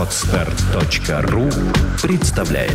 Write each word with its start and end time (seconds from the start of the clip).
Отстар.ру 0.00 1.50
представляет 2.00 2.72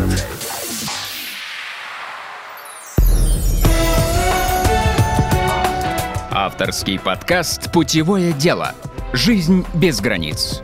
Авторский 6.30 7.00
подкаст 7.00 7.72
«Путевое 7.72 8.32
дело. 8.32 8.76
Жизнь 9.12 9.66
без 9.74 10.02
границ». 10.02 10.62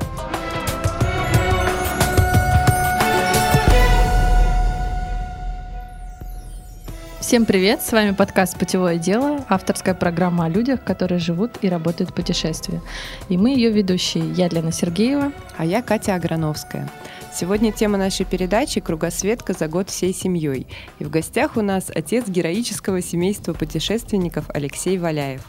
Всем 7.32 7.46
привет! 7.46 7.82
С 7.82 7.94
вами 7.94 8.12
подкаст 8.12 8.60
«Путевое 8.60 8.98
дело», 8.98 9.46
авторская 9.48 9.96
программа 9.96 10.44
о 10.44 10.50
людях, 10.50 10.84
которые 10.84 11.18
живут 11.18 11.52
и 11.62 11.70
работают 11.70 12.10
в 12.10 12.14
путешествии. 12.14 12.82
И 13.30 13.38
мы 13.38 13.52
ее 13.52 13.72
ведущие. 13.72 14.30
Я 14.32 14.50
Лена 14.50 14.74
Сергеева. 14.74 15.32
А 15.56 15.64
я 15.64 15.82
Катя 15.82 16.16
Аграновская. 16.16 16.90
Сегодня 17.34 17.72
тема 17.72 17.98
нашей 17.98 18.26
передачи 18.26 18.82
«Кругосветка 18.82 19.54
за 19.54 19.70
год 19.70 19.90
всей 19.90 20.14
семьей». 20.14 20.68
И 21.00 21.06
в 21.06 21.10
гостях 21.10 21.56
у 21.56 21.62
нас 21.62 21.90
отец 21.90 22.28
героического 22.28 23.02
семейства 23.02 23.54
путешественников 23.54 24.46
Алексей 24.50 24.98
Валяев. 24.98 25.42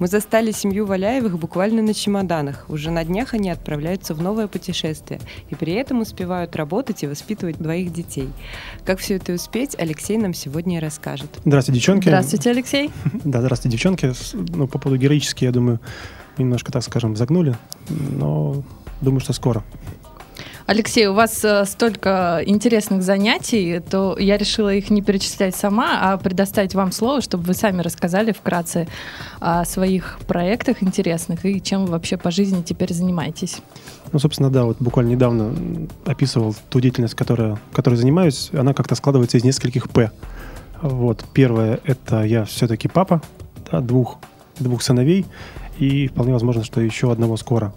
Мы 0.00 0.08
застали 0.08 0.50
семью 0.50 0.86
Валяевых 0.86 1.38
буквально 1.38 1.82
на 1.82 1.94
чемоданах. 1.94 2.64
Уже 2.68 2.90
на 2.90 3.04
днях 3.04 3.32
они 3.32 3.48
отправляются 3.48 4.12
в 4.12 4.20
новое 4.20 4.48
путешествие. 4.48 5.20
И 5.50 5.54
при 5.54 5.72
этом 5.74 6.00
успевают 6.00 6.56
работать 6.56 7.04
и 7.04 7.06
воспитывать 7.06 7.58
двоих 7.58 7.92
детей. 7.92 8.28
Как 8.84 8.98
все 8.98 9.14
это 9.14 9.32
успеть, 9.32 9.76
Алексей 9.78 10.18
нам 10.18 10.34
сегодня 10.34 10.78
и 10.78 10.80
расскажет. 10.80 11.38
Здравствуйте, 11.44 11.78
девчонки. 11.78 12.08
Здравствуйте, 12.08 12.50
Алексей. 12.50 12.90
Да, 13.24 13.40
здравствуйте, 13.40 13.76
девчонки. 13.76 14.12
Ну, 14.32 14.66
по 14.66 14.80
поводу 14.80 15.00
героически, 15.00 15.44
я 15.44 15.52
думаю, 15.52 15.78
немножко, 16.38 16.72
так 16.72 16.82
скажем, 16.82 17.14
загнули. 17.14 17.56
Но 17.88 18.64
думаю, 19.00 19.20
что 19.20 19.32
скоро. 19.32 19.62
Алексей, 20.70 21.08
у 21.08 21.14
вас 21.14 21.44
э, 21.44 21.64
столько 21.64 22.42
интересных 22.46 23.02
занятий, 23.02 23.80
то 23.80 24.16
я 24.16 24.38
решила 24.38 24.72
их 24.72 24.88
не 24.88 25.02
перечислять 25.02 25.56
сама, 25.56 25.98
а 26.00 26.16
предоставить 26.16 26.76
вам 26.76 26.92
слово, 26.92 27.22
чтобы 27.22 27.42
вы 27.42 27.54
сами 27.54 27.82
рассказали 27.82 28.30
вкратце 28.30 28.86
о 29.40 29.64
своих 29.64 30.20
проектах 30.28 30.80
интересных 30.84 31.44
и 31.44 31.60
чем 31.60 31.86
вы 31.86 31.90
вообще 31.90 32.16
по 32.16 32.30
жизни 32.30 32.62
теперь 32.62 32.94
занимаетесь. 32.94 33.62
Ну, 34.12 34.20
собственно, 34.20 34.48
да, 34.48 34.62
вот 34.62 34.76
буквально 34.78 35.10
недавно 35.10 35.52
описывал 36.06 36.54
ту 36.68 36.78
деятельность, 36.78 37.16
которая, 37.16 37.58
которой 37.72 37.96
занимаюсь. 37.96 38.50
Она 38.52 38.72
как-то 38.72 38.94
складывается 38.94 39.38
из 39.38 39.42
нескольких 39.42 39.90
«П». 39.90 40.12
Вот, 40.82 41.24
первое– 41.32 41.80
это 41.84 42.22
я 42.22 42.44
все-таки 42.44 42.86
папа, 42.86 43.22
да, 43.72 43.80
двух, 43.80 44.20
двух 44.60 44.82
сыновей, 44.82 45.26
и 45.80 46.06
вполне 46.06 46.32
возможно, 46.32 46.62
что 46.62 46.80
еще 46.80 47.10
одного 47.10 47.36
скоро. 47.36 47.74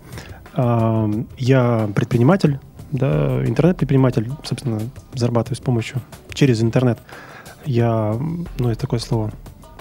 Я 0.56 1.90
предприниматель, 1.96 2.60
да, 2.94 3.44
интернет-предприниматель, 3.46 4.32
собственно, 4.44 4.80
зарабатываю 5.16 5.58
с 5.58 5.60
помощью, 5.60 6.02
через 6.34 6.62
интернет. 6.62 7.00
Я, 7.66 8.16
ну, 8.60 8.70
это 8.70 8.80
такое 8.80 9.00
слово, 9.00 9.32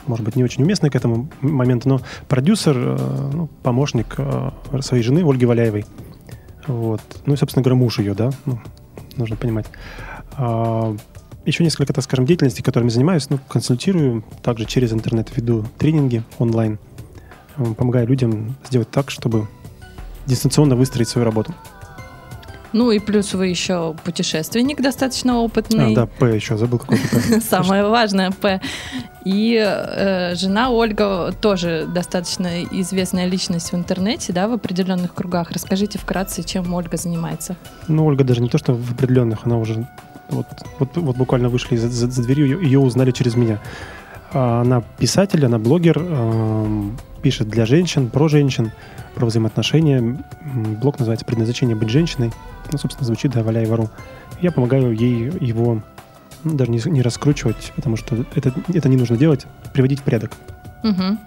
может 0.06 0.24
быть, 0.24 0.34
не 0.34 0.42
очень 0.42 0.64
уместное 0.64 0.90
к 0.90 0.96
этому 0.96 1.28
моменту, 1.42 1.88
но 1.88 2.00
продюсер, 2.26 2.74
э, 2.76 3.30
ну, 3.34 3.48
помощник 3.62 4.14
э, 4.16 4.50
своей 4.80 5.02
жены 5.02 5.28
Ольги 5.28 5.44
Валяевой. 5.44 5.84
Вот. 6.66 7.02
Ну 7.26 7.34
и, 7.34 7.36
собственно 7.36 7.62
говоря, 7.62 7.78
муж 7.78 7.98
ее, 7.98 8.14
да, 8.14 8.30
ну, 8.46 8.58
нужно 9.16 9.36
понимать. 9.36 9.66
А, 10.38 10.96
еще 11.44 11.64
несколько, 11.64 11.92
так 11.92 12.04
скажем, 12.04 12.24
деятельностей, 12.24 12.62
которыми 12.62 12.88
занимаюсь. 12.88 13.28
Ну, 13.28 13.38
консультирую, 13.48 14.24
также 14.42 14.64
через 14.64 14.92
интернет 14.92 15.36
веду 15.36 15.66
тренинги 15.76 16.22
онлайн, 16.38 16.78
помогаю 17.76 18.06
людям 18.06 18.56
сделать 18.64 18.90
так, 18.90 19.10
чтобы 19.10 19.48
дистанционно 20.26 20.76
выстроить 20.76 21.08
свою 21.08 21.26
работу. 21.26 21.52
Ну 22.72 22.90
и 22.90 22.98
плюс 22.98 23.34
вы 23.34 23.48
еще 23.48 23.94
путешественник 24.04 24.80
достаточно 24.80 25.38
опытный. 25.38 25.92
А, 25.92 25.94
да, 25.94 26.06
П 26.06 26.34
еще 26.34 26.56
забыл 26.56 26.78
какой-то. 26.78 27.40
Самое 27.48 27.86
важное 27.86 28.30
П. 28.30 28.60
И 29.24 29.56
э, 29.56 30.34
жена 30.34 30.70
Ольга 30.70 31.32
тоже 31.40 31.86
достаточно 31.86 32.64
известная 32.64 33.26
личность 33.26 33.72
в 33.72 33.76
интернете, 33.76 34.32
да, 34.32 34.48
в 34.48 34.52
определенных 34.52 35.14
кругах. 35.14 35.50
Расскажите 35.52 35.98
вкратце, 35.98 36.42
чем 36.42 36.72
Ольга 36.74 36.96
занимается. 36.96 37.56
Ну, 37.88 38.06
Ольга 38.06 38.24
даже 38.24 38.40
не 38.40 38.48
то, 38.48 38.58
что 38.58 38.74
в 38.74 38.92
определенных, 38.92 39.40
она 39.44 39.58
уже 39.58 39.86
вот, 40.28 40.46
вот, 40.78 40.96
вот 40.96 41.16
буквально 41.16 41.48
вышли 41.48 41.76
за, 41.76 41.88
за, 41.88 42.10
за 42.10 42.22
дверью, 42.22 42.46
ее, 42.46 42.62
ее 42.62 42.78
узнали 42.78 43.10
через 43.10 43.36
меня. 43.36 43.60
А 44.32 44.62
она 44.62 44.82
писатель, 44.98 45.44
она 45.44 45.58
блогер, 45.58 45.98
э, 46.00 46.82
пишет 47.22 47.48
для 47.48 47.66
женщин, 47.66 48.08
про 48.08 48.28
женщин, 48.28 48.72
про 49.14 49.26
взаимоотношения. 49.26 50.18
Блог 50.80 50.98
называется 50.98 51.26
«Предназначение 51.26 51.76
быть 51.76 51.90
женщиной» 51.90 52.32
ну, 52.72 52.78
собственно, 52.78 53.06
звучит, 53.06 53.32
да, 53.32 53.42
валяй 53.42 53.66
вору. 53.66 53.90
Я 54.40 54.50
помогаю 54.50 54.92
ей 54.92 55.30
его 55.40 55.82
ну, 56.44 56.54
даже 56.54 56.70
не, 56.70 56.80
не 56.86 57.02
раскручивать, 57.02 57.72
потому 57.76 57.96
что 57.96 58.24
это, 58.34 58.52
это 58.72 58.88
не 58.88 58.96
нужно 58.96 59.16
делать, 59.16 59.46
приводить 59.72 60.00
в 60.00 60.02
порядок. 60.02 60.32
Угу. 60.82 61.18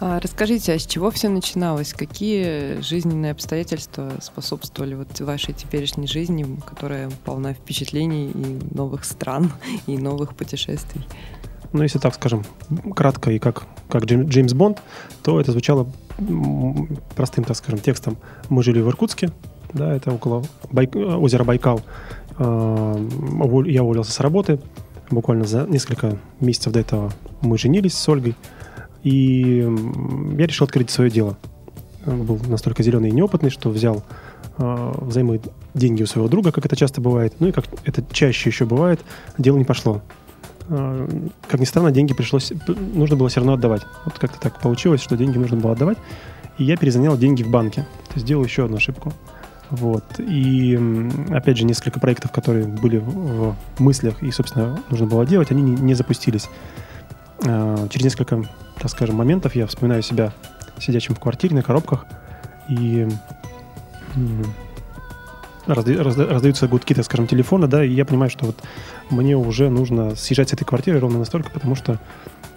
А 0.00 0.20
расскажите, 0.20 0.72
а 0.72 0.78
с 0.78 0.86
чего 0.86 1.10
все 1.10 1.28
начиналось? 1.28 1.92
Какие 1.92 2.80
жизненные 2.80 3.32
обстоятельства 3.32 4.12
способствовали 4.20 4.94
вот 4.94 5.20
вашей 5.20 5.54
теперешней 5.54 6.06
жизни, 6.06 6.58
которая 6.66 7.10
полна 7.24 7.54
впечатлений 7.54 8.30
и 8.30 8.74
новых 8.74 9.04
стран, 9.04 9.52
и 9.86 9.96
новых 9.96 10.34
путешествий? 10.34 11.06
Ну, 11.72 11.82
если 11.82 11.98
так 11.98 12.14
скажем, 12.14 12.44
кратко 12.94 13.30
и 13.30 13.38
как, 13.38 13.64
как 13.88 14.04
Джеймс 14.04 14.52
Бонд, 14.52 14.80
то 15.22 15.40
это 15.40 15.52
звучало 15.52 15.90
простым, 17.16 17.44
так 17.44 17.56
скажем, 17.56 17.80
текстом. 17.80 18.16
Мы 18.48 18.62
жили 18.62 18.80
в 18.80 18.88
Иркутске, 18.88 19.30
да, 19.74 19.94
это 19.94 20.12
около 20.12 20.44
Байк... 20.70 20.94
озера 20.96 21.44
Байкал. 21.44 21.82
А, 22.38 22.96
я 23.66 23.82
уволился 23.82 24.12
с 24.12 24.20
работы. 24.20 24.60
Буквально 25.10 25.44
за 25.44 25.66
несколько 25.66 26.16
месяцев 26.40 26.72
до 26.72 26.80
этого 26.80 27.12
мы 27.42 27.58
женились 27.58 27.94
с 27.94 28.08
Ольгой. 28.08 28.34
И 29.02 29.68
я 30.38 30.46
решил 30.46 30.64
открыть 30.64 30.90
свое 30.90 31.10
дело. 31.10 31.36
Был 32.06 32.38
настолько 32.48 32.82
зеленый 32.82 33.10
и 33.10 33.12
неопытный, 33.12 33.50
что 33.50 33.70
взял 33.70 34.02
а, 34.56 34.92
взаймы 35.00 35.40
деньги 35.74 36.02
у 36.02 36.06
своего 36.06 36.28
друга, 36.28 36.52
как 36.52 36.64
это 36.64 36.76
часто 36.76 37.00
бывает. 37.00 37.34
Ну 37.40 37.48
и 37.48 37.52
как 37.52 37.66
это 37.84 38.02
чаще 38.12 38.50
еще 38.50 38.64
бывает, 38.64 39.00
дело 39.36 39.58
не 39.58 39.64
пошло. 39.64 40.02
А, 40.68 41.08
как 41.48 41.60
ни 41.60 41.64
странно, 41.64 41.90
деньги 41.90 42.14
пришлось, 42.14 42.52
нужно 42.68 43.16
было 43.16 43.28
все 43.28 43.40
равно 43.40 43.54
отдавать. 43.54 43.82
Вот 44.04 44.18
как-то 44.18 44.40
так 44.40 44.60
получилось, 44.60 45.02
что 45.02 45.16
деньги 45.16 45.38
нужно 45.38 45.56
было 45.56 45.72
отдавать. 45.72 45.98
И 46.58 46.64
я 46.64 46.76
перезанял 46.76 47.16
деньги 47.16 47.42
в 47.42 47.50
банке. 47.50 47.82
То 48.08 48.14
есть 48.14 48.26
сделал 48.26 48.44
еще 48.44 48.64
одну 48.64 48.76
ошибку. 48.76 49.12
Вот. 49.70 50.04
И, 50.18 50.78
опять 51.30 51.56
же, 51.56 51.64
несколько 51.64 52.00
проектов, 52.00 52.30
которые 52.30 52.66
были 52.66 52.98
в 52.98 53.56
мыслях 53.78 54.22
и, 54.22 54.30
собственно, 54.30 54.78
нужно 54.90 55.06
было 55.06 55.26
делать, 55.26 55.50
они 55.50 55.62
не 55.62 55.94
запустились. 55.94 56.48
А, 57.46 57.88
через 57.88 58.04
несколько, 58.04 58.44
так 58.78 58.90
скажем, 58.90 59.16
моментов 59.16 59.54
я 59.54 59.66
вспоминаю 59.66 60.02
себя 60.02 60.32
сидящим 60.78 61.14
в 61.14 61.20
квартире 61.20 61.54
на 61.54 61.62
коробках, 61.62 62.06
и 62.68 63.08
разда, 65.66 66.02
разда, 66.02 66.26
раздаются 66.26 66.68
гудки, 66.68 66.94
так 66.94 67.04
скажем, 67.04 67.26
телефона, 67.26 67.66
да, 67.66 67.84
и 67.84 67.90
я 67.90 68.04
понимаю, 68.04 68.30
что 68.30 68.46
вот 68.46 68.56
мне 69.10 69.36
уже 69.36 69.70
нужно 69.70 70.14
съезжать 70.16 70.50
с 70.50 70.52
этой 70.52 70.64
квартиры 70.64 71.00
ровно 71.00 71.18
настолько, 71.18 71.50
потому 71.50 71.74
что 71.74 71.98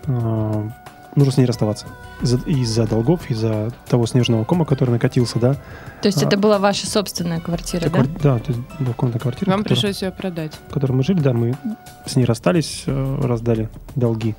э, 0.05 0.69
нужно 1.17 1.33
с 1.33 1.37
ней 1.37 1.45
расставаться. 1.45 1.87
Из-за, 2.21 2.37
из-за 2.45 2.87
долгов, 2.87 3.29
из-за 3.29 3.73
того 3.89 4.05
снежного 4.05 4.45
кома, 4.45 4.65
который 4.65 4.91
накатился, 4.91 5.39
да. 5.39 5.55
То 6.01 6.07
есть 6.07 6.23
а, 6.23 6.27
это 6.27 6.37
была 6.37 6.59
ваша 6.59 6.87
собственная 6.87 7.41
квартира, 7.41 7.81
да? 7.81 7.89
Квар... 7.89 8.07
Да, 8.07 8.39
то 8.39 8.51
есть 8.51 8.59
двухкомнатная 8.79 9.19
квартира. 9.19 9.49
Вам 9.49 9.63
которая, 9.63 9.81
пришлось 9.81 10.01
ее 10.01 10.11
продать. 10.11 10.53
В 10.69 10.73
которой 10.73 10.93
мы 10.93 11.03
жили, 11.03 11.19
да, 11.19 11.33
мы 11.33 11.57
с 12.05 12.15
ней 12.15 12.25
расстались, 12.25 12.83
э, 12.85 13.19
раздали 13.23 13.69
долги 13.95 14.35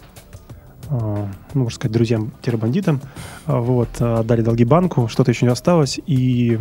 ну, 0.90 1.28
можно 1.52 1.74
сказать, 1.74 1.92
друзьям-бандитам, 1.92 3.02
а, 3.44 3.60
вот, 3.60 4.00
отдали 4.00 4.40
долги 4.40 4.64
банку, 4.64 5.06
что-то 5.08 5.30
еще 5.30 5.44
не 5.44 5.52
осталось, 5.52 6.00
и 6.06 6.60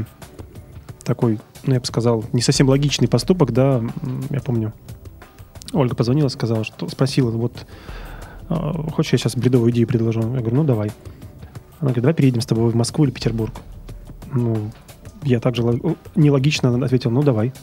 такой, 1.06 1.40
ну, 1.64 1.76
я 1.76 1.80
бы 1.80 1.86
сказал, 1.86 2.26
не 2.34 2.42
совсем 2.42 2.68
логичный 2.68 3.08
поступок, 3.08 3.54
да, 3.54 3.82
я 4.30 4.42
помню, 4.42 4.74
Ольга 5.72 5.96
позвонила, 5.96 6.28
сказала, 6.28 6.66
что 6.66 6.90
спросила, 6.90 7.32
вот 7.32 7.66
хочешь, 8.50 9.14
я 9.14 9.18
сейчас 9.18 9.36
бредовую 9.36 9.72
идею 9.72 9.88
предложу? 9.88 10.22
Я 10.22 10.40
говорю, 10.40 10.56
ну 10.56 10.64
давай. 10.64 10.92
Она 11.80 11.90
говорит, 11.90 12.02
давай 12.02 12.14
переедем 12.14 12.42
с 12.42 12.46
тобой 12.46 12.72
в 12.72 12.76
Москву 12.76 13.06
или 13.06 13.12
Петербург. 13.12 13.54
Ну, 14.34 14.72
я 15.24 15.40
также 15.40 15.64
нелогично 16.16 16.74
ответил, 16.84 17.12
ну 17.12 17.24
давай. 17.24 17.54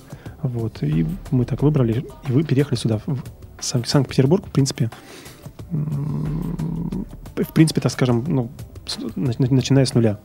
Вот, 0.42 0.82
и 0.82 1.06
мы 1.30 1.46
так 1.46 1.62
выбрали, 1.62 2.04
и 2.28 2.32
вы 2.32 2.44
переехали 2.44 2.76
сюда, 2.76 3.00
в 3.06 3.22
Санкт-Петербург, 3.60 4.46
в 4.46 4.50
принципе, 4.50 4.90
в 5.70 7.52
принципе, 7.54 7.80
так 7.80 7.90
скажем, 7.90 8.24
ну, 8.28 8.50
начиная 9.16 9.86
с 9.86 9.94
нуля. 9.94 10.18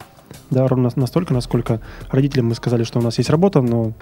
Да, 0.50 0.68
ровно 0.68 0.90
настолько, 0.96 1.34
насколько 1.34 1.80
родителям 2.10 2.48
мы 2.48 2.56
сказали, 2.56 2.84
что 2.84 3.00
у 3.00 3.02
нас 3.02 3.18
есть 3.18 3.30
работа, 3.30 3.62
но 3.62 3.94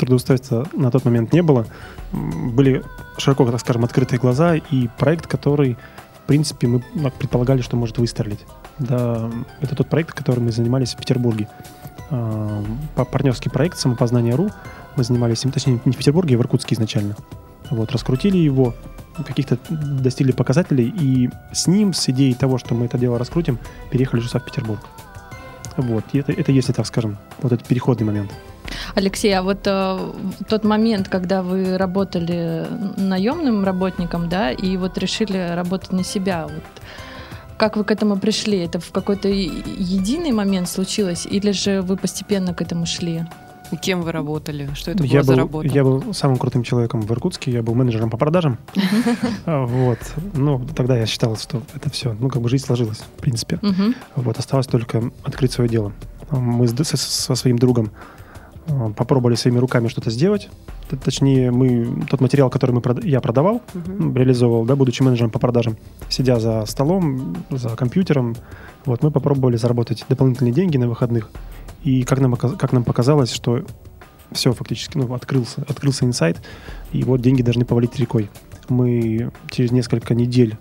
трудоустройства 0.00 0.66
на 0.72 0.90
тот 0.90 1.04
момент 1.04 1.32
не 1.32 1.42
было. 1.42 1.66
Были 2.12 2.82
широко, 3.18 3.44
так 3.50 3.60
скажем, 3.60 3.84
открытые 3.84 4.18
глаза 4.18 4.56
и 4.56 4.88
проект, 4.98 5.26
который, 5.26 5.76
в 6.24 6.26
принципе, 6.26 6.66
мы 6.66 7.10
предполагали, 7.10 7.60
что 7.60 7.76
может 7.76 7.98
выстрелить. 7.98 8.40
Да, 8.78 9.30
это 9.60 9.76
тот 9.76 9.88
проект, 9.88 10.12
которым 10.12 10.44
мы 10.44 10.52
занимались 10.52 10.94
в 10.94 10.96
Петербурге. 10.96 11.48
па- 12.08 13.04
партнерский 13.04 13.50
проект 13.50 13.78
«Самопознание.ру». 13.78 14.50
Мы 14.96 15.04
занимались 15.04 15.44
им, 15.44 15.52
точнее, 15.52 15.80
не 15.84 15.92
в 15.92 15.96
Петербурге, 15.96 16.34
а 16.34 16.38
в 16.38 16.40
Иркутске 16.40 16.74
изначально. 16.74 17.14
Вот, 17.70 17.92
раскрутили 17.92 18.38
его, 18.38 18.74
каких-то 19.26 19.58
достигли 19.68 20.32
показателей, 20.32 20.92
и 21.00 21.30
с 21.52 21.66
ним, 21.68 21.92
с 21.92 22.08
идеей 22.08 22.34
того, 22.34 22.58
что 22.58 22.74
мы 22.74 22.86
это 22.86 22.98
дело 22.98 23.18
раскрутим, 23.18 23.58
переехали 23.90 24.20
же 24.20 24.28
в 24.28 24.44
Петербург. 24.44 24.80
Вот, 25.76 26.04
и 26.12 26.18
это, 26.18 26.32
это 26.32 26.50
если 26.52 26.72
так 26.72 26.86
скажем, 26.86 27.16
вот 27.42 27.52
этот 27.52 27.66
переходный 27.66 28.06
момент. 28.06 28.32
Алексей, 28.94 29.32
а 29.32 29.42
вот 29.42 29.60
э, 29.66 29.98
тот 30.48 30.64
момент, 30.64 31.08
когда 31.08 31.42
вы 31.42 31.76
работали 31.78 32.66
наемным 32.96 33.64
работником, 33.64 34.28
да, 34.28 34.50
и 34.52 34.76
вот 34.76 34.98
решили 34.98 35.54
работать 35.54 35.92
на 35.92 36.04
себя, 36.04 36.44
вот 36.44 36.62
как 37.56 37.76
вы 37.76 37.84
к 37.84 37.90
этому 37.90 38.16
пришли? 38.16 38.58
Это 38.58 38.80
в 38.80 38.90
какой-то 38.90 39.28
единый 39.28 40.32
момент 40.32 40.68
случилось, 40.68 41.26
или 41.26 41.50
же 41.52 41.82
вы 41.82 41.96
постепенно 41.96 42.54
к 42.54 42.62
этому 42.62 42.86
шли? 42.86 43.24
Кем 43.82 44.00
вы 44.02 44.10
работали? 44.10 44.68
Что 44.74 44.90
это 44.90 45.04
я, 45.04 45.20
была 45.20 45.22
за 45.22 45.32
был, 45.32 45.38
работа? 45.38 45.68
я 45.68 45.84
был 45.84 46.12
самым 46.14 46.38
крутым 46.38 46.64
человеком 46.64 47.02
в 47.02 47.10
Иркутске, 47.12 47.52
я 47.52 47.62
был 47.62 47.74
менеджером 47.74 48.10
по 48.10 48.16
продажам. 48.16 48.58
А, 49.46 49.64
Вот. 49.64 49.98
Ну, 50.34 50.66
тогда 50.74 50.96
я 50.98 51.06
считал, 51.06 51.36
что 51.36 51.62
это 51.74 51.88
все, 51.90 52.16
ну, 52.18 52.28
как 52.28 52.42
бы 52.42 52.48
жизнь 52.48 52.64
сложилась, 52.66 52.98
в 52.98 53.20
принципе. 53.20 53.60
Вот, 54.16 54.38
осталось 54.38 54.66
только 54.66 55.02
открыть 55.22 55.52
свое 55.52 55.70
дело. 55.70 55.92
Мы 56.32 56.66
с- 56.66 56.74
со, 56.84 57.34
своим 57.36 57.58
другом 57.58 57.90
попробовали 58.96 59.34
своими 59.34 59.58
руками 59.58 59.88
что-то 59.88 60.10
сделать. 60.10 60.48
Точнее, 61.04 61.50
мы 61.50 62.04
тот 62.08 62.20
материал, 62.20 62.50
который 62.50 62.72
мы, 62.72 62.82
я 63.02 63.20
продавал, 63.20 63.62
ну, 63.74 64.12
реализовывал, 64.12 64.64
да, 64.64 64.76
будучи 64.76 65.02
менеджером 65.02 65.30
по 65.30 65.38
продажам, 65.38 65.76
сидя 66.08 66.40
за 66.40 66.64
столом, 66.66 67.36
за 67.50 67.70
компьютером, 67.76 68.34
вот, 68.84 69.02
мы 69.02 69.10
попробовали 69.10 69.56
заработать 69.56 70.04
дополнительные 70.08 70.52
деньги 70.52 70.76
на 70.76 70.88
выходных. 70.88 71.30
И 71.84 72.02
как 72.02 72.20
нам, 72.20 72.34
как 72.36 72.72
нам 72.72 72.84
показалось, 72.84 73.32
что 73.32 73.64
все 74.32 74.52
фактически, 74.52 74.96
ну, 74.96 75.12
открылся, 75.14 75.62
открылся 75.68 76.04
инсайт, 76.04 76.40
и 76.92 77.02
вот 77.04 77.20
деньги 77.20 77.42
должны 77.42 77.64
повалить 77.64 77.98
рекой. 77.98 78.30
Мы 78.68 79.30
через 79.50 79.72
несколько 79.72 80.14
недель 80.14 80.56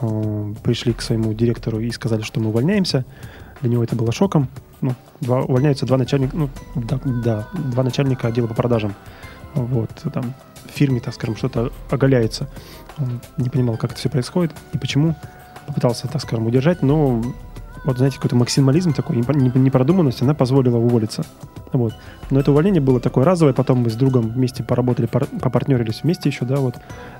э, 0.00 0.54
пришли 0.62 0.92
к 0.92 1.02
своему 1.02 1.32
директору 1.34 1.80
и 1.80 1.90
сказали, 1.90 2.22
что 2.22 2.40
мы 2.40 2.48
увольняемся. 2.48 3.04
Для 3.60 3.70
него 3.70 3.82
это 3.82 3.96
было 3.96 4.12
шоком. 4.12 4.48
Ну, 4.80 4.94
два, 5.20 5.42
увольняются 5.42 5.86
два 5.86 5.96
начальника, 5.98 6.36
ну, 6.36 6.50
да, 6.74 7.00
да, 7.04 7.48
два 7.52 7.82
начальника 7.82 8.28
отдела 8.28 8.46
по 8.46 8.54
продажам. 8.54 8.94
Вот, 9.54 9.90
там 10.12 10.34
в 10.66 10.70
фирме, 10.70 11.00
так 11.00 11.14
скажем, 11.14 11.36
что-то 11.36 11.72
оголяется. 11.90 12.48
Он 12.98 13.20
не 13.36 13.48
понимал, 13.48 13.76
как 13.76 13.92
это 13.92 14.00
все 14.00 14.08
происходит 14.08 14.52
и 14.72 14.78
почему. 14.78 15.16
Попытался, 15.66 16.08
так 16.08 16.22
скажем, 16.22 16.46
удержать, 16.46 16.82
но 16.82 17.22
вот, 17.84 17.98
знаете, 17.98 18.16
какой-то 18.16 18.36
максимализм 18.36 18.92
такой, 18.92 19.16
непродуманность, 19.16 20.22
она 20.22 20.34
позволила 20.34 20.78
уволиться. 20.78 21.24
Вот. 21.72 21.94
Но 22.30 22.40
это 22.40 22.50
увольнение 22.50 22.80
было 22.80 23.00
такое 23.00 23.24
разовое, 23.24 23.54
потом 23.54 23.78
мы 23.78 23.90
с 23.90 23.94
другом 23.94 24.28
вместе 24.28 24.62
поработали, 24.62 25.06
пар- 25.06 25.26
попартнерились 25.26 26.02
вместе 26.02 26.28
еще, 26.28 26.44
да, 26.44 26.56
вот. 26.56 26.76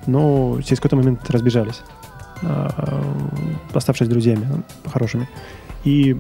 Но 0.06 0.58
через 0.62 0.78
какой-то 0.78 0.96
момент 0.96 1.28
разбежались, 1.30 1.82
а, 2.42 3.04
оставшись 3.72 4.08
друзьями 4.08 4.62
хорошими. 4.86 5.28
И 5.84 6.18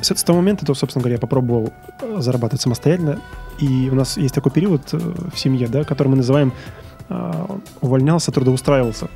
с, 0.00 0.14
с 0.14 0.24
того 0.24 0.38
момента, 0.38 0.64
то, 0.64 0.74
собственно 0.74 1.02
говоря, 1.02 1.14
я 1.14 1.20
попробовал 1.20 1.72
э, 2.00 2.16
зарабатывать 2.20 2.62
самостоятельно. 2.62 3.20
И 3.58 3.88
у 3.90 3.94
нас 3.94 4.16
есть 4.16 4.34
такой 4.34 4.52
период 4.52 4.82
э, 4.92 4.98
в 4.98 5.38
семье, 5.38 5.68
да, 5.68 5.84
который 5.84 6.08
мы 6.08 6.16
называем 6.16 6.52
а, 7.08 7.58
увольнялся, 7.80 8.30
трудоустраивался. 8.32 9.06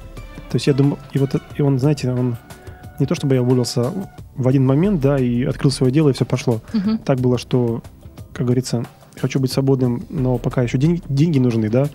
То 0.50 0.56
есть 0.56 0.66
я 0.66 0.74
думал, 0.74 0.98
и 1.12 1.18
вот 1.18 1.34
и 1.56 1.62
он, 1.62 1.78
знаете, 1.78 2.10
он 2.10 2.36
не 2.98 3.06
то 3.06 3.14
чтобы 3.14 3.34
я 3.34 3.42
уволился 3.42 3.92
в 4.34 4.48
один 4.48 4.64
момент, 4.64 5.00
да, 5.00 5.18
и 5.18 5.44
открыл 5.44 5.70
свое 5.70 5.92
дело, 5.92 6.08
и 6.08 6.12
все 6.12 6.24
пошло. 6.24 6.60
Мгм. 6.72 6.98
Так 6.98 7.20
было, 7.20 7.36
что, 7.38 7.82
как 8.32 8.46
говорится, 8.46 8.84
хочу 9.20 9.40
быть 9.40 9.52
свободным, 9.52 10.04
но 10.08 10.38
пока 10.38 10.62
еще 10.62 10.78
деньги, 10.78 11.02
деньги 11.08 11.38
нужны, 11.38 11.68
да, 11.68 11.88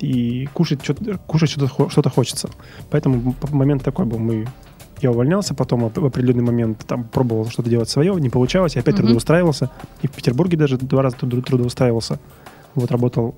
и 0.00 0.48
кушать 0.52 0.82
что-то, 0.82 1.18
кушать 1.18 1.50
что-то, 1.50 1.88
что-то 1.88 2.10
хочется. 2.10 2.50
Поэтому 2.90 3.34
момент 3.50 3.84
такой 3.84 4.06
был, 4.06 4.18
мы 4.18 4.46
я 5.00 5.10
увольнялся, 5.10 5.54
потом 5.54 5.88
в 5.88 6.04
определенный 6.06 6.42
момент 6.44 6.84
там 6.86 7.04
пробовал 7.04 7.46
что-то 7.48 7.68
делать 7.70 7.88
свое, 7.88 8.14
не 8.20 8.30
получалось, 8.30 8.74
я 8.76 8.80
опять 8.80 8.94
Мгм. 8.94 9.04
трудоустраивался, 9.04 9.70
и 10.02 10.06
в 10.06 10.12
Петербурге 10.12 10.56
даже 10.56 10.78
два 10.78 11.02
раза 11.02 11.16
труд- 11.16 11.44
трудоустраивался. 11.44 12.18
Вот 12.74 12.90
работал, 12.90 13.34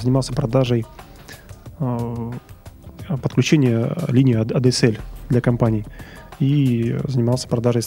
занимался 0.00 0.32
продажей 0.32 0.84
э, 1.78 2.32
подключения 3.22 3.94
линии 4.08 4.34
А- 4.36 4.44
ADSL 4.44 4.98
для 5.28 5.40
компаний 5.40 5.84
и 6.38 6.96
занимался 7.08 7.48
продажей 7.48 7.82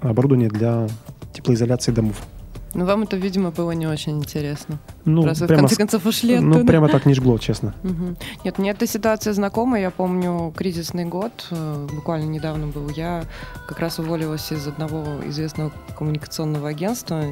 оборудования 0.00 0.48
для 0.48 0.88
теплоизоляции 1.32 1.92
домов. 1.92 2.22
Ну, 2.76 2.84
вам 2.84 3.04
это, 3.04 3.16
видимо, 3.16 3.50
было 3.50 3.70
не 3.70 3.86
очень 3.86 4.18
интересно. 4.18 4.78
Ну, 5.06 5.24
Раз 5.24 5.40
вы, 5.40 5.46
в 5.46 5.48
прямо, 5.48 5.62
конце 5.62 5.76
концов, 5.76 6.04
ушли 6.04 6.38
ну, 6.38 6.50
оттуда. 6.50 6.66
прямо 6.66 6.88
так 6.90 7.06
не 7.06 7.14
жгло, 7.14 7.38
честно. 7.38 7.74
Мгм. 7.82 8.18
Нет, 8.44 8.58
мне 8.58 8.70
эта 8.70 8.86
ситуация 8.86 9.32
знакома. 9.32 9.80
Я 9.80 9.90
помню 9.90 10.52
кризисный 10.54 11.06
год, 11.06 11.46
э, 11.50 11.86
буквально 11.94 12.26
недавно 12.26 12.66
был. 12.66 12.90
Я 12.90 13.24
как 13.66 13.80
раз 13.80 13.98
уволилась 13.98 14.52
из 14.52 14.66
одного 14.66 15.06
известного 15.26 15.72
коммуникационного 15.96 16.68
агентства, 16.68 17.24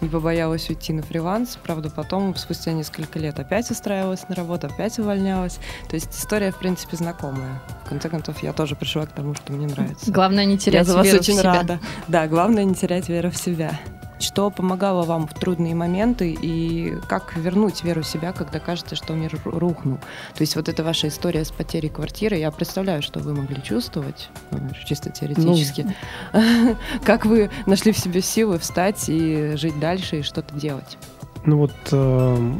не 0.00 0.08
побоялась 0.08 0.68
уйти 0.68 0.92
на 0.92 1.02
фриланс. 1.02 1.56
Правда, 1.62 1.88
потом, 1.88 2.34
спустя 2.34 2.72
несколько 2.72 3.20
лет, 3.20 3.38
опять 3.38 3.70
устраивалась 3.70 4.28
на 4.28 4.34
работу, 4.34 4.66
опять 4.66 4.98
увольнялась. 4.98 5.60
То 5.88 5.94
есть 5.94 6.10
история, 6.18 6.50
в 6.50 6.58
принципе, 6.58 6.96
знакомая. 6.96 7.62
В 7.84 7.88
конце 7.90 8.08
концов, 8.08 8.42
я 8.42 8.52
тоже 8.52 8.74
пришла 8.74 9.06
к 9.06 9.12
тому, 9.12 9.34
что 9.36 9.52
мне 9.52 9.68
нравится. 9.68 10.10
Главное 10.10 10.46
не 10.46 10.54
Я 10.54 10.58
терять 10.58 10.86
за 10.88 10.96
вас 10.96 11.06
веру 11.06 11.18
в 11.18 11.20
очень 11.20 11.34
себя. 11.38 11.54
рада. 11.54 11.80
Да, 12.08 12.26
главное 12.26 12.64
не 12.64 12.74
терять 12.74 13.08
веру 13.08 13.30
в 13.30 13.36
себя. 13.36 13.78
Что 14.20 14.50
помогало 14.50 15.04
вам 15.04 15.26
в 15.26 15.32
трудные 15.32 15.74
моменты 15.74 16.36
и 16.40 16.94
как 17.08 17.34
вернуть 17.36 17.82
веру 17.82 18.02
в 18.02 18.06
себя, 18.06 18.32
когда 18.32 18.60
кажется, 18.60 18.94
что 18.94 19.14
мир 19.14 19.32
ру- 19.32 19.58
рухнул? 19.58 19.96
То 20.34 20.42
есть 20.42 20.56
вот 20.56 20.68
эта 20.68 20.84
ваша 20.84 21.08
история 21.08 21.42
с 21.42 21.50
потерей 21.50 21.88
квартиры, 21.88 22.36
я 22.36 22.50
представляю, 22.50 23.00
что 23.00 23.20
вы 23.20 23.34
могли 23.34 23.62
чувствовать, 23.62 24.28
ну, 24.50 24.58
чисто 24.84 25.08
теоретически. 25.08 25.96
Как 27.04 27.24
вы 27.24 27.50
нашли 27.64 27.92
в 27.92 27.98
себе 27.98 28.20
силы 28.20 28.58
встать 28.58 29.06
и 29.08 29.56
жить 29.56 29.80
дальше 29.80 30.18
и 30.18 30.22
что-то 30.22 30.54
делать? 30.54 30.98
Ну 31.46 31.56
вот, 31.56 31.72
э, 31.90 32.52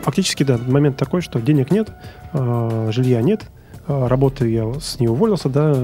фактически, 0.00 0.42
да, 0.42 0.56
момент 0.56 0.96
такой, 0.96 1.20
что 1.20 1.38
денег 1.38 1.70
нет, 1.70 1.90
э, 2.32 2.88
жилья 2.92 3.20
нет, 3.20 3.44
э, 3.86 4.06
работы 4.06 4.48
я 4.48 4.72
с 4.80 4.98
ней 4.98 5.08
уволился, 5.08 5.50
да, 5.50 5.74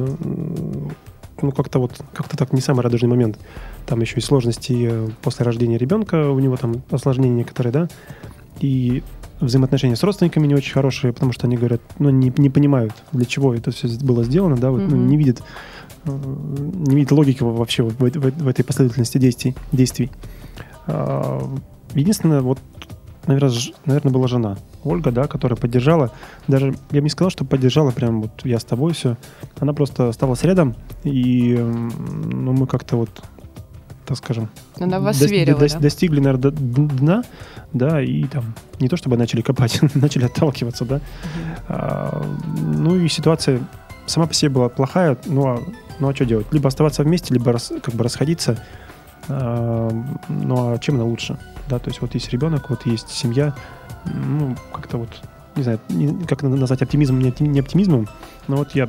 ну 1.42 1.52
как-то 1.52 1.78
вот, 1.78 1.92
как-то 2.14 2.38
так 2.38 2.54
не 2.54 2.62
самый 2.62 2.80
радужный 2.80 3.10
момент. 3.10 3.38
Там 3.86 4.00
еще 4.00 4.16
и 4.16 4.20
сложности 4.20 4.88
э, 4.90 5.08
после 5.22 5.44
рождения 5.44 5.76
ребенка, 5.78 6.30
у 6.30 6.38
него 6.40 6.56
там 6.56 6.82
осложнения 6.90 7.34
некоторые, 7.36 7.72
да, 7.72 7.88
и 8.60 9.02
взаимоотношения 9.40 9.96
с 9.96 10.02
родственниками 10.02 10.46
не 10.46 10.54
очень 10.54 10.72
хорошие, 10.72 11.12
потому 11.12 11.32
что 11.32 11.46
они 11.46 11.56
говорят, 11.56 11.82
ну, 11.98 12.08
не, 12.10 12.32
не 12.38 12.48
понимают, 12.50 12.92
для 13.12 13.26
чего 13.26 13.54
это 13.54 13.70
все 13.72 13.88
было 14.00 14.24
сделано, 14.24 14.56
да, 14.56 14.70
вот, 14.70 14.80
ну, 14.80 14.96
Мгм. 14.96 15.06
не 15.08 15.16
видят, 15.18 15.42
э, 16.06 16.10
не 16.86 16.96
видят 16.96 17.12
логики 17.12 17.42
вообще 17.42 17.82
в, 17.82 17.90
в- 17.98 18.00
в- 18.42 18.48
этой 18.48 18.64
последовательности 18.64 19.18
действий. 19.18 19.54
действий. 19.72 20.10
А, 20.86 21.42
Единственное, 21.94 22.40
вот, 22.40 22.58
наверное, 23.26 24.12
была 24.12 24.26
жена 24.26 24.56
Ольга, 24.82 25.12
да, 25.12 25.26
которая 25.28 25.56
поддержала. 25.56 26.10
Даже 26.48 26.74
я 26.90 27.00
бы 27.00 27.04
не 27.04 27.08
сказал, 27.10 27.30
что 27.30 27.44
поддержала 27.44 27.90
прям 27.92 28.22
вот 28.22 28.32
я 28.44 28.58
с 28.58 28.64
тобой 28.64 28.94
все. 28.94 29.16
Она 29.60 29.72
просто 29.74 30.08
осталась 30.08 30.42
рядом, 30.42 30.74
и 31.04 31.56
ну, 31.56 32.52
мы 32.52 32.66
как-то 32.66 32.96
вот, 32.96 33.22
так 34.06 34.16
скажем, 34.18 34.48
Она 34.78 35.00
в 35.00 35.02
вас 35.04 35.20
дос- 35.20 35.28
верила, 35.28 35.58
дос- 35.58 35.72
да? 35.74 35.78
достигли, 35.80 36.20
наверное, 36.20 36.50
дна, 36.52 37.22
да, 37.72 38.02
и 38.02 38.24
там 38.24 38.54
не 38.80 38.88
то 38.88 38.96
чтобы 38.96 39.16
начали 39.16 39.40
копать, 39.42 39.80
начали 39.94 40.24
отталкиваться, 40.24 40.84
да. 40.84 41.00
А, 41.68 42.22
ну 42.56 42.96
и 42.96 43.08
ситуация 43.08 43.60
сама 44.06 44.26
по 44.26 44.34
себе 44.34 44.50
была 44.50 44.68
плохая, 44.68 45.16
ну 45.26 45.46
а, 45.46 45.62
ну, 46.00 46.08
а 46.08 46.14
что 46.14 46.24
делать? 46.26 46.46
Либо 46.52 46.68
оставаться 46.68 47.02
вместе, 47.02 47.32
либо 47.34 47.52
рас- 47.52 47.72
как 47.82 47.94
бы 47.94 48.04
расходиться. 48.04 48.58
А, 49.28 49.90
ну 50.28 50.72
а 50.72 50.78
чем 50.78 50.96
она 50.96 51.04
лучше? 51.04 51.38
Да, 51.68 51.78
то 51.78 51.88
есть 51.88 52.00
вот 52.02 52.14
есть 52.14 52.28
ребенок, 52.30 52.68
вот 52.70 52.84
есть 52.86 53.08
семья, 53.08 53.54
ну 54.04 54.54
как-то 54.72 54.98
вот, 54.98 55.08
не 55.56 55.62
знаю, 55.62 55.80
как 56.28 56.42
назвать 56.42 56.82
оптимизм, 56.82 57.18
не 57.18 57.30
оптим- 57.30 57.46
не 57.46 57.60
оптимизмом, 57.60 58.06
но 58.48 58.56
вот 58.56 58.74
я 58.74 58.86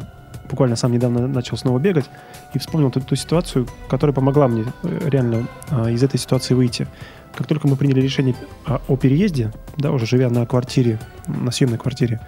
буквально 0.49 0.75
сам 0.75 0.91
недавно 0.91 1.27
начал 1.27 1.57
снова 1.57 1.79
бегать 1.79 2.09
и 2.53 2.59
вспомнил 2.59 2.91
ту, 2.91 3.01
ту 3.01 3.15
ситуацию, 3.15 3.67
которая 3.89 4.13
помогла 4.13 4.47
мне 4.47 4.65
э, 4.83 5.09
реально 5.09 5.47
а, 5.69 5.89
из 5.89 6.03
этой 6.03 6.19
ситуации 6.19 6.53
выйти. 6.53 6.87
Как 7.35 7.47
только 7.47 7.67
мы 7.67 7.75
приняли 7.75 8.01
решение 8.01 8.35
а, 8.65 8.81
о 8.87 8.95
переезде, 8.95 9.51
да, 9.77 9.91
уже 9.91 10.05
живя 10.05 10.29
на 10.29 10.45
квартире, 10.45 10.99
на 11.27 11.51
съемной 11.51 11.77
квартире, 11.77 12.19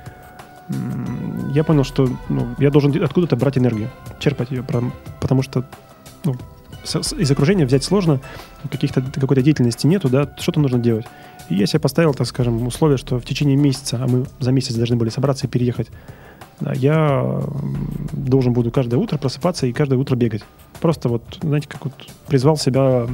я 1.53 1.63
понял, 1.63 1.85
что 1.85 2.09
ну, 2.27 2.47
я 2.57 2.69
должен 2.69 3.01
откуда-то 3.01 3.37
брать 3.37 3.57
энергию, 3.57 3.89
черпать 4.19 4.51
ее, 4.51 4.65
потому 5.21 5.41
что 5.41 5.63
ну, 6.25 6.35
из 6.95 7.31
окружения 7.31 7.65
взять 7.65 7.83
сложно, 7.83 8.21
каких-то 8.71 9.01
какой-то 9.01 9.41
деятельности 9.41 9.87
нету, 9.87 10.09
да, 10.09 10.33
что-то 10.39 10.59
нужно 10.59 10.79
делать. 10.79 11.05
И 11.49 11.55
я 11.55 11.65
себе 11.65 11.79
поставил, 11.79 12.13
так 12.13 12.27
скажем, 12.27 12.65
условие, 12.67 12.97
что 12.97 13.19
в 13.19 13.25
течение 13.25 13.55
месяца, 13.55 13.99
а 14.01 14.07
мы 14.07 14.25
за 14.39 14.51
месяц 14.51 14.75
должны 14.75 14.95
были 14.95 15.09
собраться 15.09 15.47
и 15.47 15.49
переехать, 15.49 15.89
Да, 16.59 16.73
я 16.73 17.41
должен 18.11 18.53
буду 18.53 18.71
каждое 18.71 18.97
утро 18.97 19.17
просыпаться 19.17 19.67
и 19.67 19.73
каждое 19.73 19.97
утро 19.97 20.15
бегать. 20.15 20.43
Просто 20.81 21.07
вот, 21.09 21.23
знаете, 21.41 21.67
как 21.69 21.85
вот 21.85 21.93
призвал 22.27 22.57
себя, 22.57 23.07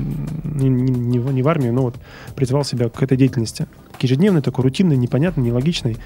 не, 0.44 0.70
не- 0.70 1.18
не 1.20 1.42
в 1.44 1.48
армию, 1.48 1.74
но 1.74 1.82
вот 1.82 1.96
призвал 2.36 2.64
себя 2.64 2.90
к 2.90 3.04
этой 3.04 3.18
деятельности. 3.18 3.68
К 4.00 4.04
ежедневной, 4.04 4.42
такой 4.42 4.64
рутинной, 4.64 4.98
непонятной, 4.98 5.44
нелогичной. 5.46 5.98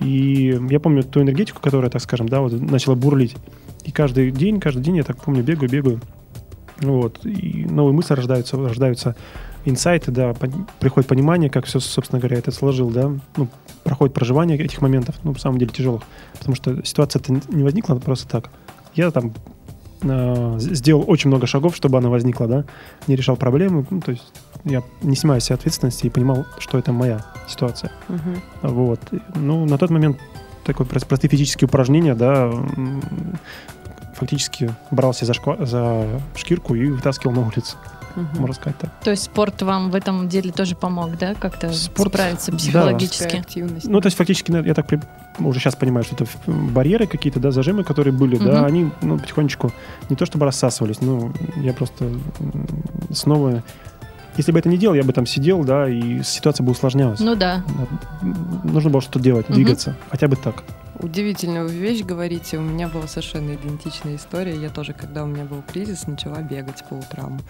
И 0.00 0.58
я 0.70 0.80
помню 0.80 1.02
ту 1.02 1.22
энергетику, 1.22 1.60
которая, 1.60 1.90
так 1.90 2.02
скажем, 2.02 2.28
да, 2.28 2.40
вот 2.40 2.52
начала 2.52 2.94
бурлить. 2.94 3.36
И 3.84 3.90
каждый 3.92 4.30
день, 4.30 4.60
каждый 4.60 4.82
день, 4.82 4.96
я 4.96 5.04
так 5.04 5.22
помню, 5.22 5.42
бегаю, 5.42 5.70
бегаю. 5.70 6.00
Вот. 6.80 7.24
И 7.24 7.66
новые 7.68 7.94
мысли 7.94 8.14
рождаются, 8.14 8.56
рождаются 8.56 9.16
инсайты, 9.64 10.10
да, 10.10 10.34
приходит 10.78 11.08
понимание, 11.08 11.48
как 11.48 11.66
все, 11.66 11.80
собственно 11.80 12.20
говоря, 12.20 12.36
это 12.36 12.50
сложил, 12.50 12.90
да, 12.90 13.12
ну, 13.36 13.48
проходит 13.82 14.14
проживание 14.14 14.58
этих 14.58 14.82
моментов, 14.82 15.16
ну, 15.22 15.32
в 15.32 15.40
самом 15.40 15.58
деле 15.58 15.72
тяжелых, 15.72 16.02
потому 16.38 16.54
что 16.54 16.84
ситуация-то 16.84 17.32
не 17.48 17.62
возникла 17.62 17.94
просто 17.94 18.28
так. 18.28 18.50
Я 18.94 19.10
там 19.10 19.32
э, 20.02 20.56
сделал 20.58 21.04
очень 21.06 21.28
много 21.28 21.46
шагов, 21.46 21.74
чтобы 21.76 21.98
она 21.98 22.10
возникла, 22.10 22.46
да, 22.46 22.64
не 23.06 23.16
решал 23.16 23.36
проблемы, 23.36 23.86
ну, 23.88 24.00
то 24.00 24.10
есть 24.10 24.24
я 24.64 24.82
не 25.02 25.16
снимаю 25.16 25.40
с 25.40 25.44
себя 25.44 25.56
ответственности 25.56 26.06
и 26.06 26.10
понимал, 26.10 26.46
что 26.58 26.78
это 26.78 26.92
моя 26.92 27.24
ситуация. 27.48 27.90
Мгм. 28.08 28.42
Вот. 28.62 29.00
Ну, 29.34 29.64
на 29.64 29.78
тот 29.78 29.90
момент 29.90 30.18
такое 30.64 30.86
прос- 30.86 31.06
простые 31.06 31.30
физические 31.30 31.68
упражнения, 31.68 32.14
да, 32.14 32.52
фактически 34.14 34.70
брался 34.90 35.24
за, 35.26 35.32
шква- 35.32 35.64
за 35.66 36.06
шкирку 36.36 36.74
и 36.74 36.88
вытаскивал 36.88 37.34
на 37.34 37.40
улицу, 37.46 37.76
Мгм. 38.16 38.28
можно 38.40 38.54
сказать 38.54 38.78
так. 38.78 38.90
То 39.02 39.10
есть 39.10 39.24
спорт 39.24 39.60
вам 39.62 39.90
в 39.90 39.94
этом 39.94 40.28
деле 40.28 40.52
тоже 40.52 40.76
помог, 40.76 41.18
да, 41.18 41.34
как-то 41.34 41.72
Спорт, 41.72 42.12
справиться 42.12 42.52
да. 42.52 42.58
психологически? 42.58 43.16
Физическая 43.24 43.40
активность. 43.40 43.86
Ну, 43.88 44.00
то 44.00 44.06
есть 44.06 44.16
фактически, 44.16 44.52
я 44.66 44.74
так 44.74 44.86
при- 44.86 45.00
уже 45.40 45.58
сейчас 45.58 45.74
понимаю, 45.74 46.04
что 46.04 46.14
это 46.14 46.26
барьеры 46.46 47.06
какие-то, 47.06 47.40
да, 47.40 47.50
зажимы, 47.50 47.82
которые 47.82 48.12
были, 48.14 48.36
Мгм. 48.36 48.44
да, 48.46 48.64
они, 48.66 48.90
ну, 49.02 49.18
потихонечку 49.18 49.72
не 50.08 50.16
то 50.16 50.26
чтобы 50.26 50.44
рассасывались, 50.46 51.00
но 51.00 51.32
я 51.56 51.72
просто 51.72 52.08
снова... 53.10 53.62
Если 54.36 54.50
бы 54.50 54.58
это 54.58 54.68
не 54.68 54.76
делал, 54.78 54.94
я 54.96 55.04
бы 55.04 55.12
там 55.12 55.26
сидел, 55.26 55.62
да, 55.62 55.88
и 55.88 56.22
ситуация 56.24 56.64
бы 56.64 56.72
усложнялась. 56.72 57.20
Ну 57.20 57.36
да. 57.36 57.62
Нужно 58.64 58.90
было 58.90 59.00
что-то 59.00 59.20
делать, 59.20 59.48
Мгм. 59.48 59.54
двигаться, 59.54 59.94
хотя 60.10 60.26
бы 60.26 60.34
так. 60.36 60.64
Удивительную 61.04 61.68
вещь 61.68 62.02
говорите. 62.02 62.56
У 62.56 62.62
меня 62.62 62.88
была 62.88 63.06
совершенно 63.06 63.54
идентичная 63.54 64.16
история. 64.16 64.56
Я 64.56 64.70
тоже, 64.70 64.94
когда 64.94 65.24
у 65.24 65.26
меня 65.26 65.44
был 65.44 65.62
кризис, 65.70 66.06
начала 66.06 66.40
бегать 66.40 66.82
по 66.88 66.94
утрам. 66.94 67.40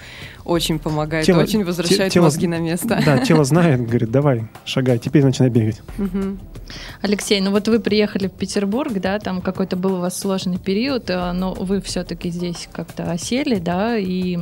Очень 0.45 0.81
помогает, 0.81 1.25
Тело- 1.25 1.43
очень 1.43 1.65
возвращает 1.65 2.11
те- 2.13 2.15
тело- 2.19 2.25
мозги 2.25 2.49
на 2.49 2.59
место. 2.59 3.01
Да, 3.07 3.19
тело 3.19 3.45
знает, 3.45 3.87
говорит, 3.87 4.11
давай, 4.11 4.49
шагай, 4.65 4.99
теперь 4.99 5.25
начинай 5.25 5.51
бегать. 5.51 5.83
Мгм. 5.99 6.41
Алексей, 7.01 7.41
ну 7.41 7.53
вот 7.53 7.69
вы 7.69 7.79
приехали 7.79 8.27
в 8.27 8.33
Петербург, 8.33 8.93
да, 8.95 9.21
там 9.21 9.41
какой-то 9.41 9.77
был 9.77 9.95
у 9.95 10.01
вас 10.01 10.19
сложный 10.19 10.59
период, 10.59 11.09
э, 11.11 11.31
но 11.33 11.55
вы 11.55 11.81
все-таки 11.81 12.31
здесь 12.31 12.69
как-то 12.73 13.09
осели, 13.13 13.61
да, 13.61 13.97
и 13.97 14.37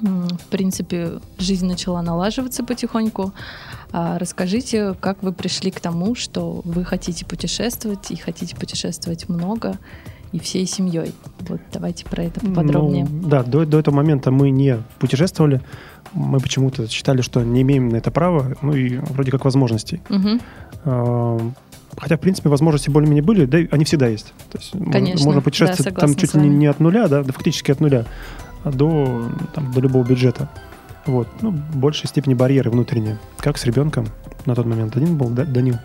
в 0.00 0.46
принципе 0.50 1.20
жизнь 1.38 1.66
начала 1.66 2.02
налаживаться 2.02 2.64
потихоньку. 2.64 3.32
А 3.92 4.18
Расскажите, 4.18 4.94
как 5.00 5.22
вы 5.22 5.32
пришли 5.32 5.70
к 5.70 5.80
тому, 5.80 6.14
что 6.14 6.60
вы 6.64 6.84
хотите 6.84 7.24
путешествовать 7.24 8.10
и 8.10 8.16
хотите 8.16 8.54
путешествовать 8.56 9.28
много 9.28 9.78
и 10.32 10.38
всей 10.38 10.66
семьей. 10.66 11.14
Вот 11.40 11.60
давайте 11.72 12.04
про 12.04 12.24
это 12.24 12.40
поподробнее. 12.40 13.06
Ну, 13.10 13.28
да, 13.28 13.42
до, 13.42 13.64
до 13.64 13.78
этого 13.78 13.94
момента 13.94 14.30
мы 14.30 14.50
не 14.50 14.78
путешествовали. 14.98 15.62
Мы 16.12 16.38
почему-то 16.40 16.86
считали, 16.88 17.22
что 17.22 17.42
не 17.42 17.62
имеем 17.62 17.88
на 17.88 17.96
это 17.96 18.10
права, 18.10 18.56
ну 18.62 18.74
и 18.74 18.98
вроде 18.98 19.30
как 19.30 19.44
возможностей. 19.44 20.02
А, 20.84 21.38
Хотя, 21.96 22.16
в 22.16 22.20
принципе, 22.20 22.48
возможности 22.48 22.90
более-менее 22.90 23.24
были, 23.24 23.44
да, 23.44 23.58
они 23.72 23.84
всегда 23.84 24.06
есть. 24.06 24.32
То 24.50 24.58
есть 24.58 24.70
Конечно, 24.70 25.24
можно 25.24 25.40
да, 25.40 25.44
путешествовать 25.44 25.94
там 25.96 26.08
согласна 26.08 26.20
чуть 26.20 26.34
ли 26.34 26.48
не, 26.48 26.66
от 26.66 26.78
нуля, 26.80 27.08
да, 27.08 27.24
да, 27.24 27.32
фактически 27.32 27.72
от 27.72 27.80
нуля, 27.80 28.04
до, 28.64 29.28
там, 29.54 29.72
до 29.72 29.80
любого 29.80 30.04
бюджета. 30.04 30.48
Вот. 31.06 31.28
Ну, 31.40 31.52
большей 31.74 32.06
степени 32.08 32.34
барьеры 32.34 32.70
внутренние. 32.70 33.18
Как 33.38 33.56
с 33.58 33.64
ребенком 33.64 34.06
на 34.46 34.54
тот 34.54 34.66
момент. 34.66 34.96
Один 34.96 35.16
был 35.16 35.28
Да- 35.30 35.44
Данил. 35.44 35.76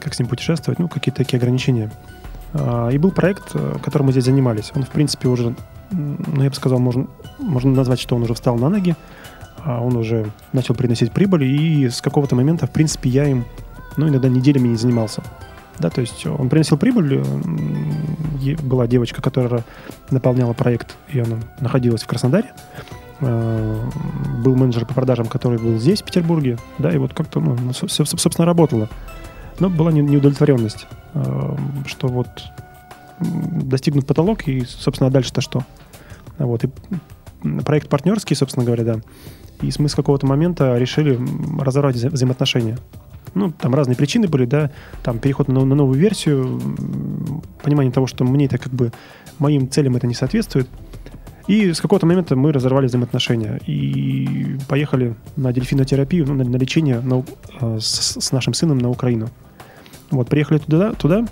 Как 0.00 0.14
с 0.14 0.18
ним 0.18 0.28
путешествовать, 0.28 0.78
ну, 0.78 0.88
какие-то 0.88 1.18
такие 1.18 1.38
ограничения. 1.38 1.90
А, 2.52 2.88
И 2.88 2.98
был 2.98 3.10
проект, 3.10 3.50
э, 3.54 3.76
которым 3.82 4.06
мы 4.06 4.12
здесь 4.12 4.24
занимались. 4.24 4.72
Он, 4.74 4.82
в 4.82 4.88
принципе, 4.88 5.28
уже, 5.28 5.54
ну, 5.90 6.42
я 6.42 6.48
бы 6.50 6.54
сказал, 6.54 6.78
можно, 6.78 7.06
можно 7.38 7.70
назвать, 7.70 8.00
что 8.00 8.16
он 8.16 8.22
уже 8.22 8.34
встал 8.34 8.56
на 8.56 8.68
ноги, 8.68 8.96
а 9.64 9.80
он 9.82 9.96
уже 9.96 10.30
начал 10.52 10.74
приносить 10.74 11.12
прибыль, 11.12 11.44
и 11.44 11.88
с 11.88 12.00
какого-то 12.00 12.34
момента, 12.34 12.66
в 12.66 12.70
принципе, 12.70 13.08
я 13.10 13.26
им, 13.28 13.44
ну, 13.96 14.08
иногда 14.08 14.28
неделями 14.28 14.68
не 14.68 14.76
занимался. 14.76 15.22
Да, 15.80 15.88
то 15.90 16.00
есть 16.02 16.26
он 16.26 16.48
приносил 16.50 16.76
прибыль, 16.76 17.22
е- 18.38 18.56
была 18.56 18.86
девочка, 18.86 19.22
которая 19.22 19.64
наполняла 20.10 20.52
проект, 20.52 20.96
и 21.08 21.18
она 21.20 21.38
находилась 21.60 22.02
в 22.02 22.06
Краснодаре. 22.06 22.52
Э, 23.20 23.80
Был 24.44 24.56
менеджер 24.56 24.86
по 24.86 24.94
продажам, 24.94 25.26
который 25.26 25.58
был 25.58 25.78
здесь, 25.78 26.00
в 26.02 26.04
Петербурге, 26.04 26.58
да, 26.78 26.90
и 26.92 26.98
вот 26.98 27.12
как-то, 27.14 27.40
ну, 27.40 27.56
ну, 27.60 27.72
со- 27.72 27.88
со- 27.88 28.04
собственно, 28.04 28.46
работало. 28.46 28.88
Но 29.58 29.68
была 29.68 29.92
не- 29.92 30.00
неудовлетворенность, 30.00 30.86
э, 31.14 31.56
что 31.86 32.08
вот 32.08 32.28
достигнут 33.20 34.06
потолок, 34.06 34.48
и, 34.48 34.62
собственно, 34.66 35.08
а 35.08 35.10
дальше-то 35.10 35.40
что? 35.42 35.62
Вот, 36.38 36.64
и 36.64 36.70
проект 37.64 37.88
партнерский, 37.90 38.34
собственно 38.34 38.64
говоря, 38.64 38.84
да. 38.84 38.96
И 39.60 39.70
мы 39.78 39.88
с 39.90 39.94
какого-то 39.94 40.26
момента 40.26 40.78
решили 40.78 41.18
разорвать 41.60 41.96
вза- 41.96 42.08
взаимоотношения. 42.10 42.78
Ну, 43.34 43.52
там 43.52 43.74
разные 43.74 43.96
причины 43.96 44.28
были, 44.28 44.44
да, 44.44 44.70
там 45.02 45.18
переход 45.18 45.48
на, 45.48 45.64
на 45.64 45.74
новую 45.74 45.98
версию, 45.98 46.60
понимание 47.62 47.92
того, 47.92 48.06
что 48.06 48.24
мне 48.24 48.46
это 48.46 48.58
как 48.58 48.72
бы 48.72 48.92
моим 49.38 49.70
целям 49.70 49.96
это 49.96 50.06
не 50.06 50.14
соответствует. 50.14 50.68
И 51.46 51.72
с 51.72 51.80
какого-то 51.80 52.06
момента 52.06 52.36
мы 52.36 52.52
разорвали 52.52 52.86
взаимоотношения 52.86 53.60
и 53.66 54.56
поехали 54.68 55.14
на 55.36 55.52
дельфинотерапию, 55.52 56.26
ну, 56.26 56.34
на, 56.34 56.44
на 56.44 56.56
лечение 56.56 57.00
на 57.00 57.24
э, 57.60 57.78
с, 57.80 58.20
с 58.20 58.32
нашим 58.32 58.54
сыном 58.54 58.78
на 58.78 58.90
Украину. 58.90 59.28
Вот, 60.10 60.28
приехали 60.28 60.58
туда, 60.58 60.92
туда 60.92 61.26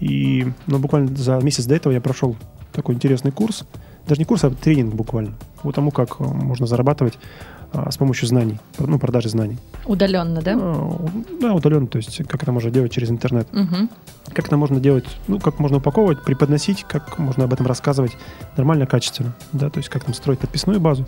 и 0.00 0.46
ну, 0.66 0.78
буквально 0.78 1.14
за 1.16 1.38
месяц 1.38 1.64
до 1.66 1.74
этого 1.74 1.92
я 1.92 2.00
прошел 2.00 2.36
такой 2.72 2.94
интересный 2.94 3.30
курс, 3.30 3.64
даже 4.06 4.20
не 4.20 4.24
курс, 4.24 4.44
а 4.44 4.50
тренинг 4.50 4.94
буквально, 4.94 5.34
по 5.62 5.72
тому, 5.72 5.90
как 5.90 6.20
э, 6.20 6.24
можно 6.24 6.66
зарабатывать 6.66 7.14
а, 7.14 7.20
с 7.90 7.96
помощью 7.96 8.28
знаний, 8.28 8.58
ну, 8.78 8.98
продажи 8.98 9.28
знаний. 9.28 9.58
Удаленно, 9.86 10.40
да? 10.42 10.56
А, 10.56 11.08
Да, 11.40 11.54
удаленно, 11.54 11.86
то 11.86 11.98
есть 11.98 12.22
как 12.28 12.42
это 12.42 12.52
можно 12.52 12.70
делать 12.70 12.92
через 12.92 13.10
интернет. 13.10 13.52
Мгм. 13.52 13.90
Как 14.32 14.46
это 14.46 14.56
можно 14.56 14.80
делать, 14.80 15.04
ну, 15.28 15.38
как 15.40 15.58
можно 15.58 15.78
упаковывать, 15.78 16.22
преподносить, 16.22 16.84
как 16.88 17.18
можно 17.18 17.44
об 17.44 17.52
этом 17.52 17.66
рассказывать 17.66 18.16
нормально, 18.56 18.86
качественно, 18.86 19.34
да, 19.52 19.70
то 19.70 19.78
есть 19.78 19.88
как 19.88 20.04
там 20.04 20.14
строить 20.14 20.38
подписную 20.38 20.80
базу. 20.80 21.04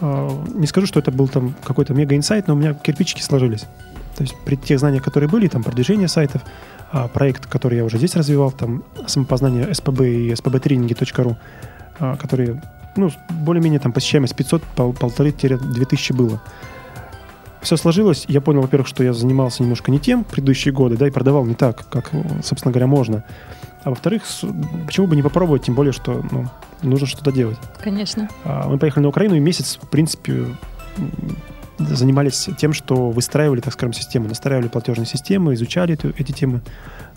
А, 0.00 0.30
Не 0.54 0.66
скажу, 0.66 0.86
что 0.86 1.00
это 1.00 1.10
был 1.10 1.28
там 1.28 1.54
какой-то 1.64 1.94
мега-инсайт, 1.94 2.48
но 2.48 2.54
у 2.54 2.56
меня 2.56 2.74
кирпичики 2.74 3.22
сложились. 3.22 3.66
То 4.16 4.22
есть 4.22 4.34
при 4.44 4.56
тех 4.56 4.78
знаниях, 4.78 5.02
которые 5.02 5.28
были, 5.28 5.48
там 5.48 5.62
продвижение 5.62 6.08
сайтов, 6.08 6.42
а, 6.90 7.08
проект, 7.08 7.46
который 7.46 7.78
я 7.78 7.84
уже 7.84 7.98
здесь 7.98 8.16
развивал, 8.16 8.50
там 8.50 8.84
самопознание 9.06 9.72
СПБ 9.74 10.00
и 10.02 10.34
а, 11.98 12.16
которые, 12.16 12.62
ну, 12.96 13.10
более-менее 13.30 13.80
там 13.80 13.92
посещаемость 13.92 14.34
500, 14.36 14.62
пол- 14.62 14.92
полторы-две 14.92 15.84
тысячи 15.86 16.12
было. 16.12 16.40
Все 17.62 17.76
сложилось, 17.76 18.24
я 18.28 18.40
понял, 18.40 18.60
во-первых, 18.62 18.86
что 18.86 19.02
я 19.02 19.12
занимался 19.12 19.62
немножко 19.62 19.90
не 19.90 19.98
тем 19.98 20.22
предыдущие 20.24 20.72
годы, 20.72 20.96
да, 20.96 21.08
и 21.08 21.10
продавал 21.10 21.44
не 21.44 21.54
так, 21.54 21.88
как, 21.88 22.10
собственно 22.44 22.70
говоря, 22.72 22.86
можно. 22.86 23.24
А 23.82 23.90
во-вторых, 23.90 24.22
почему 24.86 25.06
бы 25.08 25.16
не 25.16 25.22
попробовать, 25.22 25.64
тем 25.64 25.74
более, 25.74 25.92
что 25.92 26.24
ну, 26.30 26.46
нужно 26.82 27.06
что-то 27.06 27.32
делать. 27.32 27.58
Конечно. 27.82 28.28
А, 28.44 28.68
Мы 28.68 28.78
поехали 28.78 29.02
на 29.04 29.08
Украину, 29.08 29.34
и 29.34 29.40
месяц, 29.40 29.78
в 29.82 29.88
принципе, 29.88 30.46
занимались 31.78 32.48
тем, 32.58 32.72
что 32.72 33.10
выстраивали, 33.10 33.60
так 33.60 33.72
скажем, 33.74 33.92
систему, 33.92 34.28
настраивали 34.28 34.68
платежные 34.68 35.06
системы, 35.06 35.54
изучали 35.54 35.94
эту- 35.94 36.10
эти 36.16 36.32
темы. 36.32 36.60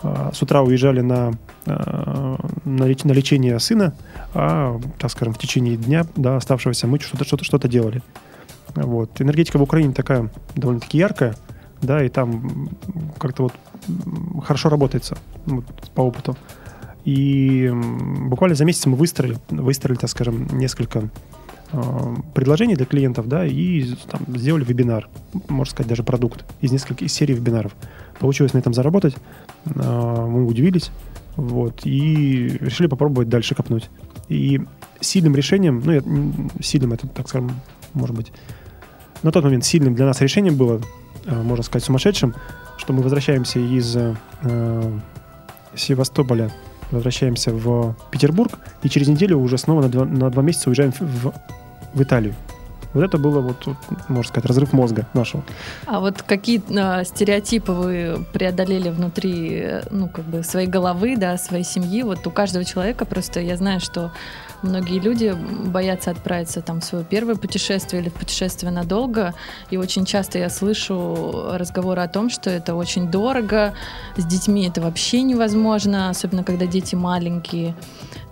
А, 0.01 0.31
С 0.33 0.41
утра 0.41 0.61
уезжали 0.61 1.01
на, 1.01 1.33
а, 1.65 2.37
на, 2.65 2.83
леч- 2.83 3.05
на 3.05 3.11
лечение 3.11 3.59
сына, 3.59 3.93
а, 4.33 4.79
так 4.97 5.11
скажем, 5.11 5.33
в 5.33 5.37
течение 5.37 5.75
дня, 5.75 6.05
да, 6.15 6.37
оставшегося, 6.37 6.87
мы 6.87 6.99
что-то 6.99 7.25
что 7.25 7.43
что 7.43 7.67
делали. 7.67 8.01
Вот. 8.75 9.19
Энергетика 9.19 9.57
в 9.57 9.63
Украине 9.63 9.93
такая 9.93 10.29
довольно-таки 10.55 10.97
яркая, 10.97 11.35
да, 11.81 12.03
и 12.03 12.09
там 12.09 12.69
как-то 13.17 13.43
вот 13.43 13.53
хорошо 14.43 14.69
работается 14.69 15.17
вот, 15.45 15.65
по 15.95 16.01
опыту. 16.01 16.37
И 17.05 17.71
буквально 18.27 18.55
за 18.55 18.65
месяц 18.65 18.85
мы 18.85 18.95
выстроили, 18.95 19.37
выстроили, 19.49 19.97
так 19.97 20.09
скажем, 20.09 20.47
несколько 20.51 21.09
э, 21.71 22.15
предложений 22.33 22.75
для 22.75 22.85
клиентов, 22.85 23.27
да, 23.27 23.45
и 23.45 23.93
там, 24.09 24.21
сделали 24.35 24.63
вебинар, 24.63 25.07
можно 25.47 25.71
сказать, 25.71 25.89
даже 25.89 26.03
продукт 26.03 26.45
из 26.61 26.71
нескольких 26.71 27.07
из 27.07 27.13
серий 27.13 27.33
вебинаров. 27.33 27.75
Получилось 28.19 28.53
на 28.53 28.59
этом 28.59 28.73
заработать, 28.73 29.15
э, 29.65 29.71
мы 30.27 30.45
удивились, 30.45 30.91
вот, 31.35 31.85
и 31.85 32.57
решили 32.59 32.87
попробовать 32.87 33.29
дальше 33.29 33.55
копнуть. 33.55 33.89
И 34.27 34.61
сильным 34.99 35.35
решением, 35.35 35.81
ну, 35.85 35.91
я- 35.91 36.03
сильным 36.61 36.93
это, 36.93 37.07
так 37.07 37.27
скажем, 37.29 37.51
может 37.93 38.15
быть, 38.15 38.31
на 39.23 39.31
тот 39.31 39.43
момент 39.43 39.65
сильным 39.65 39.95
для 39.95 40.05
нас 40.05 40.21
решением 40.21 40.55
было, 40.55 40.81
э, 41.25 41.41
можно 41.41 41.63
сказать, 41.63 41.83
сумасшедшим, 41.83 42.33
что 42.77 42.93
мы 42.93 43.01
возвращаемся 43.01 43.59
из 43.59 43.95
э, 43.95 44.99
Севастополя 45.75 46.51
возвращаемся 46.91 47.53
в 47.53 47.95
Петербург, 48.11 48.57
и 48.83 48.89
через 48.89 49.07
неделю 49.07 49.37
уже 49.37 49.57
снова 49.57 49.83
на 49.83 49.89
два, 49.89 50.05
на 50.05 50.29
два 50.29 50.41
месяца 50.41 50.69
уезжаем 50.69 50.91
в, 50.99 51.31
в 51.93 52.01
Италию. 52.01 52.35
Вот 52.93 53.03
это 53.03 53.19
было, 53.19 53.39
вот, 53.39 53.67
можно 54.07 54.29
сказать, 54.29 54.47
разрыв 54.47 54.73
мозга 54.73 55.05
нашего. 55.13 55.43
А 55.85 55.99
вот 55.99 56.23
какие 56.23 56.59
э, 56.69 57.03
стереотипы 57.03 57.71
вы 57.71 58.25
преодолели 58.33 58.89
внутри, 58.89 59.81
ну, 59.91 60.09
как 60.09 60.25
бы 60.25 60.43
своей 60.43 60.67
головы, 60.67 61.15
да, 61.15 61.37
своей 61.37 61.63
семьи? 61.63 62.01
Вот 62.01 62.25
у 62.25 62.31
каждого 62.31 62.65
человека 62.65 63.05
просто, 63.05 63.41
я 63.41 63.57
знаю, 63.57 63.79
что 63.79 64.11
многие 64.63 64.99
люди 64.99 65.35
боятся 65.67 66.09
отправиться 66.11 66.61
там 66.61 66.81
в 66.81 66.83
свое 66.83 67.05
первое 67.05 67.35
путешествие 67.35 68.01
или 68.01 68.09
в 68.09 68.13
путешествие 68.13 68.71
надолго, 68.71 69.35
и 69.69 69.77
очень 69.77 70.05
часто 70.05 70.39
я 70.39 70.49
слышу 70.49 71.51
разговоры 71.53 72.01
о 72.01 72.07
том, 72.07 72.31
что 72.31 72.49
это 72.49 72.73
очень 72.73 73.11
дорого, 73.11 73.73
с 74.17 74.25
детьми 74.25 74.67
это 74.67 74.81
вообще 74.81 75.21
невозможно, 75.21 76.09
особенно 76.09 76.43
когда 76.43 76.65
дети 76.65 76.95
маленькие. 76.95 77.75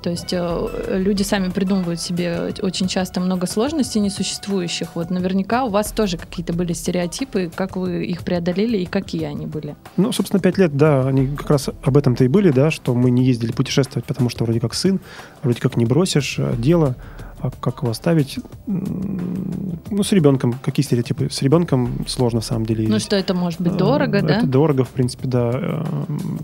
То 0.01 0.12
есть 0.12 0.32
э, 0.32 1.00
люди 1.00 1.24
сами 1.24 1.50
придумывают 1.50 2.00
себе 2.00 2.54
очень 2.62 2.88
часто 2.88 3.20
много 3.20 3.48
сложностей 3.48 4.00
несуществующих. 4.00 4.89
Вот 4.96 5.10
наверняка 5.10 5.63
у 5.66 5.70
вас 5.70 5.92
тоже 5.92 6.18
какие-то 6.18 6.54
были 6.54 6.74
стереотипы, 6.74 7.51
как 7.54 7.75
вы 7.75 8.06
их 8.06 8.22
преодолели 8.22 8.77
и 8.77 8.86
какие 8.86 9.24
они 9.24 9.46
были? 9.46 9.75
Ну, 9.98 10.12
собственно, 10.12 10.39
пять 10.39 10.58
лет, 10.58 10.77
да, 10.77 11.08
они 11.08 11.36
как 11.36 11.50
раз 11.50 11.70
об 11.82 11.98
этом-то 11.98 12.24
и 12.24 12.27
были, 12.27 12.51
да, 12.51 12.72
что 12.72 12.94
мы 12.94 13.10
не 13.10 13.25
ездили 13.25 13.51
путешествовать, 13.51 14.06
потому 14.06 14.30
что 14.30 14.44
вроде 14.44 14.60
как 14.60 14.74
сын, 14.74 15.00
вроде 15.42 15.60
как 15.60 15.77
не 15.77 15.86
бросишь 15.86 16.38
а 16.39 16.56
дело, 16.56 16.96
а 17.39 17.51
как 17.51 17.82
его 17.82 17.92
оставить? 17.92 18.39
Ну, 18.66 20.04
с 20.04 20.12
ребенком. 20.12 20.54
Какие 20.63 20.84
стереотипы? 20.84 21.30
С 21.30 21.42
ребенком 21.42 22.06
сложно, 22.08 22.38
на 22.38 22.44
самом 22.44 22.66
деле. 22.66 22.88
Ну, 22.88 23.00
что 23.00 23.16
это 23.16 23.34
может 23.36 23.62
быть 23.62 23.77
дорого, 23.77 24.18
это 24.18 24.27
да? 24.27 24.38
Это 24.38 24.48
дорого, 24.48 24.84
в 24.84 24.89
принципе, 24.89 25.27
да. 25.27 25.51
Э, 25.54 25.86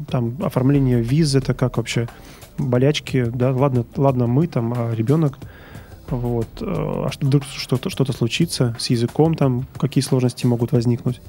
там 0.10 0.38
оформление 0.44 1.02
визы, 1.02 1.40
это 1.40 1.54
как 1.54 1.78
вообще? 1.78 2.08
Болячки, 2.58 3.26
да, 3.34 3.52
ладно, 3.52 3.86
ладно 3.96 4.28
мы 4.28 4.48
там, 4.48 4.74
а 4.76 4.94
ребенок, 4.94 5.38
вот, 6.10 6.48
э, 6.62 6.66
а 6.66 7.10
что 7.12 7.26
вдруг 7.26 7.44
что-то, 7.44 7.90
что-то 7.90 8.14
случится 8.14 8.76
с 8.80 8.90
языком, 8.90 9.36
там, 9.36 9.66
какие 9.78 10.04
сложности 10.04 10.46
могут 10.46 10.72
возникнуть. 10.72 11.22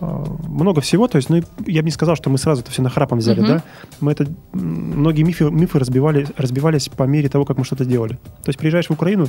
Э, 0.00 0.24
много 0.48 0.80
всего, 0.80 1.08
то 1.08 1.16
есть, 1.16 1.30
ну, 1.30 1.42
я 1.66 1.82
бы 1.82 1.86
не 1.86 1.90
сказал, 1.90 2.16
что 2.16 2.30
мы 2.30 2.38
сразу 2.38 2.62
это 2.62 2.70
все 2.70 2.82
нахрапом 2.82 3.18
взяли, 3.18 3.42
uh-huh. 3.42 3.46
да, 3.46 3.62
мы 4.00 4.12
это, 4.12 4.26
многие 4.52 5.22
мифы, 5.22 5.50
мифы 5.50 5.78
разбивали, 5.78 6.26
разбивались 6.36 6.88
по 6.88 7.04
мере 7.04 7.28
того, 7.28 7.44
как 7.44 7.58
мы 7.58 7.64
что-то 7.64 7.84
делали. 7.84 8.14
То 8.42 8.48
есть, 8.48 8.58
приезжаешь 8.58 8.88
в 8.88 8.92
Украину, 8.92 9.28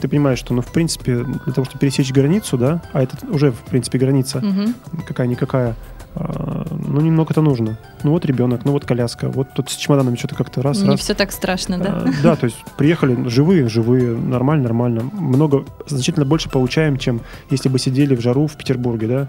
ты 0.00 0.08
понимаешь, 0.08 0.38
что, 0.38 0.54
ну, 0.54 0.62
в 0.62 0.72
принципе, 0.72 1.24
для 1.44 1.52
того, 1.52 1.64
чтобы 1.64 1.80
пересечь 1.80 2.12
границу, 2.12 2.56
да, 2.56 2.82
а 2.92 3.02
это 3.02 3.16
уже, 3.26 3.50
в 3.52 3.60
принципе, 3.62 3.98
граница, 3.98 4.38
uh-huh. 4.38 4.74
какая-никакая, 5.06 5.74
ну, 6.14 7.00
немного 7.00 7.32
это 7.32 7.42
нужно. 7.42 7.78
Ну, 8.02 8.10
вот 8.12 8.24
ребенок, 8.24 8.64
ну, 8.64 8.72
вот 8.72 8.84
коляска, 8.84 9.28
вот 9.28 9.48
тут 9.54 9.70
с 9.70 9.76
чемоданами 9.76 10.16
что-то 10.16 10.34
как-то 10.34 10.62
раз, 10.62 10.80
Не 10.80 10.90
раз. 10.90 11.00
все 11.00 11.14
так 11.14 11.32
страшно, 11.32 11.78
да? 11.78 12.02
А, 12.04 12.22
да, 12.22 12.36
то 12.36 12.46
есть 12.46 12.56
приехали 12.76 13.28
живые, 13.28 13.68
живые, 13.68 14.16
нормально, 14.16 14.64
нормально. 14.64 15.02
Много, 15.12 15.64
значительно 15.86 16.24
больше 16.24 16.48
получаем, 16.50 16.96
чем 16.96 17.20
если 17.50 17.68
бы 17.68 17.78
сидели 17.78 18.16
в 18.16 18.20
жару 18.20 18.46
в 18.46 18.56
Петербурге, 18.56 19.06
да. 19.06 19.28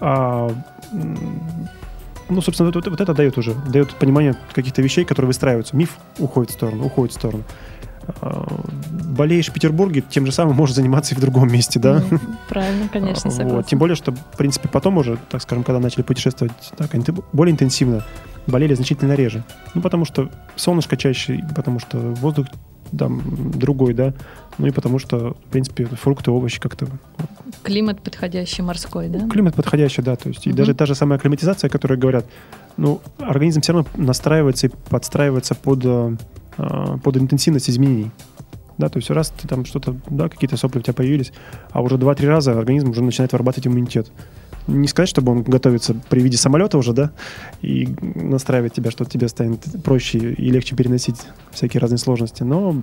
А, 0.00 0.50
ну, 2.28 2.40
собственно, 2.40 2.70
вот, 2.70 2.86
вот 2.86 3.00
это 3.00 3.14
дает 3.14 3.38
уже, 3.38 3.54
дает 3.68 3.94
понимание 3.94 4.34
каких-то 4.52 4.82
вещей, 4.82 5.04
которые 5.04 5.28
выстраиваются. 5.28 5.76
Миф 5.76 5.98
уходит 6.18 6.50
в 6.50 6.54
сторону, 6.54 6.86
уходит 6.86 7.12
в 7.12 7.18
сторону. 7.18 7.44
А, 8.20 8.46
болеешь 9.16 9.48
в 9.48 9.52
Петербурге, 9.52 10.02
тем 10.08 10.26
же 10.26 10.32
самым 10.32 10.56
можешь 10.56 10.74
заниматься 10.74 11.14
и 11.14 11.18
в 11.18 11.20
другом 11.20 11.52
месте, 11.52 11.78
да? 11.78 12.02
Ну, 12.10 12.18
правильно, 12.48 12.88
конечно, 12.88 13.30
согласна. 13.30 13.44
Вот. 13.54 13.66
Тем 13.66 13.78
более, 13.78 13.96
что, 13.96 14.12
в 14.12 14.36
принципе, 14.36 14.68
потом 14.68 14.98
уже, 14.98 15.18
так 15.30 15.42
скажем, 15.42 15.64
когда 15.64 15.78
начали 15.78 16.02
путешествовать 16.02 16.52
так, 16.76 16.90
более 17.32 17.52
интенсивно, 17.52 18.04
болели 18.46 18.74
значительно 18.74 19.14
реже. 19.14 19.44
Ну, 19.74 19.80
потому 19.80 20.04
что 20.04 20.30
солнышко 20.56 20.96
чаще, 20.96 21.44
потому 21.54 21.78
что 21.78 21.98
воздух 21.98 22.46
там 22.96 23.22
другой, 23.52 23.94
да, 23.94 24.14
ну 24.58 24.66
и 24.66 24.70
потому 24.70 24.98
что, 24.98 25.36
в 25.46 25.50
принципе, 25.50 25.86
фрукты, 25.86 26.30
овощи 26.30 26.60
как-то... 26.60 26.86
Климат 27.62 28.00
подходящий 28.02 28.62
морской, 28.62 29.08
да? 29.08 29.28
Климат 29.28 29.54
подходящий, 29.54 30.02
да, 30.02 30.16
то 30.16 30.28
есть 30.28 30.46
угу. 30.46 30.50
и 30.50 30.52
даже 30.56 30.74
та 30.74 30.86
же 30.86 30.94
самая 30.94 31.18
акклиматизация, 31.18 31.70
которая 31.70 31.98
говорят, 31.98 32.26
ну, 32.76 33.00
организм 33.18 33.60
все 33.60 33.72
равно 33.72 33.88
настраивается 33.96 34.68
и 34.68 34.70
подстраивается 34.90 35.54
под 35.54 35.80
э, 35.84 36.16
под 36.56 37.16
интенсивность 37.16 37.70
изменений. 37.70 38.10
Да, 38.76 38.88
то 38.88 38.98
есть 38.98 39.08
раз 39.10 39.30
ты 39.30 39.46
там 39.46 39.64
что-то, 39.64 39.96
да, 40.10 40.28
какие-то 40.28 40.56
сопли 40.56 40.80
у 40.80 40.82
тебя 40.82 40.94
появились, 40.94 41.32
а 41.70 41.80
уже 41.80 41.96
2-3 41.96 42.26
раза 42.26 42.58
организм 42.58 42.90
уже 42.90 43.02
начинает 43.02 43.32
вырабатывать 43.32 43.68
иммунитет. 43.68 44.10
Не 44.66 44.88
сказать, 44.88 45.08
чтобы 45.08 45.30
он 45.30 45.42
готовится 45.42 45.94
при 46.08 46.20
виде 46.20 46.36
самолета 46.38 46.78
уже, 46.78 46.92
да, 46.92 47.12
и 47.62 47.86
настраивать 48.00 48.72
тебя, 48.72 48.90
что 48.90 49.04
тебе 49.04 49.28
станет 49.28 49.60
проще 49.84 50.18
и 50.18 50.50
легче 50.50 50.74
переносить 50.74 51.20
всякие 51.52 51.80
разные 51.80 51.98
сложности, 51.98 52.42
но, 52.42 52.82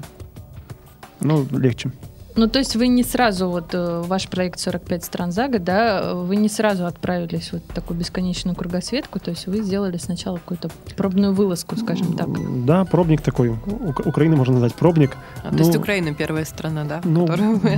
но 1.19 1.45
легче. 1.51 1.91
Ну, 2.36 2.48
то 2.48 2.60
есть 2.60 2.76
вы 2.76 2.88
не 2.88 3.04
сразу, 3.04 3.50
вот 3.50 3.74
э, 3.74 4.02
ваш 4.06 4.28
проект 4.28 4.60
45 4.60 5.04
стран 5.04 5.32
за 5.32 5.48
год, 5.48 5.63
да, 5.63 6.13
вы 6.13 6.38
не 6.38 6.50
сразу 6.50 6.86
отправились 6.86 7.52
вот 7.52 7.62
в 7.67 7.74
такую 7.74 8.00
бесконечную 8.00 8.56
кругосветку, 8.56 9.20
то 9.20 9.32
есть 9.32 9.48
вы 9.48 9.62
сделали 9.62 9.98
сначала 9.98 10.38
какую-то 10.38 10.70
пробную 10.96 11.34
вылазку, 11.34 11.76
скажем 11.76 12.13
так. 12.13 12.28
Да, 12.65 12.86
пробник 12.86 13.22
такой. 13.22 13.50
У- 13.50 14.10
Украина 14.10 14.38
можно 14.38 14.54
назвать 14.54 14.76
пробник. 14.76 15.17
А, 15.44 15.52
ну, 15.52 15.58
то 15.58 15.63
есть 15.63 15.74
ну, 15.74 15.80
Украина 15.80 16.13
первая 16.13 16.46
страна, 16.46 16.86
да? 16.86 17.02
Ну, 17.04 17.28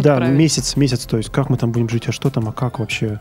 да, 0.03 0.19
месяц, 0.27 0.75
месяц, 0.75 1.05
то 1.05 1.17
есть 1.17 1.29
как 1.29 1.49
мы 1.49 1.57
там 1.57 1.71
будем 1.71 1.89
жить, 1.89 2.07
а 2.07 2.11
что 2.11 2.29
там, 2.29 2.47
а 2.47 2.51
как 2.51 2.79
вообще? 2.79 3.19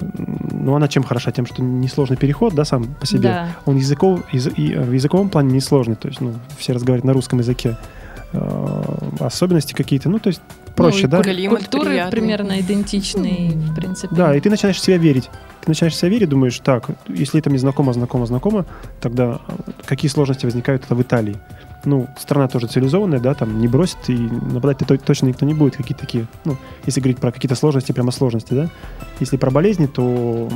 Ну, 0.00 0.76
она 0.76 0.86
чем 0.86 1.02
хороша? 1.02 1.32
Тем, 1.32 1.46
что 1.46 1.60
несложный 1.62 2.16
переход, 2.16 2.54
да, 2.54 2.64
сам 2.64 2.94
по 3.00 3.06
себе. 3.06 3.22
Да. 3.22 3.48
Он 3.66 3.76
языков, 3.76 4.20
язы, 4.32 4.50
и, 4.50 4.74
в 4.76 4.92
языковом 4.92 5.28
плане 5.28 5.52
несложный, 5.52 5.96
то 5.96 6.08
есть, 6.08 6.20
ну, 6.20 6.34
все 6.56 6.72
разговаривают 6.72 7.04
на 7.04 7.12
русском 7.12 7.40
языке. 7.40 7.76
Э, 8.32 8.82
особенности 9.20 9.72
какие-то, 9.72 10.10
ну, 10.10 10.18
то 10.18 10.28
есть 10.28 10.42
проще, 10.78 11.02
ну, 11.02 11.10
да? 11.10 11.22
Культуры 11.22 11.90
приятный. 11.90 12.10
примерно 12.10 12.60
идентичные, 12.60 13.50
в 13.50 13.74
принципе. 13.74 14.14
Да, 14.14 14.34
и 14.34 14.40
ты 14.40 14.50
начинаешь 14.50 14.76
в 14.76 14.80
себя 14.80 14.96
верить. 14.96 15.30
Ты 15.60 15.68
начинаешь 15.68 15.94
в 15.94 15.96
себя 15.96 16.08
верить, 16.08 16.28
думаешь, 16.28 16.58
так, 16.60 16.88
если 17.08 17.40
это 17.40 17.50
мне 17.50 17.58
знакомо, 17.58 17.92
знакомо, 17.92 18.26
знакомо, 18.26 18.66
тогда 19.00 19.40
какие 19.84 20.10
сложности 20.10 20.46
возникают 20.46 20.84
это 20.84 20.94
в 20.94 21.02
Италии? 21.02 21.36
Ну, 21.84 22.08
страна 22.18 22.48
тоже 22.48 22.66
цивилизованная, 22.66 23.20
да, 23.20 23.34
там 23.34 23.60
не 23.60 23.68
бросит, 23.68 23.98
и 24.08 24.12
нападать 24.14 24.78
точно 25.04 25.26
никто 25.26 25.46
не 25.46 25.54
будет, 25.54 25.76
какие-то 25.76 26.00
такие, 26.00 26.26
ну, 26.44 26.56
если 26.86 27.00
говорить 27.00 27.18
про 27.18 27.30
какие-то 27.30 27.54
сложности, 27.54 27.92
прямо 27.92 28.10
сложности, 28.10 28.52
да. 28.52 28.68
Если 29.20 29.36
про 29.36 29.50
болезни, 29.50 29.86
то, 29.86 30.48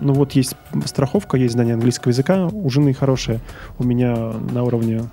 ну, 0.00 0.12
вот 0.12 0.32
есть 0.32 0.54
страховка, 0.84 1.38
есть 1.38 1.54
знание 1.54 1.74
английского 1.74 2.10
языка, 2.10 2.46
у 2.46 2.68
жены 2.68 2.92
хорошее, 2.92 3.40
у 3.78 3.84
меня 3.84 4.34
на 4.52 4.64
уровне, 4.64 5.08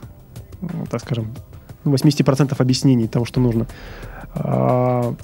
так 0.91 1.02
скажем, 1.02 1.34
80% 1.86 2.56
объяснений 2.58 3.08
того, 3.08 3.26
что 3.26 3.39
нужно. 3.39 3.67
А, 4.35 5.15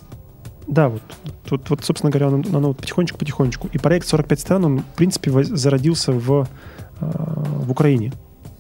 да, 0.67 0.89
вот, 0.89 1.01
вот, 1.49 1.69
вот, 1.69 1.83
собственно 1.83 2.11
говоря, 2.11 2.27
оно, 2.27 2.43
оно 2.53 2.67
вот 2.69 2.77
потихонечку-потихонечку. 2.77 3.69
И 3.71 3.77
проект 3.77 4.07
45 4.07 4.39
стран, 4.39 4.65
он, 4.65 4.79
в 4.79 4.95
принципе, 4.95 5.31
зародился 5.43 6.11
в, 6.11 6.47
а, 7.01 7.43
в 7.59 7.71
Украине. 7.71 8.13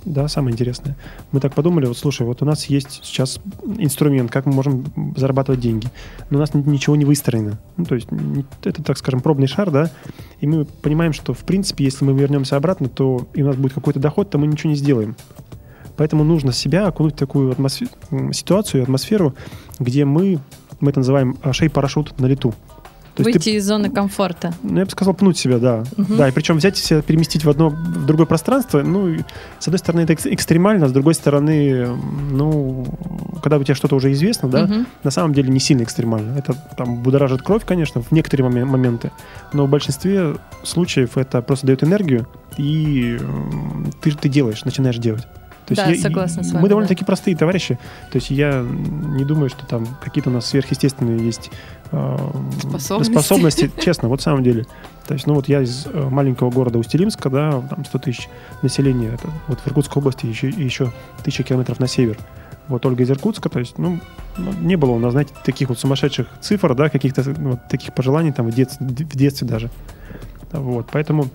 Да, 0.05 0.27
самое 0.27 0.53
интересное. 0.53 0.95
Мы 1.31 1.39
так 1.39 1.53
подумали, 1.53 1.85
вот 1.85 1.97
слушай, 1.97 2.25
вот 2.25 2.41
у 2.41 2.45
нас 2.45 2.65
есть 2.65 3.01
сейчас 3.03 3.39
инструмент, 3.77 4.31
как 4.31 4.45
мы 4.45 4.53
можем 4.53 4.85
зарабатывать 5.15 5.59
деньги, 5.59 5.87
но 6.29 6.37
у 6.37 6.41
нас 6.41 6.53
ничего 6.53 6.95
не 6.95 7.05
выстроено. 7.05 7.59
Ну, 7.75 7.85
то 7.85 7.95
есть 7.95 8.07
это, 8.63 8.81
так 8.81 8.97
скажем, 8.97 9.19
пробный 9.19 9.47
шар, 9.47 9.69
да, 9.71 9.91
и 10.39 10.47
мы 10.47 10.65
понимаем, 10.65 11.11
что, 11.11 11.33
в 11.33 11.39
принципе, 11.39 11.83
если 11.83 12.05
мы 12.05 12.13
вернемся 12.13 12.55
обратно, 12.55 12.87
то 12.87 13.27
и 13.33 13.43
у 13.43 13.45
нас 13.45 13.57
будет 13.57 13.73
какой-то 13.73 13.99
доход, 13.99 14.29
то 14.29 14.37
мы 14.37 14.47
ничего 14.47 14.69
не 14.69 14.77
сделаем. 14.77 15.15
Поэтому 15.99 16.23
нужно 16.23 16.53
себя 16.53 16.87
окунуть 16.87 17.15
в 17.15 17.17
такую 17.17 17.51
атмосфер... 17.51 17.89
ситуацию, 18.31 18.83
атмосферу, 18.83 19.35
где 19.79 20.05
мы, 20.05 20.39
мы 20.79 20.91
это 20.91 21.01
называем 21.01 21.37
а, 21.43 21.51
шей-парашют 21.51 22.17
на 22.21 22.25
лету. 22.25 22.53
То 23.15 23.23
Выйти 23.23 23.37
ты, 23.39 23.55
из 23.55 23.65
зоны 23.65 23.89
комфорта. 23.89 24.53
Ну, 24.63 24.79
я 24.79 24.85
бы 24.85 24.91
сказал, 24.91 25.13
пнуть 25.13 25.37
себя, 25.37 25.57
да. 25.59 25.83
Угу. 25.97 26.15
Да, 26.15 26.29
и 26.29 26.31
причем 26.31 26.55
взять 26.55 26.77
себя, 26.77 27.01
переместить 27.01 27.43
в 27.43 27.49
одно, 27.49 27.67
в 27.67 28.05
другое 28.05 28.25
пространство, 28.25 28.81
ну, 28.81 29.13
с 29.59 29.67
одной 29.67 29.79
стороны, 29.79 30.03
это 30.03 30.13
экстремально, 30.13 30.87
с 30.87 30.93
другой 30.93 31.15
стороны, 31.15 31.87
ну, 32.31 32.85
когда 33.43 33.57
у 33.57 33.63
тебя 33.65 33.75
что-то 33.75 33.97
уже 33.97 34.13
известно, 34.13 34.47
да, 34.47 34.63
угу. 34.63 34.85
на 35.03 35.11
самом 35.11 35.33
деле 35.33 35.49
не 35.49 35.59
сильно 35.59 35.83
экстремально. 35.83 36.37
Это 36.37 36.55
там 36.77 37.03
будоражит 37.03 37.41
кровь, 37.41 37.65
конечно, 37.65 38.01
в 38.01 38.09
некоторые 38.13 38.49
моменты, 38.49 39.11
но 39.51 39.65
в 39.65 39.69
большинстве 39.69 40.37
случаев 40.63 41.17
это 41.17 41.41
просто 41.41 41.67
дает 41.67 41.83
энергию, 41.83 42.25
и 42.55 43.19
ты, 44.01 44.11
ты 44.11 44.29
делаешь, 44.29 44.63
начинаешь 44.63 44.97
делать. 44.97 45.27
То 45.69 45.75
да, 45.75 45.87
есть 45.87 46.03
я, 46.03 46.09
согласна 46.09 46.43
с 46.43 46.51
вами. 46.51 46.63
Мы 46.63 46.69
довольно-таки 46.69 47.01
да. 47.01 47.05
простые 47.05 47.37
товарищи. 47.37 47.79
То 48.11 48.17
есть 48.17 48.31
я 48.31 48.61
не 48.63 49.23
думаю, 49.23 49.49
что 49.49 49.65
там 49.65 49.85
какие-то 50.01 50.29
у 50.29 50.33
нас 50.33 50.47
сверхъестественные 50.47 51.23
есть 51.23 51.51
э, 51.91 52.17
способности. 52.59 53.11
способности. 53.11 53.71
Честно, 53.79 54.09
вот 54.09 54.21
в 54.21 54.23
самом 54.23 54.43
деле. 54.43 54.65
То 55.07 55.13
есть, 55.13 55.27
ну 55.27 55.35
вот 55.35 55.47
я 55.47 55.61
из 55.61 55.85
э, 55.85 56.09
маленького 56.09 56.49
города 56.49 56.79
Устилимска, 56.79 57.29
да, 57.29 57.61
там 57.69 57.85
100 57.85 57.99
тысяч 57.99 58.29
населения, 58.63 59.09
это 59.13 59.29
вот 59.47 59.59
в 59.59 59.67
Иркутской 59.67 59.99
области 59.99 60.25
еще, 60.25 60.49
еще 60.49 60.91
тысяча 61.23 61.43
километров 61.43 61.79
на 61.79 61.87
север. 61.87 62.17
Вот 62.67 62.85
Ольга 62.85 63.03
из 63.03 63.11
Иркутска, 63.11 63.49
то 63.49 63.59
есть, 63.59 63.77
ну, 63.77 63.99
ну, 64.37 64.53
не 64.53 64.75
было 64.75 64.91
у 64.91 64.99
нас, 64.99 65.11
знаете, 65.11 65.33
таких 65.43 65.69
вот 65.69 65.79
сумасшедших 65.79 66.27
цифр, 66.41 66.75
да, 66.75 66.89
каких-то 66.89 67.21
вот 67.23 67.67
таких 67.67 67.93
пожеланий 67.93 68.31
там 68.31 68.47
в 68.47 68.53
детстве, 68.53 68.85
в 68.87 69.15
детстве 69.15 69.47
даже. 69.47 69.69
Вот, 70.51 70.87
поэтому 70.91 71.27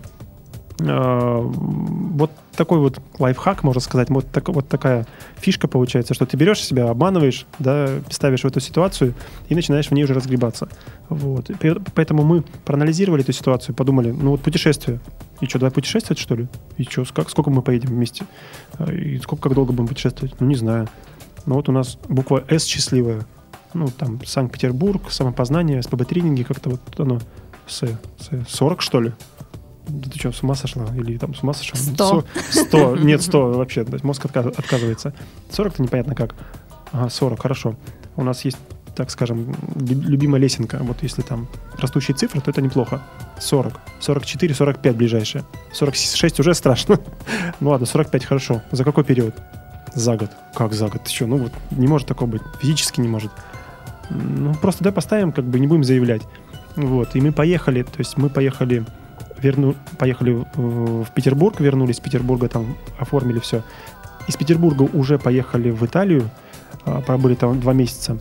вот 0.79 2.31
такой 2.57 2.79
вот 2.79 2.99
лайфхак, 3.19 3.63
можно 3.63 3.81
сказать, 3.81 4.11
вот, 4.11 4.31
так, 4.31 4.49
вот 4.49 4.69
такая 4.69 5.07
фишка 5.37 5.69
получается, 5.69 6.15
что 6.15 6.27
ты 6.27 6.37
берешь 6.37 6.63
себя, 6.63 6.91
обманываешь, 6.91 7.47
да, 7.59 7.89
ставишь 8.11 8.43
в 8.43 8.47
эту 8.47 8.61
ситуацию 8.61 9.15
и 9.49 9.55
начинаешь 9.55 9.89
в 9.89 9.93
ней 9.93 10.05
уже 10.05 10.15
разгребаться. 10.15 10.69
Вот. 11.09 11.51
Поэтому 11.95 12.25
мы 12.25 12.43
проанализировали 12.65 13.23
эту 13.23 13.33
ситуацию, 13.33 13.75
подумали, 13.75 14.11
ну 14.11 14.31
вот 14.31 14.41
путешествие. 14.41 14.99
И 15.41 15.47
что, 15.47 15.59
давай 15.59 15.73
путешествовать, 15.73 16.19
что 16.19 16.35
ли? 16.35 16.49
И 16.77 16.85
что, 16.85 17.05
как, 17.13 17.31
сколько 17.31 17.51
мы 17.51 17.63
поедем 17.63 17.91
вместе? 17.91 18.25
А, 18.79 18.91
и 18.93 19.19
сколько, 19.19 19.45
как 19.45 19.55
долго 19.55 19.73
будем 19.73 19.89
путешествовать? 19.89 20.41
Ну, 20.41 20.47
не 20.47 20.55
знаю. 20.55 20.89
Но 21.47 21.57
вот 21.57 21.69
у 21.69 21.73
нас 21.73 21.99
буква 22.09 22.45
«С» 22.49 22.65
счастливая. 22.65 23.27
Ну, 23.75 23.89
там, 23.89 24.25
Санкт-Петербург, 24.25 25.11
самопознание, 25.11 25.83
СПБ-тренинги, 25.83 26.45
как-то 26.45 26.71
вот 26.71 26.81
оно, 26.99 27.21
С, 27.67 27.83
С, 28.19 28.49
40, 28.49 28.81
что 28.81 29.01
ли? 29.01 29.13
Да 29.87 30.11
ты 30.11 30.19
что, 30.19 30.33
с 30.33 30.43
ума 30.43 30.55
сошла? 30.55 30.87
Или 30.97 31.19
там 31.19 31.35
с 31.35 31.43
ума 31.43 31.53
сошла? 31.53 31.79
100. 31.79 32.25
100. 32.51 32.97
Нет, 33.03 33.23
100 33.23 33.53
вообще. 33.53 33.85
Мозг 34.03 34.25
отказ- 34.25 34.55
отказывается. 34.57 35.13
40-то 35.51 35.83
непонятно 35.83 36.15
как. 36.15 36.35
Ага, 36.93 37.11
40, 37.11 37.41
хорошо. 37.43 37.77
У 38.17 38.23
нас 38.25 38.45
есть, 38.45 38.57
так 38.97 39.11
скажем, 39.11 39.55
лю- 39.77 40.01
любимая 40.01 40.41
лесенка. 40.41 40.79
Вот 40.83 41.03
если 41.03 41.23
там 41.23 41.49
растущие 41.79 42.17
цифры, 42.17 42.41
то 42.41 42.51
это 42.51 42.63
неплохо. 42.63 43.03
40. 43.41 43.79
44, 44.01 44.55
45 44.55 44.97
ближайшие. 44.97 45.45
46 45.73 46.41
уже 46.41 46.55
страшно. 46.55 46.99
ну 47.61 47.71
ладно, 47.71 47.87
45 47.87 48.25
хорошо. 48.25 48.63
За 48.71 48.85
какой 48.85 49.05
период? 49.05 49.35
За 49.95 50.17
год. 50.17 50.31
Как 50.55 50.73
за 50.73 50.89
год? 50.89 51.03
Ты 51.05 51.11
что? 51.11 51.27
Ну 51.27 51.37
вот 51.37 51.53
не 51.73 51.87
может 51.87 52.09
такого 52.09 52.29
быть. 52.31 52.43
Физически 52.61 53.01
не 53.01 53.09
может. 53.09 53.31
Ну 54.11 54.55
просто 54.55 54.83
давай 54.85 54.95
поставим, 54.95 55.31
как 55.33 55.45
бы 55.45 55.61
не 55.61 55.67
будем 55.67 55.85
заявлять. 55.85 56.23
Вот. 56.77 57.15
И 57.17 57.21
мы 57.21 57.33
поехали. 57.33 57.83
То 57.83 57.99
есть 57.99 58.17
мы 58.17 58.29
поехали 58.31 58.85
верну, 59.45 59.75
поехали 59.99 60.45
в, 60.55 61.07
Петербург, 61.15 61.61
вернулись 61.61 61.97
из 61.97 62.01
Петербурга, 62.01 62.49
там 62.49 62.77
оформили 62.99 63.39
все. 63.39 63.63
Из 64.27 64.37
Петербурга 64.37 64.83
уже 64.83 65.19
поехали 65.19 65.71
в 65.71 65.85
Италию, 65.85 66.31
а, 66.85 67.01
пробыли 67.01 67.35
там 67.35 67.61
два 67.61 67.73
месяца. 67.73 68.17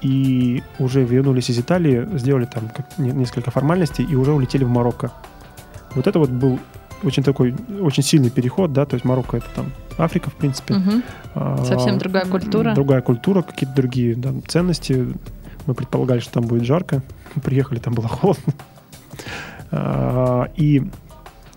И 0.00 0.62
уже 0.78 1.04
вернулись 1.04 1.50
из 1.50 1.58
Италии, 1.58 2.08
сделали 2.18 2.46
там 2.46 2.70
несколько 2.98 3.50
формальностей 3.50 4.04
и 4.04 4.14
уже 4.14 4.32
улетели 4.32 4.64
в 4.64 4.68
Марокко. 4.68 5.12
Вот 5.94 6.06
это 6.06 6.18
вот 6.18 6.30
был 6.30 6.58
очень 7.02 7.22
такой, 7.22 7.54
очень 7.80 8.02
сильный 8.02 8.30
переход, 8.30 8.72
да, 8.72 8.86
то 8.86 8.94
есть 8.94 9.04
Марокко 9.04 9.36
это 9.36 9.46
там 9.54 9.72
Африка, 9.98 10.30
в 10.30 10.34
принципе. 10.34 10.76
А, 11.34 11.64
Совсем 11.64 11.98
другая 11.98 12.24
культура. 12.26 12.74
Другая 12.74 13.02
культура, 13.02 13.42
какие-то 13.42 13.74
другие 13.74 14.14
да, 14.16 14.32
ценности. 14.46 15.08
Мы 15.66 15.74
предполагали, 15.74 16.20
что 16.20 16.32
там 16.34 16.46
будет 16.46 16.64
жарко. 16.64 17.02
Приехали, 17.42 17.78
там 17.78 17.94
было 17.94 18.08
холодно. 18.08 18.52
А, 19.70 20.48
И, 20.56 20.82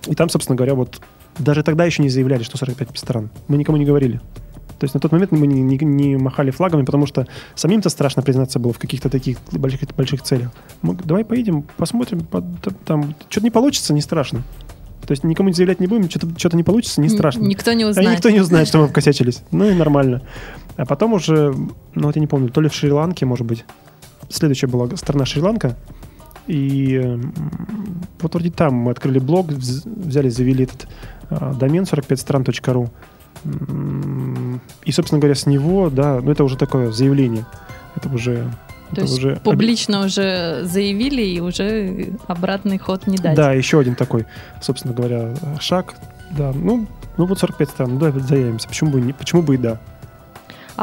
и 0.08 0.16
там, 0.16 0.30
собственно 0.30 0.56
говоря, 0.56 0.76
вот 0.76 1.02
даже 1.40 1.64
тогда 1.64 1.86
еще 1.86 2.02
не 2.04 2.10
заявляли, 2.10 2.44
что 2.44 2.58
45 2.58 2.98
стран. 2.98 3.30
Мы 3.48 3.58
никому 3.58 3.78
не 3.78 3.86
говорили. 3.86 4.20
То 4.80 4.86
есть 4.86 4.96
на 4.96 5.00
тот 5.00 5.12
момент 5.12 5.32
мы 5.32 5.46
не, 5.46 5.62
не- 5.62 5.78
не 5.86 6.18
махали 6.18 6.50
флагами, 6.50 6.84
потому 6.84 7.06
что 7.06 7.28
самим-то 7.56 7.90
страшно 7.90 8.24
признаться 8.24 8.58
было 8.58 8.74
в 8.74 8.80
каких-то 8.80 9.10
таких 9.10 9.38
больших, 9.52 9.82
больших 9.96 10.24
целях. 10.24 10.52
Мы, 10.82 10.96
давай 10.96 11.24
поедем, 11.24 11.66
посмотрим, 11.78 12.22
по- 12.26 12.42
т- 12.42 12.72
там 12.86 13.14
что-то 13.30 13.46
не 13.46 13.52
получится, 13.52 13.94
не 13.94 14.02
страшно. 14.02 14.42
То 15.06 15.12
есть 15.12 15.24
никому 15.24 15.50
не 15.50 15.54
заявлять 15.54 15.80
не 15.80 15.88
будем, 15.88 16.10
что-то, 16.10 16.28
что-то 16.38 16.58
не 16.58 16.64
получится, 16.64 17.00
не 17.00 17.10
страшно. 17.10 17.42
Никто 17.42 17.74
не 17.74 17.84
А 17.84 17.88
узнает. 17.90 18.12
никто 18.12 18.30
не 18.32 18.40
узнает, 18.40 18.68
что 18.68 18.80
мы 18.80 18.88
вкосячились. 18.90 19.44
Ну 19.52 19.66
и 19.70 19.74
нормально. 19.76 20.24
А 20.78 20.86
потом 20.88 21.14
уже, 21.14 21.54
ну 21.96 22.04
вот 22.08 22.16
я 22.16 22.20
не 22.20 22.28
помню, 22.28 22.50
то 22.50 22.60
ли 22.60 22.68
в 22.70 22.74
Шри-Ланке, 22.74 23.26
может 23.28 23.46
быть. 23.46 23.66
Следующая 24.30 24.68
была 24.68 24.90
страна 24.98 25.26
Шри-Ланка. 25.26 25.78
И 26.48 27.20
вот 28.22 28.34
вроде 28.34 28.52
там 28.52 28.74
мы 28.74 28.92
открыли 28.92 29.20
блог, 29.20 29.48
вз- 29.52 29.84
взяли, 29.86 30.30
завели 30.30 30.64
этот 30.66 30.88
а, 31.30 31.54
домен 31.54 31.84
45стран.ру. 31.84 32.90
М, 33.46 34.62
И, 34.86 34.92
собственно 34.92 35.20
говоря, 35.20 35.36
с 35.36 35.46
него, 35.46 35.90
да, 35.90 36.20
ну 36.22 36.32
это 36.32 36.44
уже 36.44 36.58
такое 36.58 36.92
заявление. 36.92 37.46
Это 37.96 38.10
уже... 38.10 38.50
То 38.94 39.02
есть 39.02 39.18
уже 39.20 39.38
публично 39.38 40.04
уже 40.06 40.64
заявили 40.66 41.22
и 41.22 41.40
уже 41.40 42.10
обратный 42.28 42.78
ход 42.78 43.08
не 43.08 43.18
дать. 43.18 43.38
Да, 43.38 43.54
еще 43.54 43.80
один 43.80 43.96
такой, 43.96 44.26
собственно 44.62 44.94
говоря, 44.94 45.34
шаг. 45.62 45.96
Да, 46.38 46.52
ну, 46.54 46.88
ну 47.18 47.26
вот 47.26 47.40
45 47.40 47.70
стран, 47.70 47.94
ну 47.94 48.00
давай 48.00 48.22
заявимся. 48.22 48.68
Почему 48.68 48.92
бы, 48.92 49.00
не, 49.00 49.14
почему 49.14 49.44
бы 49.44 49.56
и 49.56 49.58
да? 49.58 49.80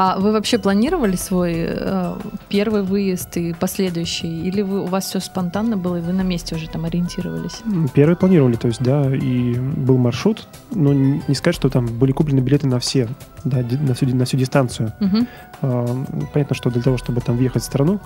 А 0.01 0.17
вы 0.17 0.31
вообще 0.31 0.57
планировали 0.57 1.17
свой 1.17 1.55
э, 1.57 2.15
первый 2.47 2.83
выезд 2.83 3.35
и 3.35 3.51
последующий? 3.51 4.47
Или 4.47 4.61
вы, 4.61 4.83
у 4.83 4.85
вас 4.85 5.03
все 5.03 5.19
спонтанно 5.19 5.75
было, 5.75 5.97
и 5.97 6.01
вы 6.01 6.13
на 6.13 6.21
месте 6.21 6.55
уже 6.55 6.69
там 6.69 6.85
ориентировались? 6.85 7.59
Первый 7.93 8.15
планировали, 8.15 8.55
то 8.55 8.69
есть, 8.69 8.81
да, 8.81 9.13
и 9.13 9.55
был 9.55 9.97
маршрут, 9.97 10.47
но 10.71 10.93
не 10.93 11.35
сказать, 11.35 11.53
что 11.57 11.69
там 11.69 11.85
были 11.85 12.13
куплены 12.13 12.39
билеты 12.39 12.65
на 12.65 12.79
все, 12.79 13.09
да, 13.43 13.57
на 13.57 13.93
всю, 13.93 14.05
на 14.15 14.23
всю 14.23 14.37
дистанцию. 14.37 14.93
Мгм. 15.01 15.27
А, 15.61 15.85
Понятно, 16.31 16.55
что 16.55 16.69
для 16.69 16.81
того, 16.81 16.95
чтобы 16.97 17.19
там 17.19 17.35
въехать 17.35 17.63
в 17.63 17.65
страну, 17.65 17.99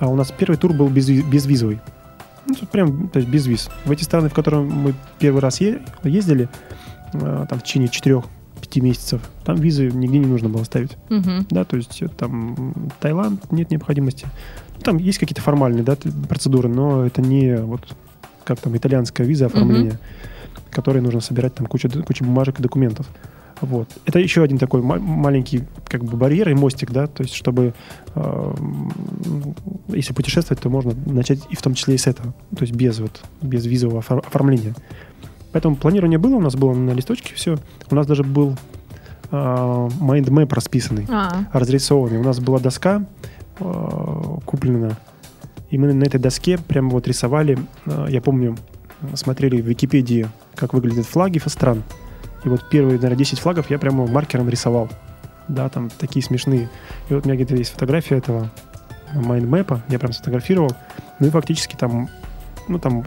а 0.00 0.08
у 0.08 0.16
нас 0.16 0.30
первый 0.36 0.56
тур 0.56 0.74
был 0.74 0.88
без, 0.88 1.08
безвизовый. 1.08 1.80
Ну, 2.44 2.54
тут 2.56 2.68
прям, 2.68 3.08
то 3.08 3.18
есть 3.18 3.30
без 3.30 3.46
виз. 3.46 3.70
В 3.86 3.90
эти 3.90 4.04
страны, 4.04 4.28
в 4.28 4.34
которые 4.34 4.64
мы 4.64 4.92
первый 5.18 5.40
раз 5.40 5.62
е- 5.62 5.80
ездили, 6.04 6.50
а, 7.14 7.46
там 7.46 7.58
в 7.58 7.62
течение 7.62 7.88
4-5 8.62 8.80
месяцев, 8.80 9.20
там 9.44 9.56
визы 9.56 9.90
нигде 9.90 10.18
не 10.18 10.26
нужно 10.26 10.48
было 10.48 10.64
ставить. 10.64 10.96
Мгм. 11.08 11.46
Да, 11.50 11.64
то 11.64 11.76
есть 11.76 12.00
э, 12.02 12.08
там 12.08 12.74
Таиланд 13.00 13.50
нет 13.52 13.70
необходимости. 13.70 14.26
Ну, 14.76 14.82
Там 14.82 14.96
есть 14.98 15.18
какие-то 15.18 15.42
формальные 15.42 15.82
да, 15.84 15.96
процедуры, 16.28 16.68
но 16.68 17.04
это 17.06 17.22
не 17.22 17.56
вот 17.56 17.80
как 18.44 18.58
там 18.60 18.76
итальянская 18.76 19.26
виза 19.26 19.46
оформления, 19.46 19.98
которые 20.70 21.02
нужно 21.02 21.20
собирать 21.20 21.54
там 21.54 21.66
кучу, 21.66 21.88
кучу 22.04 22.24
бумажек 22.24 22.58
и 22.58 22.62
документов. 22.62 23.06
Вот. 23.60 23.88
Это 24.06 24.18
еще 24.18 24.42
один 24.42 24.58
такой 24.58 24.82
ма- 24.82 24.98
маленький 24.98 25.62
как 25.86 26.02
бы 26.02 26.16
барьер 26.16 26.48
и 26.48 26.54
мостик, 26.54 26.90
да, 26.90 27.06
то 27.06 27.22
есть 27.22 27.34
чтобы 27.34 27.74
э, 28.16 28.54
если 29.88 30.12
путешествовать, 30.12 30.60
то 30.62 30.68
можно 30.68 30.94
начать 31.06 31.40
и 31.50 31.54
в 31.54 31.62
том 31.62 31.74
числе 31.74 31.94
и 31.94 31.98
с 31.98 32.08
этого, 32.08 32.34
то 32.56 32.62
есть 32.62 32.74
без 32.74 32.98
вот 32.98 33.22
без 33.40 33.64
визового 33.66 34.00
офор- 34.00 34.26
оформления. 34.26 34.74
Поэтому 35.52 35.76
планирование 35.76 36.18
было, 36.18 36.36
у 36.36 36.40
нас 36.40 36.54
было 36.54 36.74
на 36.74 36.90
листочке 36.90 37.34
все. 37.34 37.58
У 37.90 37.94
нас 37.94 38.06
даже 38.06 38.24
был 38.24 38.56
map 39.30 40.54
расписанный 40.54 41.06
А, 41.10 41.44
разрисованный. 41.52 42.18
У 42.18 42.22
нас 42.22 42.38
была 42.38 42.58
доска 42.58 43.04
э, 43.58 44.22
куплена, 44.44 44.98
и 45.70 45.78
мы 45.78 45.92
на 45.92 46.04
этой 46.04 46.20
доске 46.20 46.58
прямо 46.58 46.90
вот 46.90 47.08
рисовали. 47.08 47.58
э, 47.86 48.06
я 48.10 48.20
помню, 48.20 48.56
смотрели 49.14 49.60
в 49.60 49.66
Википедии, 49.66 50.28
как 50.54 50.74
выглядят 50.74 51.06
флаги 51.06 51.40
стран. 51.46 51.82
И 52.44 52.48
вот 52.48 52.68
первые, 52.68 52.96
наверное, 52.96 53.16
10 53.16 53.38
флагов 53.38 53.70
я 53.70 53.78
прямо 53.78 54.06
маркером 54.06 54.48
рисовал. 54.48 54.88
Да, 55.48 55.68
там 55.68 55.90
такие 55.90 56.22
смешные. 56.22 56.68
И 57.08 57.14
вот 57.14 57.24
у 57.24 57.28
меня 57.28 57.36
где-то 57.36 57.56
есть 57.56 57.72
фотография 57.72 58.16
этого 58.16 58.50
майндмэпа, 59.14 59.82
я 59.88 59.98
прям 59.98 60.12
сфотографировал. 60.12 60.72
Ну 61.20 61.28
и 61.28 61.30
фактически 61.30 61.76
там, 61.76 62.08
ну 62.68 62.78
там 62.78 63.04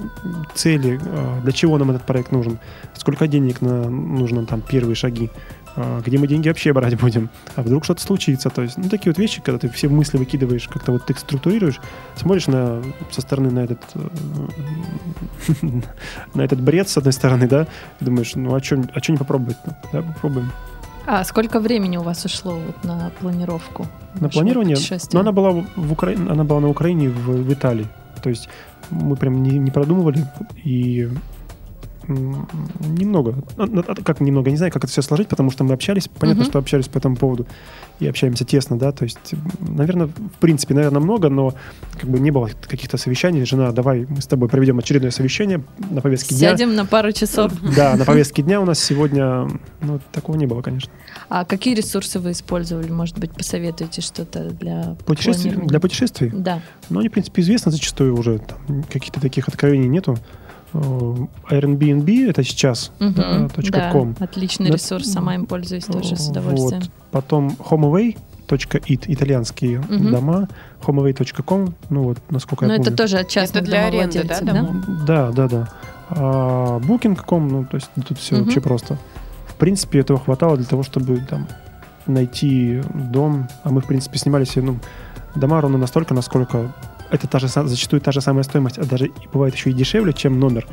цели, 0.53 0.99
э, 1.03 1.41
для 1.43 1.51
чего 1.51 1.77
нам 1.77 1.91
этот 1.91 2.03
проект 2.03 2.31
нужен, 2.31 2.59
сколько 2.93 3.27
денег 3.27 3.61
на, 3.61 3.89
нужно 3.89 4.45
там 4.45 4.61
первые 4.61 4.95
шаги, 4.95 5.29
э, 5.75 6.01
где 6.05 6.17
мы 6.17 6.27
деньги 6.27 6.47
вообще 6.47 6.73
брать 6.73 6.99
будем, 6.99 7.29
а 7.55 7.61
вдруг 7.61 7.83
что-то 7.83 8.01
случится. 8.01 8.49
То 8.49 8.63
есть, 8.63 8.77
ну, 8.77 8.89
такие 8.89 9.11
вот 9.11 9.17
вещи, 9.17 9.41
когда 9.41 9.59
ты 9.59 9.69
все 9.69 9.87
мысли 9.89 10.17
выкидываешь, 10.17 10.67
как-то 10.67 10.91
вот 10.91 11.05
ты 11.05 11.13
их 11.13 11.19
структурируешь, 11.19 11.79
смотришь 12.15 12.47
на, 12.47 12.81
со 13.11 13.21
стороны 13.21 13.51
на 13.51 13.59
этот, 13.59 13.81
э, 13.95 15.61
на 16.33 16.41
этот 16.41 16.61
бред, 16.61 16.89
с 16.89 16.97
одной 16.97 17.13
стороны, 17.13 17.47
да, 17.47 17.67
и 17.99 18.05
думаешь, 18.05 18.35
ну, 18.35 18.53
а 18.55 18.61
что 18.61 18.75
а 18.75 19.11
не 19.11 19.17
попробовать? 19.17 19.57
Да, 19.91 20.01
попробуем. 20.01 20.51
а 21.05 21.23
сколько 21.23 21.59
времени 21.59 21.97
у 21.97 22.03
вас 22.03 22.25
ушло 22.25 22.53
вот 22.53 22.83
на 22.83 23.11
планировку? 23.19 23.87
На 24.19 24.29
планирование, 24.29 24.77
но 25.11 25.19
она 25.19 25.31
была 25.31 25.51
в, 25.75 25.91
Укра... 25.91 26.11
она 26.11 26.43
была 26.43 26.61
на 26.61 26.69
Украине 26.69 27.09
в, 27.09 27.43
в 27.43 27.53
Италии. 27.53 27.87
То 28.21 28.29
есть 28.29 28.49
мы 28.89 29.15
прям 29.15 29.43
не, 29.43 29.57
не 29.57 29.71
продумывали 29.71 30.25
и 30.63 31.09
немного, 32.07 33.35
ну, 33.57 33.65
ну, 33.65 33.83
как 33.83 34.19
немного, 34.21 34.49
не 34.51 34.57
знаю, 34.57 34.71
как 34.71 34.83
это 34.83 34.91
все 34.91 35.01
сложить, 35.01 35.27
потому 35.27 35.51
что 35.51 35.63
мы 35.63 35.73
общались, 35.73 36.07
понятно, 36.07 36.43
Мгм. 36.43 36.49
что 36.49 36.59
общались 36.59 36.87
по 36.87 36.97
этому 36.97 37.15
поводу 37.15 37.45
и 37.99 38.07
общаемся 38.07 38.43
тесно, 38.45 38.77
да, 38.77 38.91
то 38.91 39.03
есть, 39.03 39.33
наверное, 39.59 40.07
в 40.07 40.39
принципе, 40.39 40.73
наверное, 40.73 41.01
много, 41.01 41.29
но 41.29 41.53
как 41.99 42.09
бы 42.09 42.19
не 42.19 42.31
было 42.31 42.49
каких-то 42.67 42.97
совещаний. 42.97 43.45
Жена, 43.45 43.71
давай 43.71 44.05
мы 44.07 44.21
с 44.21 44.27
тобой 44.27 44.49
проведем 44.49 44.79
очередное 44.79 45.11
совещание 45.11 45.63
на 45.89 46.01
повестке 46.01 46.35
дня. 46.35 46.51
Сядем 46.51 46.75
на 46.75 46.85
пару 46.85 47.11
часов. 47.11 47.53
Да, 47.75 47.95
на 47.95 48.05
повестке 48.05 48.41
дня 48.41 48.59
у 48.59 48.65
нас 48.65 48.79
сегодня, 48.79 49.47
ну, 49.81 49.99
такого 50.11 50.35
не 50.35 50.45
было, 50.45 50.61
конечно. 50.61 50.91
А 51.29 51.45
какие 51.45 51.73
ресурсы 51.75 52.19
вы 52.19 52.31
использовали? 52.31 52.91
Может 52.91 53.17
быть, 53.17 53.31
посоветуете 53.31 54.01
что-то 54.01 54.49
для 54.49 54.95
Путешествий, 55.05 55.51
для 55.51 55.79
путешествий 55.79 56.31
Да. 56.33 56.61
Ну, 56.89 56.99
они, 56.99 57.09
в 57.09 57.11
принципе, 57.11 57.41
известны 57.41 57.71
зачастую 57.71 58.17
уже. 58.17 58.39
Там 58.39 58.83
каких-то 58.83 59.21
таких 59.21 59.47
откровений 59.47 59.87
нету. 59.87 60.17
Э, 60.77 61.15
Airbnb 61.51 62.29
это 62.29 62.43
сейчас 62.43 62.91
Мгм. 62.99 63.13
да, 63.13 63.47
Да, 63.71 63.91
.com. 63.91 64.15
отличный 64.19 64.67
Да. 64.67 64.73
ресурс, 64.73 65.07
сама 65.11 65.35
им 65.35 65.45
пользуюсь 65.45 65.85
тоже 65.85 66.15
с 66.17 66.27
Вот. 66.27 66.37
удовольствием. 66.37 66.83
Потом 67.11 67.55
homeaway.it, 67.69 69.05
итальянские 69.07 69.79
Мгм. 69.79 70.11
дома, 70.11 70.47
homeaway.com, 70.85 71.73
ну 71.89 72.03
вот, 72.03 72.17
насколько 72.29 72.65
Но 72.65 72.73
я 72.73 72.75
это 72.75 72.85
помню. 72.85 72.97
тоже 72.97 73.17
от 73.19 73.29
частных 73.29 73.63
Это 73.63 73.71
для 73.71 73.85
аренды, 73.87 74.23
да, 74.23 74.41
да? 74.41 74.67
Да, 75.07 75.31
да, 75.31 75.47
да. 75.47 75.69
А, 76.09 76.79
Booking.com, 76.79 77.47
ну, 77.47 77.65
то 77.65 77.75
есть 77.75 77.89
тут 78.07 78.17
все 78.19 78.35
Мгм. 78.35 78.43
вообще 78.45 78.61
просто. 78.61 78.97
в 79.47 79.57
принципе, 79.57 79.99
этого 79.99 80.19
хватало 80.19 80.57
для 80.57 80.65
того, 80.65 80.83
чтобы 80.83 81.15
там 81.29 81.47
найти 82.07 82.81
дом. 82.93 83.47
А 83.63 83.69
мы, 83.69 83.79
в 83.79 83.85
принципе, 83.85 84.17
снимали 84.19 84.43
себе, 84.43 84.63
ну, 84.65 84.79
дома 85.33 85.61
ровно 85.61 85.77
настолько, 85.77 86.13
насколько 86.13 86.73
это 87.15 87.27
та 87.27 87.39
же, 87.39 87.47
зачастую 87.47 88.01
та 88.01 88.11
же 88.11 88.21
самая 88.21 88.43
стоимость, 88.43 88.77
а 88.77 88.85
даже 88.85 89.09
бывает 89.33 89.55
еще 89.55 89.69
и 89.69 89.73
дешевле, 89.73 90.13
чем 90.13 90.39
номер. 90.39 90.65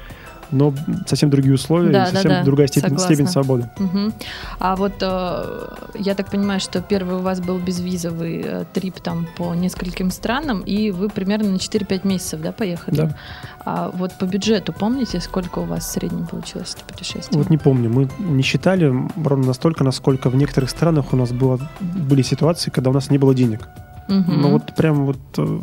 Но 0.50 0.74
совсем 1.07 1.31
другие 1.31 1.55
условия, 1.55 1.90
Да, 1.90 2.02
и 2.02 2.07
да, 2.07 2.12
совсем 2.12 2.31
да, 2.31 2.44
другая 2.44 2.66
степень, 2.66 2.90
согласна. 2.90 3.14
степень 3.14 3.26
свободы. 3.26 3.70
Мгм. 3.78 4.12
А 4.59 4.76
вот 4.76 4.92
э, 5.00 5.68
я 5.94 6.14
так 6.14 6.31
понимаю, 6.31 6.61
что 6.61 6.83
первый 6.83 7.16
у 7.16 7.20
вас 7.20 7.40
был 7.40 7.59
безвизовый 7.59 8.42
э, 8.44 8.64
трип 8.74 9.00
там 9.00 9.26
по 9.38 9.55
нескольким 9.55 10.11
странам, 10.11 10.61
и 10.61 10.90
вы 10.90 11.09
примерно 11.09 11.48
на 11.48 11.57
4-5 11.57 12.07
месяцев, 12.07 12.42
да, 12.42 12.52
поехали? 12.52 12.96
Да. 12.96 13.16
А 13.64 13.90
вот 13.94 14.12
по 14.18 14.26
бюджету 14.26 14.74
помните, 14.74 15.20
сколько 15.20 15.61
у 15.61 15.64
вас 15.64 15.87
в 15.87 15.90
среднем 15.90 16.26
получилось 16.26 16.74
это 16.76 16.85
путешествие? 16.85 17.38
Вот 17.38 17.48
не 17.48 17.57
помню, 17.57 17.88
мы 17.88 18.11
не 18.18 18.42
считали 18.42 18.92
ровно 19.24 19.46
настолько, 19.46 19.85
насколько 19.85 20.28
в 20.28 20.37
некоторых 20.37 20.68
странах 20.68 21.14
у 21.14 21.16
нас 21.16 21.33
было, 21.33 21.61
были 21.81 22.20
ситуации, 22.20 22.70
когда 22.70 22.90
у 22.90 22.92
нас 22.92 23.09
не 23.09 23.16
было 23.16 23.35
денег. 23.35 23.68
Ну 24.08 24.50
вот 24.50 24.74
прям 24.76 25.06
вот... 25.06 25.18
э, 25.38 25.60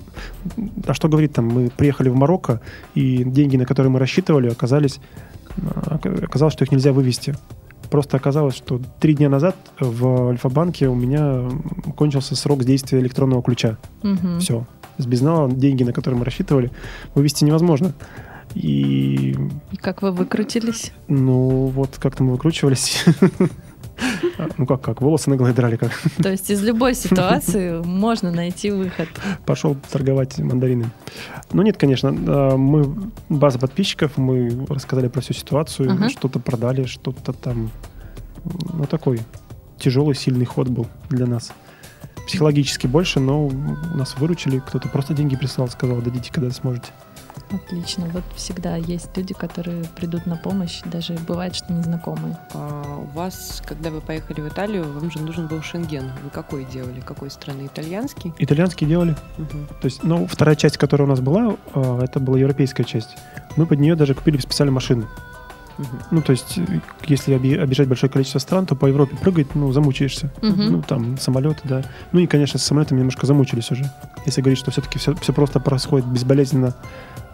А 0.88 0.93
что 0.93 1.08
говорит 1.10 1.34
там? 1.34 1.45
Мы 1.47 1.69
приехали 1.69 2.10
в 2.10 2.15
Марокко, 2.15 2.62
и 2.95 3.23
деньги, 3.23 3.58
на 3.58 3.65
которые 3.65 3.91
мы 3.91 3.99
рассчитывали, 3.99 4.49
оказались... 4.49 4.99
э, 5.58 5.62
ока- 5.86 6.23
Оказалось, 6.25 6.54
что 6.54 6.63
их 6.63 6.71
нельзя 6.71 6.91
вывести. 6.93 7.36
Просто 7.91 8.17
оказалось, 8.17 8.56
что 8.56 8.80
три 8.99 9.15
дня 9.15 9.30
назад 9.30 9.56
в 9.80 10.30
Альфа-банке 10.30 10.88
у 10.88 10.95
меня 10.95 11.49
кончился 11.95 12.36
срок 12.36 12.63
действия 12.63 12.99
электронного 12.99 13.41
ключа. 13.41 13.78
Мгм. 14.04 14.39
Все. 14.39 14.65
С 14.99 15.06
безнала 15.06 15.49
деньги, 15.52 15.84
на 15.84 15.91
которые 15.93 16.19
мы 16.19 16.25
рассчитывали, 16.25 16.71
вывести 17.15 17.43
невозможно. 17.45 17.93
И, 18.56 19.36
И 19.71 19.78
как 19.78 20.02
вы 20.02 20.12
выкрутились? 20.12 20.91
ну, 21.08 21.65
вот 21.67 21.97
как-то 21.99 22.23
мы 22.23 22.32
выкручивались. 22.34 23.06
Ну 24.58 24.66
как, 24.66 24.82
как, 24.82 25.02
волосы 25.02 25.30
на 25.30 25.36
голове 25.36 25.54
драли, 25.54 25.76
как 25.76 25.92
То 26.22 26.30
есть 26.30 26.50
из 26.50 26.64
любой 26.64 26.96
ситуации 26.96 27.82
можно 27.84 28.32
найти 28.32 28.72
выход. 28.72 29.08
пошел 29.46 29.76
торговать 29.92 30.38
мандарины. 30.40 30.90
Ну 31.52 31.62
нет, 31.62 31.78
конечно, 31.78 32.10
а, 32.10 32.58
мы 32.58 33.12
база 33.30 33.60
подписчиков, 33.60 34.18
мы 34.18 34.66
рассказали 34.70 35.08
про 35.08 35.22
всю 35.22 35.34
ситуацию, 35.34 35.92
Ага. 35.92 36.10
что-то 36.10 36.40
продали, 36.40 36.86
что-то 36.86 37.34
там, 37.34 37.72
ну 38.74 38.86
такой 38.86 39.20
тяжелый, 39.78 40.16
сильный 40.16 40.46
ход 40.46 40.70
был 40.70 40.88
для 41.10 41.26
нас. 41.26 41.52
Психологически 42.28 42.86
больше, 42.86 43.20
но 43.20 43.50
нас 43.96 44.16
выручили, 44.18 44.60
кто-то 44.60 44.88
просто 44.88 45.14
деньги 45.14 45.36
прислал, 45.36 45.68
сказал, 45.68 45.98
дадите, 45.98 46.32
когда 46.32 46.52
сможете. 46.52 46.88
Отлично. 47.52 48.06
Вот 48.14 48.24
всегда 48.36 48.76
есть 48.76 49.10
люди, 49.16 49.34
которые 49.34 49.84
придут 49.96 50.26
на 50.28 50.36
помощь, 50.36 50.82
даже 50.86 51.14
бывает, 51.28 51.56
что 51.56 51.74
незнакомые. 51.74 52.38
А 52.54 52.98
у 52.98 53.06
вас, 53.18 53.62
когда 53.66 53.90
вы 53.90 54.02
поехали 54.02 54.42
в 54.42 54.48
Италию, 54.48 54.92
вам 54.92 55.10
же 55.12 55.20
нужен 55.20 55.48
был 55.48 55.62
Шенген. 55.62 56.12
Вы 56.24 56.30
какой 56.30 56.66
делали? 56.66 57.00
Какой 57.00 57.32
страны? 57.32 57.66
Итальянский? 57.66 58.34
Итальянские 58.38 58.88
делали. 58.88 59.16
Мгм. 59.38 59.68
То 59.82 59.86
есть, 59.86 60.04
ну, 60.04 60.28
вторая 60.28 60.56
часть, 60.56 60.78
которая 60.78 61.08
у 61.08 61.10
нас 61.10 61.22
была, 61.22 61.56
а, 61.74 62.04
это 62.04 62.20
была 62.20 62.38
европейская 62.38 62.84
часть. 62.84 63.18
Мы 63.56 63.66
под 63.66 63.80
нее 63.80 63.96
даже 63.96 64.14
купили 64.14 64.38
специальную 64.38 64.76
машину. 64.76 65.08
Мгм. 65.80 65.88
Ну, 66.12 66.22
то 66.22 66.34
есть, 66.34 66.60
если 67.08 67.34
оби- 67.34 67.58
объезжать 67.58 67.88
большое 67.88 68.12
количество 68.12 68.40
стран, 68.40 68.66
то 68.66 68.76
по 68.76 68.86
Европе 68.86 69.16
прыгать, 69.16 69.56
ну, 69.56 69.72
замучаешься. 69.72 70.30
Мгм. 70.42 70.72
Ну, 70.72 70.82
там, 70.84 71.18
самолеты, 71.18 71.62
да. 71.64 71.84
Ну, 72.12 72.20
и, 72.20 72.28
конечно, 72.28 72.60
с 72.60 72.64
самолетами 72.64 73.00
немножко 73.00 73.26
замучились 73.26 73.72
уже. 73.72 73.90
Если 74.26 74.42
говорить, 74.42 74.60
что 74.60 74.70
все-таки 74.72 75.00
все, 75.00 75.16
просто 75.34 75.60
происходит 75.60 76.06
безболезненно 76.06 76.76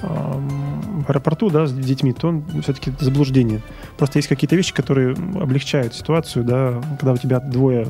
в 0.01 1.09
аэропорту, 1.09 1.49
да, 1.49 1.67
с 1.67 1.73
детьми, 1.73 2.13
то 2.13 2.41
все-таки 2.61 2.91
заблуждение. 2.99 3.61
Просто 3.97 4.19
есть 4.19 4.27
какие-то 4.27 4.55
вещи, 4.55 4.73
которые 4.73 5.13
облегчают 5.13 5.93
ситуацию, 5.93 6.43
да, 6.43 6.81
когда 6.99 7.13
у 7.13 7.17
тебя 7.17 7.39
двое 7.39 7.87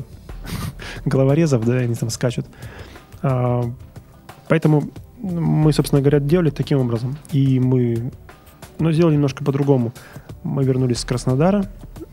головорезов, 1.04 1.64
да, 1.64 1.74
они 1.74 1.94
там 1.94 2.10
скачут. 2.10 2.46
А, 3.22 3.64
поэтому 4.48 4.84
мы, 5.18 5.72
собственно 5.72 6.00
говоря, 6.00 6.20
делали 6.20 6.50
таким 6.50 6.78
образом. 6.78 7.16
И 7.32 7.58
мы, 7.58 8.10
ну, 8.78 8.92
сделали 8.92 9.14
немножко 9.14 9.44
по-другому. 9.44 9.92
Мы 10.44 10.64
вернулись 10.64 10.98
с 10.98 11.04
Краснодара, 11.04 11.66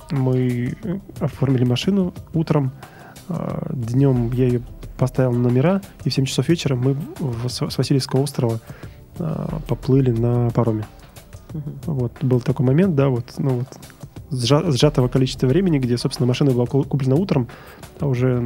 мы 0.09 0.75
э, 0.83 0.99
оформили 1.19 1.63
машину 1.65 2.13
утром, 2.33 2.71
а, 3.29 3.67
днем 3.71 4.31
я 4.33 4.45
ее 4.45 4.61
поставил 4.97 5.31
на 5.33 5.39
номера, 5.39 5.81
и 6.03 6.09
в 6.09 6.13
7 6.13 6.25
часов 6.25 6.49
вечера 6.49 6.75
мы 6.75 6.95
в- 7.19 7.47
с 7.47 7.77
Васильевского 7.77 8.21
острова 8.21 8.59
поплыли 9.67 10.11
на 10.11 10.49
пароме. 10.51 10.85
Мгм. 11.53 11.73
Вот 11.85 12.11
был 12.23 12.39
такой 12.41 12.65
момент, 12.65 12.95
да, 12.95 13.09
вот, 13.09 13.25
ну 13.37 13.49
вот 13.59 13.67
сжа- 14.31 14.71
сжатого 14.71 15.07
количества 15.07 15.47
времени, 15.47 15.77
где, 15.79 15.97
собственно, 15.97 16.27
машина 16.27 16.51
была 16.51 16.65
ку- 16.65 16.83
куплена 16.83 17.15
утром, 17.15 17.47
а 17.99 18.07
уже 18.07 18.43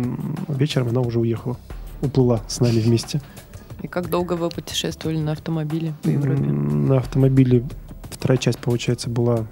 вечером 0.48 0.90
она 0.90 1.02
уже 1.02 1.20
уехала, 1.20 1.58
уплыла 2.02 2.42
с 2.48 2.60
нами 2.60 2.80
вместе. 2.80 3.22
И 3.82 3.88
как 3.88 4.10
долго 4.10 4.34
вы 4.34 4.50
путешествовали 4.50 5.18
на 5.20 5.34
автомобиле 5.34 5.94
по 6.04 6.10
Европе? 6.10 6.42
На 6.42 6.98
автомобиле 6.98 7.64
вторая 8.10 8.38
часть, 8.38 8.60
получается, 8.60 9.10
была 9.10 9.46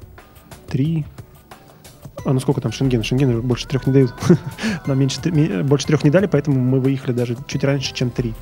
три. 0.68 1.06
А 2.26 2.34
ну 2.34 2.40
сколько 2.40 2.60
там 2.60 2.72
Шенген? 2.72 3.04
Шенген 3.04 3.40
больше 3.42 3.68
трех 3.68 3.86
не 3.86 3.94
дают. 3.94 4.14
Нам 4.88 4.98
меньше, 5.00 5.22
больше 5.64 5.86
трех 5.86 6.04
не 6.04 6.10
дали, 6.10 6.26
поэтому 6.26 6.60
мы 6.60 6.80
выехали 6.80 7.14
даже 7.14 7.38
чуть 7.48 7.64
раньше, 7.64 7.94
чем 7.94 8.10
три. 8.10 8.34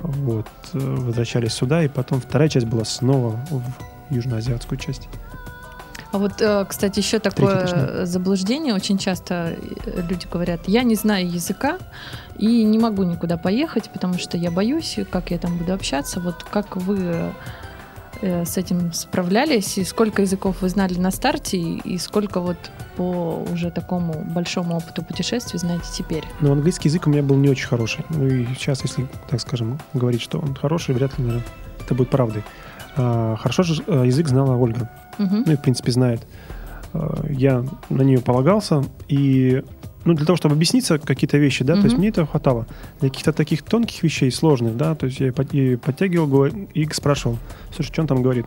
Вот. 0.00 0.46
э, 0.72 0.78
Возвращались 0.78 1.52
сюда, 1.52 1.82
и 1.84 1.88
потом 1.88 2.20
вторая 2.20 2.48
часть 2.48 2.66
была 2.66 2.84
снова 2.84 3.38
в 3.50 3.62
южноазиатскую 4.10 4.78
часть. 4.78 5.08
А 6.12 6.18
вот, 6.18 6.40
э, 6.40 6.64
кстати, 6.68 6.98
еще 6.98 7.20
такое 7.20 7.60
точнее. 7.60 8.06
заблуждение. 8.06 8.74
Очень 8.74 8.98
часто 8.98 9.56
э, 9.84 10.02
люди 10.08 10.26
говорят, 10.30 10.60
я 10.66 10.82
не 10.82 10.96
знаю 10.96 11.30
языка 11.30 11.78
и 12.36 12.64
не 12.64 12.78
могу 12.78 13.04
никуда 13.04 13.36
поехать, 13.36 13.90
потому 13.92 14.18
что 14.18 14.36
я 14.36 14.50
боюсь, 14.50 14.98
как 15.10 15.30
я 15.30 15.38
там 15.38 15.56
буду 15.56 15.72
общаться. 15.72 16.20
Вот 16.20 16.42
как 16.42 16.76
вы 16.76 17.32
э, 18.22 18.44
с 18.44 18.56
этим 18.56 18.92
справлялись, 18.92 19.78
и 19.78 19.84
сколько 19.84 20.22
языков 20.22 20.56
вы 20.60 20.68
знали 20.68 20.98
на 20.98 21.10
старте, 21.10 21.56
и, 21.58 21.78
и 21.94 21.98
сколько 21.98 22.40
вот 22.40 22.56
по 22.96 23.44
уже 23.52 23.70
такому 23.70 24.12
большому 24.24 24.76
опыту 24.76 25.02
путешествий 25.02 25.58
знаете 25.58 25.86
теперь? 25.96 26.24
Но 26.40 26.52
английский 26.52 26.88
язык 26.88 27.06
у 27.06 27.10
меня 27.10 27.22
был 27.22 27.36
не 27.36 27.48
очень 27.48 27.66
хороший. 27.68 28.04
Ну 28.10 28.26
и 28.26 28.46
сейчас, 28.54 28.82
если, 28.82 29.06
так 29.28 29.40
скажем, 29.40 29.78
говорить, 29.94 30.22
что 30.22 30.38
он 30.38 30.54
хороший, 30.54 30.94
вряд 30.94 31.18
ли, 31.18 31.24
наверное, 31.24 31.46
это 31.84 31.94
будет 31.94 32.10
правдой. 32.10 32.42
А, 32.96 33.36
Хорошо 33.36 33.62
же 33.62 33.82
э, 33.86 34.04
язык 34.06 34.28
знала 34.28 34.56
Ольга. 34.56 34.90
Мгм. 35.18 35.42
ну 35.46 35.52
и 35.52 35.56
в 35.56 35.60
принципе 35.62 35.92
знает. 35.92 36.26
Э, 36.92 37.24
Я 37.28 37.64
на 37.88 38.02
нее 38.02 38.20
полагался, 38.20 38.84
и 39.08 39.62
ну, 40.04 40.14
для 40.14 40.24
того, 40.24 40.36
чтобы 40.36 40.54
объясниться 40.54 40.98
какие-то 40.98 41.36
вещи, 41.38 41.64
да, 41.64 41.74
то 41.74 41.82
есть 41.82 41.98
мне 41.98 42.08
этого 42.08 42.26
хватало. 42.26 42.66
Для 43.00 43.10
каких-то 43.10 43.32
таких 43.32 43.62
тонких 43.62 44.02
вещей, 44.02 44.30
сложных, 44.30 44.76
да, 44.76 44.94
то 44.94 45.06
есть 45.06 45.20
я 45.20 45.28
и 45.28 45.76
подтягивал 45.76 46.46
и 46.46 46.88
спрашивал, 46.92 47.38
слушай, 47.74 47.92
что 47.92 48.02
он 48.02 48.08
там 48.08 48.22
говорит? 48.22 48.46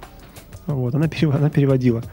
Вот, 0.66 0.96
она, 0.96 1.08
перев- 1.08 1.36
она 1.36 1.50
переводила. 1.50 2.04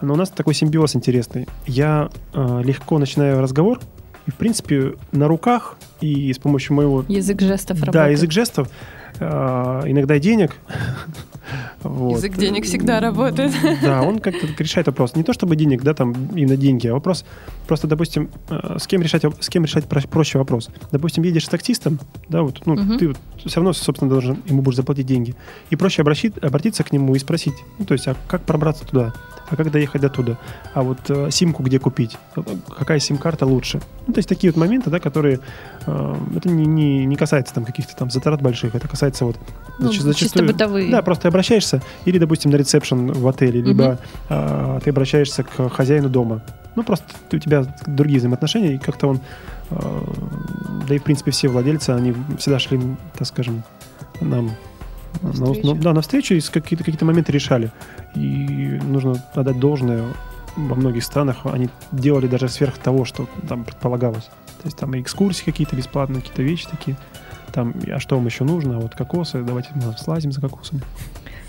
Но 0.00 0.14
у 0.14 0.16
нас 0.16 0.30
такой 0.30 0.54
симбиоз 0.54 0.96
интересный. 0.96 1.46
Я 1.66 2.10
э, 2.32 2.62
легко 2.64 2.98
начинаю 2.98 3.40
разговор, 3.40 3.80
и, 4.26 4.30
в 4.30 4.34
принципе, 4.34 4.94
на 5.12 5.26
руках 5.28 5.76
и 6.00 6.32
с 6.32 6.38
помощью 6.38 6.74
моего 6.74 7.04
Язык 7.08 7.40
жестов 7.40 7.80
да, 7.80 7.86
работает. 7.86 8.12
язык 8.18 8.30
жестов, 8.30 8.68
э, 9.18 9.24
иногда 9.86 10.16
и 10.16 10.20
денег. 10.20 10.56
Вот. 11.88 12.16
Язык 12.16 12.36
денег 12.36 12.64
всегда 12.64 13.00
работает. 13.00 13.52
Да, 13.82 14.02
он 14.02 14.18
как-то 14.18 14.46
решает 14.62 14.86
вопрос. 14.86 15.14
Не 15.16 15.22
то 15.22 15.32
чтобы 15.32 15.56
денег, 15.56 15.82
да, 15.82 15.94
там 15.94 16.12
именно 16.34 16.56
деньги, 16.56 16.86
а 16.88 16.92
вопрос 16.94 17.24
просто, 17.66 17.86
допустим, 17.86 18.28
э, 18.50 18.76
с 18.78 18.86
кем 18.86 19.02
решать, 19.02 19.22
с 19.40 19.48
кем 19.48 19.64
решать 19.64 19.84
про- 19.86 20.02
проще 20.02 20.38
вопрос. 20.38 20.68
Допустим, 20.92 21.22
едешь 21.24 21.46
с 21.46 21.48
таксистом, 21.48 21.98
да, 22.28 22.42
вот, 22.42 22.66
ну, 22.66 22.74
Мгм. 22.74 22.98
ты 22.98 23.08
вот 23.08 23.16
все 23.44 23.56
равно, 23.56 23.72
собственно, 23.72 24.10
должен 24.10 24.38
ему 24.46 24.62
будешь 24.62 24.76
заплатить 24.76 25.06
деньги. 25.06 25.34
И 25.70 25.76
проще 25.76 26.02
обращить, 26.02 26.36
обратиться 26.42 26.82
к 26.84 26.92
нему 26.92 27.14
и 27.14 27.18
спросить, 27.18 27.54
ну, 27.78 27.84
то 27.84 27.94
есть, 27.94 28.06
а 28.08 28.16
как 28.26 28.42
пробраться 28.42 28.84
туда? 28.84 29.12
А 29.50 29.56
как 29.56 29.70
доехать 29.70 30.02
до 30.02 30.10
туда? 30.10 30.36
А 30.74 30.82
вот 30.82 30.98
э, 31.08 31.30
симку 31.30 31.62
где 31.62 31.78
купить? 31.78 32.18
Э, 32.36 32.42
Какая 32.76 32.98
сим-карта 32.98 33.46
лучше? 33.46 33.80
Ну, 34.06 34.12
то 34.12 34.18
есть 34.18 34.28
такие 34.28 34.52
вот 34.52 34.60
моменты, 34.60 34.90
да, 34.90 35.00
которые 35.00 35.40
э, 35.86 36.14
это 36.36 36.48
не, 36.50 36.66
не, 36.66 37.06
не 37.06 37.16
касается 37.16 37.54
там 37.54 37.64
каких-то 37.64 37.96
там 37.96 38.10
затрат 38.10 38.42
больших, 38.42 38.74
это 38.74 38.86
касается 38.88 39.24
вот 39.24 39.38
Ну, 39.78 39.90
зач- 39.90 40.14
чисто 40.16 40.42
бытовые. 40.44 40.90
Да, 40.90 41.00
просто 41.00 41.28
ты 41.30 41.77
обращаешься 41.78 41.82
или, 42.04 42.18
допустим, 42.18 42.50
на 42.50 42.56
ресепшн 42.56 43.12
в 43.12 43.26
отеле, 43.28 43.60
либо 43.60 43.98
а, 44.28 44.80
ты 44.80 44.90
обращаешься 44.90 45.42
к 45.42 45.68
хозяину 45.70 46.08
дома. 46.08 46.42
Ну, 46.76 46.82
просто 46.84 47.04
у 47.32 47.38
тебя 47.38 47.64
другие 47.86 48.18
взаимоотношения, 48.18 48.74
и 48.74 48.78
как-то 48.78 49.08
он, 49.08 49.20
а, 49.70 50.04
да 50.88 50.94
и, 50.94 50.98
в 50.98 51.02
принципе, 51.02 51.30
все 51.30 51.48
владельцы, 51.48 51.90
они 51.90 52.14
всегда 52.38 52.58
шли, 52.58 52.80
так 53.16 53.26
скажем, 53.26 53.62
нам 54.20 54.50
на, 55.22 55.28
Навстречу. 55.28 55.60
ну, 55.66 55.74
да, 55.74 55.92
навстречу 55.92 56.34
и 56.34 56.40
какие-то, 56.40 56.84
какие-то 56.84 57.04
моменты 57.04 57.32
решали. 57.32 57.72
И 58.14 58.80
нужно 58.84 59.22
отдать 59.34 59.58
должное. 59.58 60.04
Во 60.56 60.74
многих 60.74 61.04
странах 61.04 61.38
они 61.44 61.68
делали 61.92 62.26
даже 62.26 62.48
сверх 62.48 62.78
того, 62.78 63.04
что 63.04 63.28
там 63.48 63.64
предполагалось. 63.64 64.24
То 64.24 64.64
есть 64.64 64.76
там 64.76 64.94
и 64.94 65.00
экскурсии 65.00 65.44
какие-то 65.44 65.76
бесплатные, 65.76 66.20
какие-то 66.20 66.42
вещи 66.42 66.66
такие. 66.68 66.96
Там, 67.52 67.74
а 67.90 67.98
что 67.98 68.16
вам 68.16 68.26
еще 68.26 68.44
нужно? 68.44 68.76
А 68.76 68.80
Вот 68.80 68.94
кокосы, 68.94 69.42
давайте 69.42 69.70
мы 69.74 69.92
слазим 69.96 70.32
за 70.32 70.40
кокосами. 70.40 70.82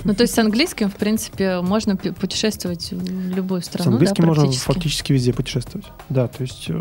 Ну, 0.05 0.13
то 0.13 0.21
есть 0.23 0.33
с 0.33 0.39
английским, 0.39 0.89
в 0.89 0.95
принципе, 0.95 1.59
можно 1.62 1.95
путешествовать 1.97 2.91
в 2.91 3.35
любую 3.35 3.62
страну, 3.62 3.91
С 3.91 3.93
английским 3.93 4.23
да, 4.23 4.27
можно 4.29 4.51
фактически 4.51 5.12
везде 5.13 5.33
путешествовать. 5.33 5.88
Да, 6.09 6.27
то 6.27 6.41
есть... 6.43 6.65
э, 6.69 6.73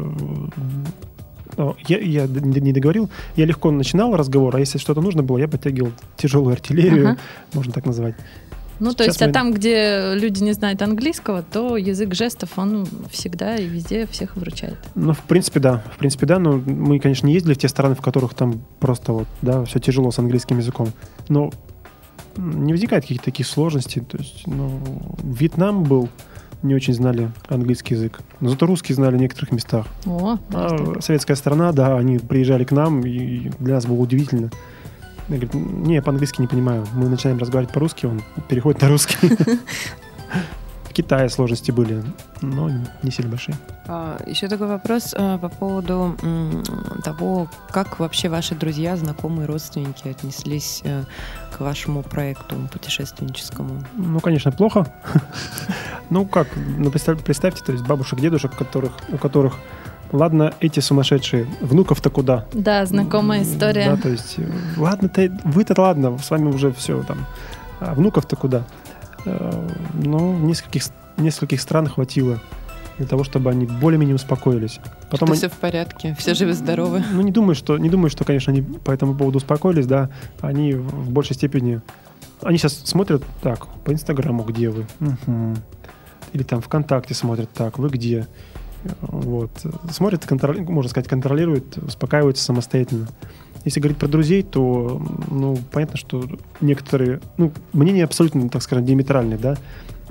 э, 1.57 1.73
Я, 1.89 1.99
я 1.99 2.27
д- 2.29 2.61
не 2.61 2.73
договорил. 2.73 3.11
Я 3.37 3.45
легко 3.47 3.71
начинал 3.71 4.15
разговор, 4.17 4.55
а 4.57 4.61
если 4.61 4.79
что-то 4.79 5.01
нужно 5.01 5.23
было, 5.23 5.39
я 5.39 5.49
подтягивал 5.49 5.93
тяжелую 6.17 6.53
артиллерию, 6.53 7.09
Ага. 7.11 7.19
можно 7.55 7.73
так 7.73 7.87
назвать. 7.87 8.15
Ну, 8.81 8.93
то 8.93 9.03
Сейчас 9.03 9.07
есть, 9.17 9.23
а 9.23 9.27
мы- 9.27 9.33
там, 9.33 9.53
где 9.53 10.13
люди 10.15 10.41
не 10.41 10.53
знают 10.53 10.81
английского, 10.83 11.43
то 11.43 11.77
язык 11.77 12.15
жестов, 12.15 12.51
он 12.57 12.87
всегда 13.11 13.57
и 13.57 13.67
везде 13.67 14.07
всех 14.07 14.37
выручает. 14.37 14.77
Ну, 14.95 15.13
в 15.15 15.19
принципе, 15.23 15.59
да. 15.59 15.83
В 15.97 15.99
принципе, 15.99 16.27
да. 16.27 16.39
Но 16.39 16.59
мы, 16.65 17.01
конечно, 17.01 17.27
не 17.27 17.33
ездили 17.35 17.55
в 17.55 17.59
те 17.59 17.67
страны, 17.67 17.97
в 17.97 18.01
которых 18.01 18.35
там 18.35 18.61
просто 18.79 19.13
вот, 19.13 19.27
да, 19.43 19.65
все 19.65 19.81
тяжело 19.81 20.13
с 20.13 20.21
английским 20.21 20.59
языком. 20.59 20.93
Но 21.29 21.51
не 22.39 22.73
возникает 22.73 23.05
каких-то 23.05 23.27
таких 23.27 23.47
сложностей. 23.47 24.03
То 24.03 24.19
есть, 24.19 24.47
ну, 24.47 24.81
Вьетнам 25.23 25.85
был, 25.85 26.09
не 26.63 26.75
очень 26.75 26.95
знали 26.95 27.31
английский 27.49 27.95
язык. 27.95 28.21
Но 28.41 28.51
зато 28.51 28.67
русский 28.67 28.95
знали 28.95 29.17
в 29.17 29.21
некоторых 29.21 29.53
местах. 29.53 29.87
О, 30.07 30.39
А, 30.53 31.01
советская 31.01 31.37
страна, 31.37 31.73
да, 31.73 31.97
они 31.97 32.19
приезжали 32.19 32.65
к 32.65 32.73
нам, 32.73 33.01
и 33.01 33.51
для 33.59 33.75
нас 33.75 33.87
было 33.87 33.97
удивительно. 33.97 34.51
Я 35.29 35.37
говорю, 35.37 35.59
не, 35.59 35.95
я 35.97 36.03
по-английски 36.03 36.41
не 36.41 36.47
понимаю. 36.47 36.87
Мы 36.95 37.09
начинаем 37.09 37.39
разговаривать 37.39 37.75
по-русски, 37.75 38.07
он 38.07 38.23
переходит 38.49 38.81
на 38.81 38.89
русский. 38.89 39.17
В 40.99 41.01
Китае 41.01 41.29
сложности 41.29 41.71
были, 41.71 42.03
но 42.41 42.69
не 43.05 43.13
сильно 43.13 43.31
большие. 43.31 43.57
А, 43.87 44.19
Еще 44.27 44.49
такой 44.49 44.67
вопрос 44.67 45.15
а, 45.17 45.39
по 45.39 45.49
поводу 45.49 46.17
м, 46.23 46.65
того, 47.05 47.49
как 47.71 48.01
вообще 48.01 48.29
ваши 48.29 48.57
друзья, 48.57 48.97
знакомые, 48.97 49.47
родственники 49.47 50.09
отнеслись 50.09 50.81
э, 50.83 51.05
к 51.57 51.61
вашему 51.61 52.03
проекту 52.03 52.57
путешественническому. 52.73 53.85
Ну, 53.95 54.19
конечно, 54.19 54.51
плохо. 54.51 54.89
Ну, 56.11 56.27
как, 56.27 56.49
ну, 56.57 56.91
представь- 56.91 57.23
представьте, 57.23 57.63
то 57.65 57.71
есть 57.71 57.87
бабушек, 57.87 58.19
дедушек, 58.19 58.57
которых, 58.57 58.91
у 59.13 59.19
которых, 59.19 59.55
ладно, 60.11 60.53
эти 60.59 60.81
сумасшедшие, 60.81 61.47
внуков-то 61.61 62.11
куда? 62.11 62.45
Да, 62.53 62.85
знакомая 62.87 63.43
история. 63.45 63.91
Да, 63.95 64.03
то 64.03 64.09
есть, 64.09 64.35
э, 64.39 64.51
ладно, 64.77 65.09
ты, 65.09 65.31
вы-то 65.45 65.81
ладно, 65.81 66.19
с 66.19 66.29
вами 66.29 66.49
уже 66.49 66.73
все 66.73 67.05
там, 67.05 67.25
а 67.79 67.95
внуков-то 67.95 68.35
куда? 68.35 68.65
Ну, 69.25 70.33
в 70.33 70.45
нескольких, 70.45 70.85
нескольких 71.17 71.61
стран 71.61 71.87
хватило 71.89 72.41
для 72.99 73.07
того, 73.07 73.23
чтобы 73.25 73.51
они 73.51 73.67
более-менее 73.67 74.17
успокоились. 74.17 74.81
Потом 75.11 75.29
что 75.29 75.33
они- 75.33 75.37
все 75.37 75.49
в 75.49 75.59
порядке, 75.59 76.17
все 76.19 76.35
живы-здоровы. 76.35 77.03
ну, 77.13 77.21
не 77.23 77.31
думаю, 77.33 77.55
что, 77.55 77.79
не 77.79 77.89
думаю, 77.91 78.11
что, 78.11 78.25
конечно, 78.25 78.53
они 78.53 78.63
по 78.63 78.91
этому 78.91 79.15
поводу 79.15 79.39
успокоились, 79.39 79.87
да. 79.87 80.11
Они 80.41 80.75
в 80.75 81.11
большей 81.11 81.35
степени... 81.37 81.81
Они 82.43 82.59
сейчас 82.59 82.75
смотрят, 82.85 83.23
так, 83.43 83.67
по 83.85 83.93
Инстаграму, 83.93 84.43
где 84.45 84.71
вы? 84.71 84.87
Мгм. 85.01 85.57
Или 86.33 86.43
там 86.43 86.61
ВКонтакте 86.61 87.15
смотрят, 87.15 87.51
так, 87.53 87.79
вы 87.79 87.89
где? 87.89 88.27
Вот. 89.01 89.51
Смотрят, 89.91 90.25
контроли- 90.25 90.61
можно 90.61 90.89
сказать, 90.91 91.09
контролируют, 91.09 91.79
успокаиваются 91.79 92.45
самостоятельно. 92.45 93.09
Если 93.65 93.81
говорить 93.81 93.99
про 93.99 94.09
друзей, 94.09 94.43
то, 94.43 95.03
ну, 95.31 95.59
понятно, 95.73 95.97
что 95.97 96.25
некоторые, 96.61 97.21
ну, 97.37 97.53
мнения 97.73 98.05
абсолютно, 98.05 98.49
так 98.49 98.63
скажем, 98.63 98.85
диаметральные, 98.85 99.39
да. 99.39 99.57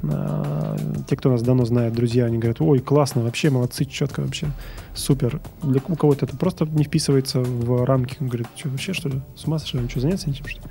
А, 0.04 0.76
Те, 1.08 1.16
кто 1.16 1.32
нас 1.32 1.42
давно 1.42 1.66
знает, 1.66 1.94
друзья, 1.94 2.26
они 2.26 2.38
говорят, 2.38 2.62
ой, 2.62 2.80
классно, 2.80 3.24
вообще 3.24 3.50
молодцы, 3.50 3.86
четко 3.86 4.22
вообще, 4.22 4.48
супер. 4.94 5.42
Для 5.64 5.82
у 5.88 5.96
кого-то 5.96 6.26
это 6.26 6.38
просто 6.38 6.66
не 6.66 6.84
вписывается 6.84 7.40
в 7.40 7.86
рамки. 7.86 8.18
Он 8.20 8.28
говорит, 8.28 8.48
что 8.56 8.70
вообще, 8.70 8.94
что 8.94 9.10
ли, 9.10 9.22
с 9.36 9.46
ума 9.46 9.60
сошли, 9.60 9.88
что 9.90 10.00
заняться 10.00 10.30
нечем, 10.30 10.46
что 10.48 10.62
ли? 10.62 10.68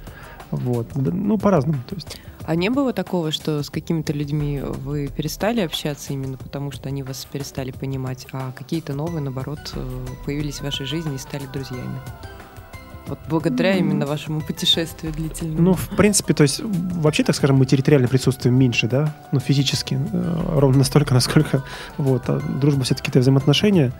Вот. 0.51 0.87
Ну, 0.95 1.39
по-разному, 1.39 1.81
то 1.89 1.97
есть. 1.97 2.21
А 2.45 2.55
не 2.55 2.71
было 2.71 2.93
такого, 2.93 3.33
что 3.33 3.62
с 3.65 3.71
какими-то 3.71 4.12
людьми 4.12 4.61
вы 4.61 5.09
перестали 5.09 5.61
общаться 5.61 6.12
именно 6.12 6.37
потому, 6.37 6.71
что 6.71 6.89
они 6.89 7.03
вас 7.03 7.27
перестали 7.31 7.73
понимать, 7.73 8.29
а 8.33 8.53
какие-то 8.53 8.95
новые, 8.95 9.21
наоборот, 9.21 9.73
э, 9.75 10.07
появились 10.25 10.59
в 10.59 10.62
вашей 10.62 10.87
жизни 10.87 11.17
и 11.17 11.19
стали 11.19 11.47
друзьями? 11.53 12.01
Вот 13.07 13.19
благодаря 13.29 13.77
именно 13.77 14.07
вашему 14.07 14.40
путешествию 14.40 15.12
длительному. 15.12 15.62
Ну, 15.62 15.75
в 15.75 15.88
принципе, 15.90 16.35
то 16.35 16.42
есть, 16.42 16.61
вообще, 16.62 17.23
так 17.23 17.37
скажем, 17.37 17.57
мы 17.57 17.66
территориально 17.66 18.09
присутствуем 18.09 18.59
меньше, 18.59 18.88
да, 18.88 19.14
ну, 19.33 19.40
физически, 19.40 19.95
э, 20.12 20.59
ровно 20.59 20.79
настолько, 20.79 21.14
насколько, 21.14 21.62
вот, 21.99 22.29
а 22.29 22.40
дружба 22.40 22.85
все-таки 22.85 23.11
это 23.11 23.21
взаимоотношения. 23.21 23.92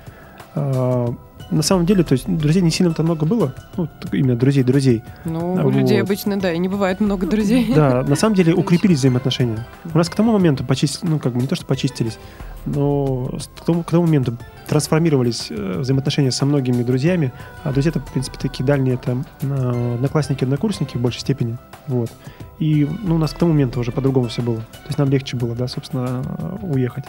А, 0.55 1.14
на 1.51 1.62
самом 1.62 1.87
деле, 1.87 2.03
то 2.03 2.12
есть, 2.12 2.27
друзей 2.27 2.62
не 2.62 2.70
сильно-то 2.70 3.03
много 3.03 3.25
было, 3.25 3.55
ну, 3.77 3.88
именно 4.12 4.37
друзей-друзей. 4.37 5.05
Ну, 5.25 5.55
у 5.55 5.62
Вот. 5.62 5.75
людей 5.75 6.01
обычно, 6.03 6.38
да, 6.38 6.53
и 6.53 6.59
не 6.59 6.68
бывает 6.68 7.01
много 7.01 7.27
друзей. 7.27 7.72
Да, 7.75 8.03
на 8.03 8.16
самом 8.16 8.35
деле 8.35 8.53
укрепились 8.55 8.99
взаимоотношения. 8.99 9.64
У 9.92 9.96
нас 9.96 10.09
к 10.09 10.14
тому 10.14 10.33
моменту 10.33 10.64
почистились, 10.64 11.09
ну, 11.09 11.18
как 11.18 11.35
бы 11.35 11.40
не 11.40 11.46
то, 11.46 11.55
что 11.55 11.64
почистились, 11.64 12.18
но 12.64 13.38
к 13.57 13.64
тому, 13.64 13.83
к 13.85 13.90
тому 13.90 14.07
моменту 14.07 14.37
трансформировались 14.66 15.46
э, 15.51 15.79
взаимоотношения 15.79 16.33
со 16.33 16.46
многими 16.46 16.83
друзьями, 16.83 17.33
а 17.62 17.72
друзья-то, 17.72 18.01
в 18.01 18.12
принципе, 18.12 18.38
такие 18.40 18.64
дальние, 18.64 18.94
это 18.94 19.16
э, 19.42 19.94
одноклассники, 19.94 20.42
однокурсники 20.42 20.96
в 20.96 21.01
большей 21.01 21.20
степени, 21.20 21.59
вот. 21.87 22.11
И, 22.59 22.88
ну, 23.03 23.16
у 23.16 23.18
нас 23.18 23.33
к 23.33 23.38
тому 23.38 23.53
моменту 23.53 23.79
уже 23.79 23.92
по-другому 23.92 24.29
все 24.29 24.42
было. 24.42 24.57
То 24.57 24.87
есть 24.87 24.99
нам 24.99 25.11
легче 25.11 25.37
было, 25.37 25.55
да, 25.55 25.68
собственно, 25.68 26.25
уехать. 26.62 27.05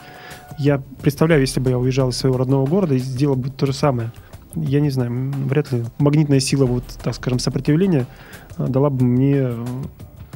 Я 0.57 0.81
представляю, 1.01 1.41
если 1.41 1.59
бы 1.59 1.69
я 1.69 1.77
уезжал 1.77 2.09
из 2.09 2.17
своего 2.17 2.37
родного 2.37 2.65
города 2.65 2.95
и 2.95 2.99
сделал 2.99 3.35
бы 3.35 3.49
то 3.49 3.65
же 3.65 3.73
самое. 3.73 4.11
Я 4.55 4.79
не 4.79 4.89
знаю, 4.89 5.31
вряд 5.45 5.71
ли 5.71 5.83
магнитная 5.99 6.39
сила, 6.39 6.65
вот, 6.65 6.83
так 7.03 7.13
скажем, 7.13 7.37
сопротивления 7.37 8.07
э, 8.57 8.65
дала 8.67 8.89
бы 8.89 9.05
мне 9.05 9.35
э, 9.35 9.65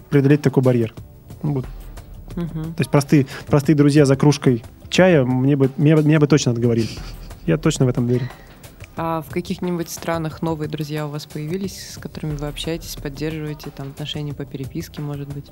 преодолеть 0.09 0.41
такой 0.41 0.61
барьер. 0.61 0.93
Ну, 1.41 1.53
вот. 1.53 1.65
Мгм. 2.35 2.73
То 2.75 2.79
есть 2.79 2.91
простые, 2.91 3.25
простые 3.47 3.75
друзья 3.75 4.05
за 4.05 4.15
кружкой 4.15 4.63
чая 4.91 5.23
мне 5.23 5.55
бы, 5.55 5.71
меня, 5.77 5.95
меня 5.95 6.19
бы 6.19 6.27
точно 6.27 6.51
отговорили. 6.51 6.89
Я 7.47 7.57
точно 7.57 7.85
в 7.85 7.89
этом 7.89 8.05
верю. 8.05 8.29
А 8.97 9.21
в 9.21 9.29
каких-нибудь 9.29 9.89
странах 9.89 10.41
новые 10.41 10.67
друзья 10.67 11.07
у 11.07 11.09
вас 11.09 11.25
появились, 11.25 11.93
с 11.93 11.97
которыми 11.97 12.35
вы 12.35 12.47
общаетесь, 12.47 12.95
поддерживаете 12.95 13.69
там 13.69 13.89
отношения 13.89 14.33
по 14.33 14.45
переписке, 14.45 15.01
может 15.01 15.29
быть? 15.33 15.45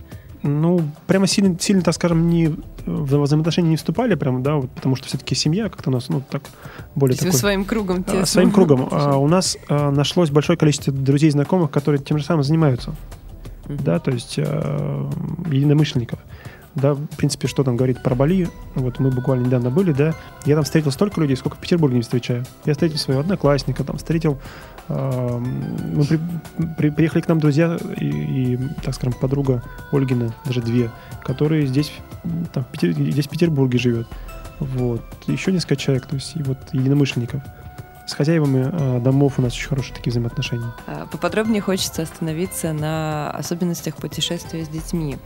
Ну, 0.43 0.81
прямо 1.07 1.25
сильно, 1.25 1.57
сильно, 1.59 1.81
так 1.81 1.93
скажем, 1.95 2.29
не 2.29 2.47
в 2.85 3.23
взаимоотношения 3.23 3.69
не 3.69 3.77
вступали, 3.77 4.15
прям, 4.15 4.43
да, 4.43 4.55
вот, 4.55 4.69
потому 4.71 4.95
что 4.95 5.07
все-таки 5.07 5.35
семья 5.35 5.69
как-то 5.69 5.89
у 5.89 5.93
нас, 5.93 6.09
ну, 6.09 6.21
так, 6.29 6.43
более 6.95 7.17
То 7.17 7.25
такой... 7.25 7.39
своим 7.39 7.65
кругом 7.65 8.03
а, 8.07 8.11
тесно. 8.11 8.25
своим 8.25 8.51
кругом. 8.51 8.87
А 8.91 9.17
у 9.17 9.27
нас 9.27 9.57
а, 9.69 9.91
нашлось 9.91 10.31
большое 10.31 10.57
количество 10.57 10.91
друзей 10.91 11.29
и 11.29 11.31
знакомых, 11.31 11.71
которые 11.71 12.01
тем 12.01 12.17
же 12.17 12.25
самым 12.25 12.43
занимаются. 12.43 12.93
Мгм. 13.69 13.83
да, 13.83 13.99
то 13.99 14.11
есть 14.11 14.35
э, 14.37 15.09
единомышленников. 15.51 16.19
Да, 16.81 16.93
в 16.93 17.07
принципе, 17.17 17.47
что 17.47 17.63
там 17.63 17.75
говорить 17.75 18.01
про 18.03 18.15
Бали, 18.15 18.47
вот 18.75 18.99
мы 18.99 19.09
буквально 19.11 19.45
недавно 19.47 19.69
были, 19.69 19.91
да, 19.91 20.13
я 20.45 20.55
там 20.55 20.63
встретил 20.63 20.91
столько 20.91 21.19
людей, 21.19 21.35
сколько 21.35 21.57
в 21.57 21.59
Петербурге 21.59 21.95
не 21.97 22.01
встречаю. 22.03 22.45
Я 22.65 22.73
встретил 22.73 22.97
своего 22.97 23.21
одноклассника, 23.21 23.83
там 23.83 23.97
встретил, 23.97 24.39
э, 24.87 25.39
мы 25.39 26.05
при- 26.05 26.19
при- 26.77 26.89
приехали 26.89 27.21
к 27.21 27.27
нам 27.27 27.39
друзья 27.39 27.77
и, 27.99 28.05
и, 28.05 28.59
так 28.83 28.93
скажем, 28.95 29.13
подруга 29.19 29.63
Ольгина, 29.91 30.33
даже 30.45 30.61
две, 30.61 30.89
которые 31.23 31.65
здесь, 31.67 31.91
там, 32.53 32.63
в 32.63 32.67
Питер- 32.67 32.93
здесь 32.93 33.25
в 33.27 33.29
Петербурге 33.29 33.77
живет. 33.79 34.07
Вот. 34.59 35.01
Еще 35.27 35.51
несколько 35.51 35.75
человек, 35.75 36.05
то 36.05 36.15
есть 36.15 36.35
и 36.35 36.43
вот 36.43 36.57
единомышленников. 36.73 37.41
С 38.09 38.13
хозяевами 38.13 38.71
э, 38.71 38.99
домов 39.01 39.35
у 39.37 39.43
нас 39.43 39.53
очень 39.53 39.67
хорошие 39.67 39.93
такие 39.95 40.09
взаимоотношения. 40.09 40.73
А, 40.87 41.05
Поподробнее 41.05 41.61
хочется 41.61 42.01
остановиться 42.01 42.73
на 42.73 43.29
особенностях 43.29 43.97
путешествия 43.97 44.65
с 44.65 44.67
детьми. 44.67 45.19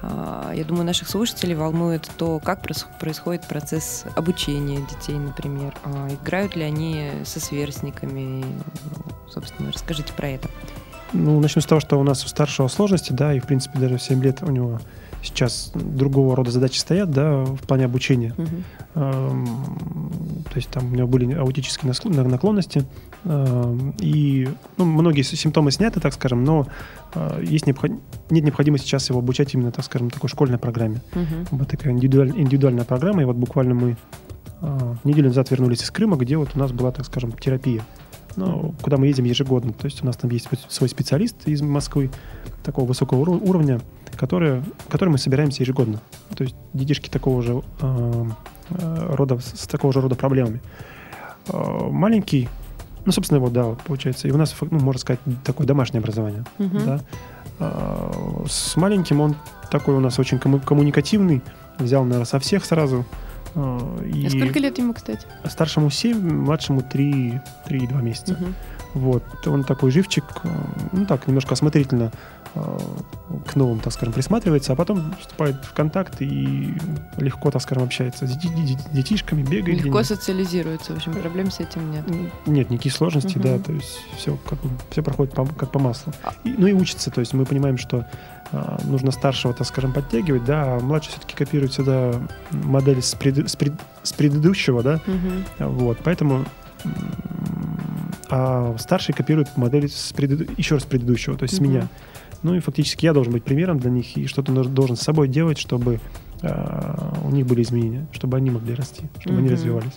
А, 0.00 0.50
Я 0.54 0.64
думаю, 0.64 0.86
наших 0.86 1.10
слушателей 1.10 1.54
волнует 1.54 2.10
то, 2.16 2.38
как 2.38 2.62
происходит 2.62 3.46
процесс 3.46 4.06
обучения 4.16 4.78
детей, 4.78 5.18
например. 5.18 5.74
А, 5.84 6.08
Играют 6.08 6.56
ли 6.56 6.62
они 6.62 7.10
со 7.26 7.40
сверстниками? 7.40 8.42
Собственно, 9.28 9.70
расскажите 9.70 10.14
про 10.14 10.30
это. 10.30 10.48
Ну, 11.12 11.38
начну 11.40 11.60
с 11.60 11.66
того, 11.66 11.82
что 11.82 12.00
у 12.00 12.02
нас 12.04 12.24
у 12.24 12.28
старшего 12.28 12.68
сложности, 12.68 13.12
да, 13.12 13.34
и, 13.34 13.40
в 13.40 13.44
принципе, 13.44 13.78
даже 13.78 13.98
в 13.98 14.02
7 14.02 14.22
лет 14.22 14.38
у 14.40 14.50
него 14.50 14.80
сейчас 15.22 15.72
другого 15.74 16.34
рода 16.36 16.50
задачи 16.50 16.78
стоят, 16.78 17.10
да, 17.10 17.44
в 17.44 17.60
плане 17.66 17.84
обучения. 17.84 18.34
Эм, 18.94 19.46
То 20.50 20.56
есть 20.56 20.68
там 20.70 20.92
у 20.92 20.96
него 20.96 21.06
были 21.06 21.32
аутические 21.34 21.92
наклонности, 22.12 22.84
эм, 23.24 23.94
и 24.00 24.48
ну, 24.76 24.84
многие 24.84 25.22
симптомы 25.22 25.70
сняты, 25.70 26.00
так 26.00 26.12
скажем, 26.14 26.42
но 26.44 26.66
э, 27.14 27.44
есть 27.46 27.66
необход- 27.66 27.92
нет 28.30 28.44
необходимости 28.44 28.86
сейчас 28.86 29.08
его 29.10 29.20
обучать 29.20 29.54
именно, 29.54 29.70
так 29.70 29.84
скажем, 29.84 30.10
такой 30.10 30.28
школьной 30.28 30.58
программе. 30.58 31.00
Мгм. 31.14 31.46
Вот 31.52 31.68
такая 31.68 31.92
индивидуаль- 31.92 32.36
индивидуальная 32.36 32.84
программа, 32.84 33.22
и 33.22 33.24
вот 33.24 33.36
буквально 33.36 33.74
мы 33.74 33.96
э, 34.62 34.94
неделю 35.04 35.28
назад 35.28 35.50
вернулись 35.50 35.82
из 35.82 35.90
Крыма, 35.90 36.16
где 36.16 36.36
вот 36.36 36.50
у 36.54 36.58
нас 36.58 36.72
была, 36.72 36.90
так 36.90 37.06
скажем, 37.06 37.32
терапия. 37.32 37.82
Ну, 38.36 38.74
куда 38.82 38.96
мы 38.96 39.06
едем 39.06 39.24
ежегодно. 39.24 39.72
То 39.72 39.86
есть 39.86 40.02
у 40.02 40.06
нас 40.06 40.16
там 40.16 40.30
есть 40.30 40.48
свой- 40.68 40.88
специалист 40.88 41.36
из 41.48 41.62
Москвы 41.62 42.10
такого 42.62 42.86
высокого 42.86 43.18
уровня, 43.30 43.80
который, 44.16 44.62
который 44.88 45.10
мы 45.10 45.18
собираемся 45.18 45.62
ежегодно. 45.62 46.00
То 46.36 46.44
есть 46.44 46.54
детишки 46.72 47.08
такого 47.08 47.42
же 47.42 47.62
э, 47.80 48.24
э, 48.70 49.14
рода, 49.14 49.38
с 49.38 49.66
такого 49.66 49.92
же 49.92 50.00
рода 50.00 50.14
проблемами. 50.14 50.60
Э, 51.48 51.88
маленький, 51.90 52.48
ну, 53.04 53.12
собственно, 53.12 53.40
вот, 53.40 53.52
да, 53.52 53.64
вот 53.64 53.80
получается. 53.82 54.28
И 54.28 54.30
у 54.30 54.36
нас, 54.36 54.54
ну, 54.60 54.78
можно 54.78 55.00
сказать, 55.00 55.20
такое 55.44 55.66
домашнее 55.66 56.00
образование. 56.00 56.44
Мгм. 56.58 56.84
Да? 56.86 57.00
А, 57.58 58.44
С 58.48 58.76
маленьким 58.76 59.20
он 59.20 59.34
такой 59.70 59.94
у 59.94 60.00
нас 60.00 60.18
очень 60.18 60.38
комму- 60.38 60.60
коммуникативный. 60.64 61.42
Взял, 61.78 62.04
наверное, 62.04 62.26
со 62.26 62.38
всех 62.38 62.64
сразу. 62.64 63.04
А, 63.54 64.02
И 64.04 64.26
А 64.26 64.30
сколько 64.30 64.58
лет 64.58 64.78
ему, 64.78 64.94
кстати? 64.94 65.26
Старшему 65.44 65.90
7, 65.90 66.18
младшему 66.18 66.82
3, 66.82 67.40
3,2 67.68 68.02
месяца. 68.02 68.34
Мгм. 68.34 68.54
Вот. 68.94 69.22
Он 69.46 69.64
такой 69.64 69.90
живчик, 69.90 70.24
э, 70.42 70.48
ну 70.92 71.06
так, 71.06 71.26
немножко 71.28 71.54
осмотрительно 71.54 72.04
э, 72.04 72.39
к 72.54 73.54
новым, 73.54 73.78
так 73.78 73.92
скажем, 73.92 74.12
присматривается, 74.12 74.72
а 74.72 74.76
потом 74.76 75.14
вступает 75.20 75.64
в 75.64 75.72
контакт 75.72 76.20
и 76.20 76.74
легко, 77.16 77.50
так 77.52 77.62
скажем, 77.62 77.84
общается 77.84 78.26
с 78.26 78.36
дети- 78.36 78.52
дети- 78.54 78.78
детишками, 78.92 79.42
бегает. 79.42 79.82
Легко 79.84 80.02
социализируется, 80.02 80.92
в 80.92 80.96
общем, 80.96 81.12
проблем 81.14 81.50
с 81.52 81.60
этим 81.60 81.90
нет. 81.92 82.04
Нет 82.46 82.70
никаких 82.70 82.92
сложностей, 82.92 83.38
Мгм. 83.38 83.42
да, 83.42 83.58
то 83.60 83.72
есть 83.72 84.00
все, 84.16 84.36
как 84.48 84.58
все 84.90 85.02
проходит 85.02 85.32
по- 85.34 85.46
как 85.46 85.70
по 85.70 85.78
маслу. 85.78 86.12
А- 86.24 86.32
И- 86.42 86.54
ну 86.58 86.66
и 86.66 86.72
учится, 86.72 87.10
то 87.10 87.20
есть 87.20 87.32
мы 87.34 87.44
понимаем, 87.44 87.78
что 87.78 88.06
а, 88.52 88.80
нужно 88.82 89.12
старшего, 89.12 89.54
так 89.54 89.64
скажем, 89.64 89.92
подтягивать, 89.92 90.44
да, 90.44 90.74
а 90.74 90.80
младший 90.80 91.12
все-таки 91.12 91.36
копирует 91.36 91.70
всегда 91.70 92.14
модель 92.50 93.00
с, 93.00 93.14
пред- 93.14 93.48
с 93.48 93.54
пред- 93.54 93.80
с 94.02 94.12
предыдущего, 94.12 94.82
да, 94.82 95.00
Мгм. 95.06 95.44
вот, 95.76 95.98
поэтому 96.02 96.44
а 98.28 98.74
старший 98.78 99.14
копирует 99.14 99.56
модель 99.56 99.88
с 99.88 100.12
преду- 100.12 100.46
еще 100.56 100.74
раз 100.74 100.84
предыдущего, 100.84 101.36
то 101.36 101.44
есть 101.44 101.56
с 101.56 101.60
Мгм. 101.60 101.70
меня. 101.70 101.88
Ну 102.42 102.54
и 102.54 102.60
фактически 102.60 103.04
я 103.04 103.12
должен 103.12 103.32
быть 103.32 103.44
примером 103.44 103.78
для 103.78 103.90
них 103.90 104.16
и 104.16 104.26
что-то 104.26 104.52
должен 104.64 104.96
с 104.96 105.02
собой 105.02 105.28
делать, 105.28 105.58
чтобы 105.58 106.00
а, 106.42 107.18
у 107.22 107.30
них 107.30 107.46
были 107.46 107.60
изменения, 107.62 108.06
чтобы 108.12 108.38
они 108.38 108.48
могли 108.50 108.74
расти, 108.74 109.02
чтобы 109.18 109.36
они 109.38 109.46
Мгм. 109.48 109.52
развивались. 109.56 109.92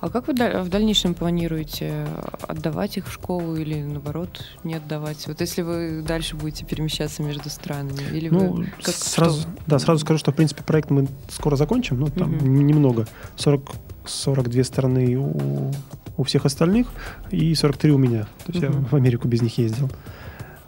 А 0.00 0.08
как 0.10 0.28
вы 0.28 0.34
в 0.34 0.68
дальнейшем 0.68 1.14
планируете 1.14 2.06
отдавать 2.46 2.96
их 2.98 3.08
в 3.08 3.12
школу 3.12 3.56
или, 3.56 3.82
наоборот, 3.82 4.44
не 4.62 4.74
отдавать? 4.74 5.26
Вот 5.26 5.40
если 5.40 5.62
вы 5.62 6.02
дальше 6.06 6.36
будете 6.36 6.64
перемещаться 6.64 7.20
между 7.24 7.50
странами? 7.50 7.98
Или 8.12 8.28
Ну, 8.28 8.52
вы 8.52 8.66
как- 8.80 8.94
сразу, 8.94 9.40
что? 9.40 9.50
да, 9.66 9.80
сразу 9.80 9.98
скажу, 10.04 10.18
что, 10.20 10.30
в 10.30 10.36
принципе, 10.36 10.62
проект 10.62 10.90
мы 10.90 11.08
скоро 11.30 11.56
закончим, 11.56 11.98
ну, 11.98 12.06
там 12.06 12.32
н- 12.32 12.54
немного. 12.66 13.08
40, 13.34 13.72
42 14.04 14.62
страны 14.62 15.16
у, 15.18 15.72
у 16.16 16.22
всех 16.22 16.46
остальных 16.46 16.86
и 17.32 17.52
43 17.56 17.90
у 17.90 17.98
меня. 17.98 18.28
То 18.46 18.52
есть 18.52 18.62
Мгм. 18.62 18.82
я 18.82 18.88
в 18.88 18.94
Америку 18.94 19.26
без 19.26 19.42
них 19.42 19.58
ездил. 19.58 19.90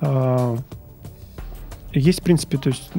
А, 0.01 0.57
есть, 1.93 2.21
в 2.21 2.23
принципе, 2.23 2.59
то 2.59 2.69
есть 2.71 2.91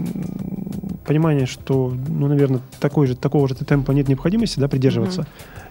понимание, 1.06 1.46
что, 1.46 1.94
ну, 2.08 2.28
наверное, 2.28 2.62
такой 2.80 3.08
же, 3.08 3.16
такого 3.16 3.48
же 3.48 3.56
темпа 3.56 3.92
нет 3.92 4.08
необходимости, 4.08 4.60
да, 4.60 4.68
придерживаться. 4.68 5.26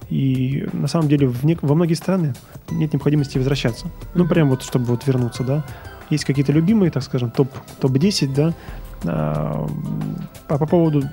И 0.08 0.66
на 0.72 0.88
самом 0.88 1.08
деле 1.08 1.28
в 1.28 1.44
нек- 1.44 1.60
во 1.62 1.74
многие 1.74 1.94
страны 1.94 2.34
нет 2.70 2.92
необходимости 2.92 3.38
возвращаться. 3.38 3.86
Ну, 4.14 4.24
Мгм. 4.24 4.28
прям 4.28 4.48
вот, 4.50 4.62
чтобы 4.62 4.86
вот 4.86 5.06
вернуться, 5.06 5.44
да. 5.44 5.64
Есть 6.10 6.24
какие-то 6.24 6.50
любимые, 6.52 6.90
так 6.90 7.02
скажем, 7.04 7.30
топ, 7.30 7.48
топ-10, 7.80 8.34
да. 8.34 8.52
А, 9.04 9.66
а 10.48 10.58
по 10.58 10.66
поводу, 10.66 11.04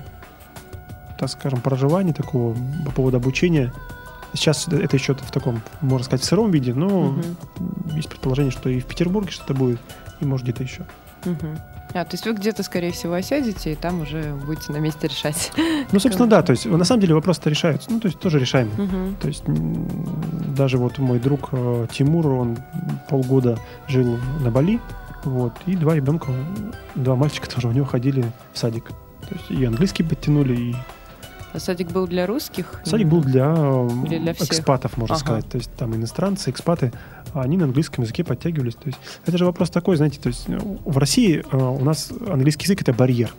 так 1.18 1.28
скажем, 1.30 1.60
проживания 1.60 2.12
такого, 2.12 2.56
по 2.86 2.90
поводу 2.90 3.18
обучения, 3.18 3.72
сейчас 4.34 4.66
это 4.66 4.96
еще 4.96 5.14
в 5.14 5.30
таком, 5.30 5.60
можно 5.80 6.04
сказать, 6.04 6.22
в 6.22 6.28
сыром 6.28 6.50
виде, 6.50 6.74
но 6.74 6.88
Мгм. 7.12 7.22
есть 7.94 8.08
предположение, 8.08 8.50
что 8.50 8.68
и 8.68 8.80
в 8.80 8.84
Петербурге 8.86 9.30
что-то 9.30 9.54
будет, 9.54 9.78
и 10.20 10.24
может 10.24 10.44
где-то 10.44 10.64
еще. 10.64 10.84
Мгм. 11.24 11.58
А, 11.94 12.04
то 12.04 12.14
есть 12.14 12.26
вы 12.26 12.32
где-то, 12.32 12.62
скорее 12.62 12.92
всего, 12.92 13.14
осядете, 13.14 13.72
и 13.72 13.74
там 13.74 14.02
уже 14.02 14.34
будете 14.46 14.72
на 14.72 14.78
месте 14.78 15.08
решать. 15.08 15.52
Ну, 15.90 15.98
собственно, 16.00 16.28
да, 16.28 16.42
то 16.42 16.52
есть 16.52 16.66
на 16.66 16.84
самом 16.84 17.00
деле 17.00 17.14
вопросы-то 17.14 17.48
решаются, 17.48 17.90
ну, 17.90 18.00
то 18.00 18.08
есть 18.08 18.18
тоже 18.18 18.38
решаемые. 18.38 18.76
Мгм. 18.76 19.16
То 19.16 19.28
есть 19.28 19.44
даже 20.54 20.76
вот 20.76 20.98
мой 20.98 21.18
друг 21.18 21.48
э, 21.52 21.86
Тимур, 21.90 22.26
он 22.26 22.58
полгода 23.08 23.58
жил 23.86 24.18
на 24.40 24.50
Бали, 24.50 24.80
вот, 25.24 25.52
и 25.66 25.76
два 25.76 25.94
ребенка, 25.94 26.30
два 26.94 27.16
мальчика 27.16 27.48
тоже 27.48 27.68
у 27.68 27.72
него 27.72 27.86
ходили 27.86 28.24
в 28.52 28.58
садик. 28.58 28.88
То 29.28 29.34
есть 29.34 29.50
и 29.50 29.64
английский 29.64 30.02
подтянули, 30.02 30.54
и 30.54 30.76
А 31.58 31.60
садик 31.60 31.90
был 31.90 32.06
для 32.06 32.24
русских? 32.24 32.80
садик 32.84 33.08
был 33.08 33.20
для, 33.20 33.52
э, 33.56 33.88
Или 34.06 34.18
для 34.18 34.32
всех? 34.32 34.46
экспатов, 34.48 34.96
можно 34.96 35.16
Ага. 35.16 35.24
сказать. 35.24 35.48
То 35.48 35.58
есть 35.58 35.72
там 35.76 35.92
иностранцы, 35.96 36.50
экспаты, 36.50 36.92
они 37.34 37.56
на 37.56 37.64
английском 37.64 38.04
языке 38.04 38.22
подтягивались. 38.22 38.74
То 38.74 38.86
есть 38.86 38.98
это 39.26 39.36
же 39.38 39.44
вопрос 39.44 39.70
такой, 39.70 39.96
знаете, 39.96 40.20
то 40.20 40.28
есть 40.28 40.44
э, 40.48 40.56
в 40.84 40.96
России 40.98 41.42
э, 41.50 41.56
у 41.56 41.84
нас 41.84 42.12
английский 42.30 42.66
язык 42.66 42.82
это 42.82 42.92
барьер. 42.92 43.34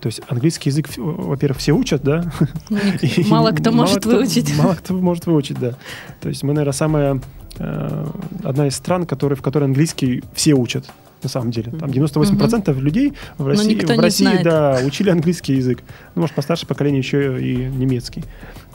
То 0.00 0.08
есть 0.08 0.20
английский 0.28 0.70
язык, 0.70 0.88
в- 0.88 0.98
во-первых, 1.28 1.58
все 1.58 1.70
учат, 1.72 2.02
да, 2.02 2.24
и 3.02 3.24
Мало 3.28 3.52
кто 3.52 3.70
может 3.70 4.00
кто- 4.00 4.10
выучить. 4.16 4.52
Мало 4.58 4.74
кто 4.74 4.94
может 4.94 5.26
выучить, 5.26 5.60
да. 5.60 5.74
То 6.20 6.28
есть 6.28 6.42
мы, 6.42 6.54
наверное, 6.54 6.72
самая 6.72 7.20
э, 7.58 8.06
одна 8.42 8.66
из 8.66 8.74
стран, 8.74 9.06
в 9.06 9.06
которой 9.42 9.64
английский 9.64 10.24
все 10.34 10.54
учат. 10.54 10.86
На 11.24 11.30
самом 11.30 11.50
деле. 11.50 11.70
Там 11.70 11.88
Мгм. 11.88 11.92
98% 11.92 12.78
людей 12.78 13.14
в 13.38 13.46
России, 13.46 13.80
в 13.84 13.98
России 13.98 14.24
знает. 14.24 14.42
да, 14.44 14.80
учили 14.84 15.08
английский 15.10 15.54
язык. 15.54 15.82
Ну, 16.14 16.20
может, 16.20 16.36
постарше 16.36 16.66
поколение 16.66 16.98
еще 17.00 17.40
и 17.42 17.56
немецкий. 17.56 18.24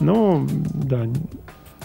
Но, 0.00 0.46
да, 0.74 1.06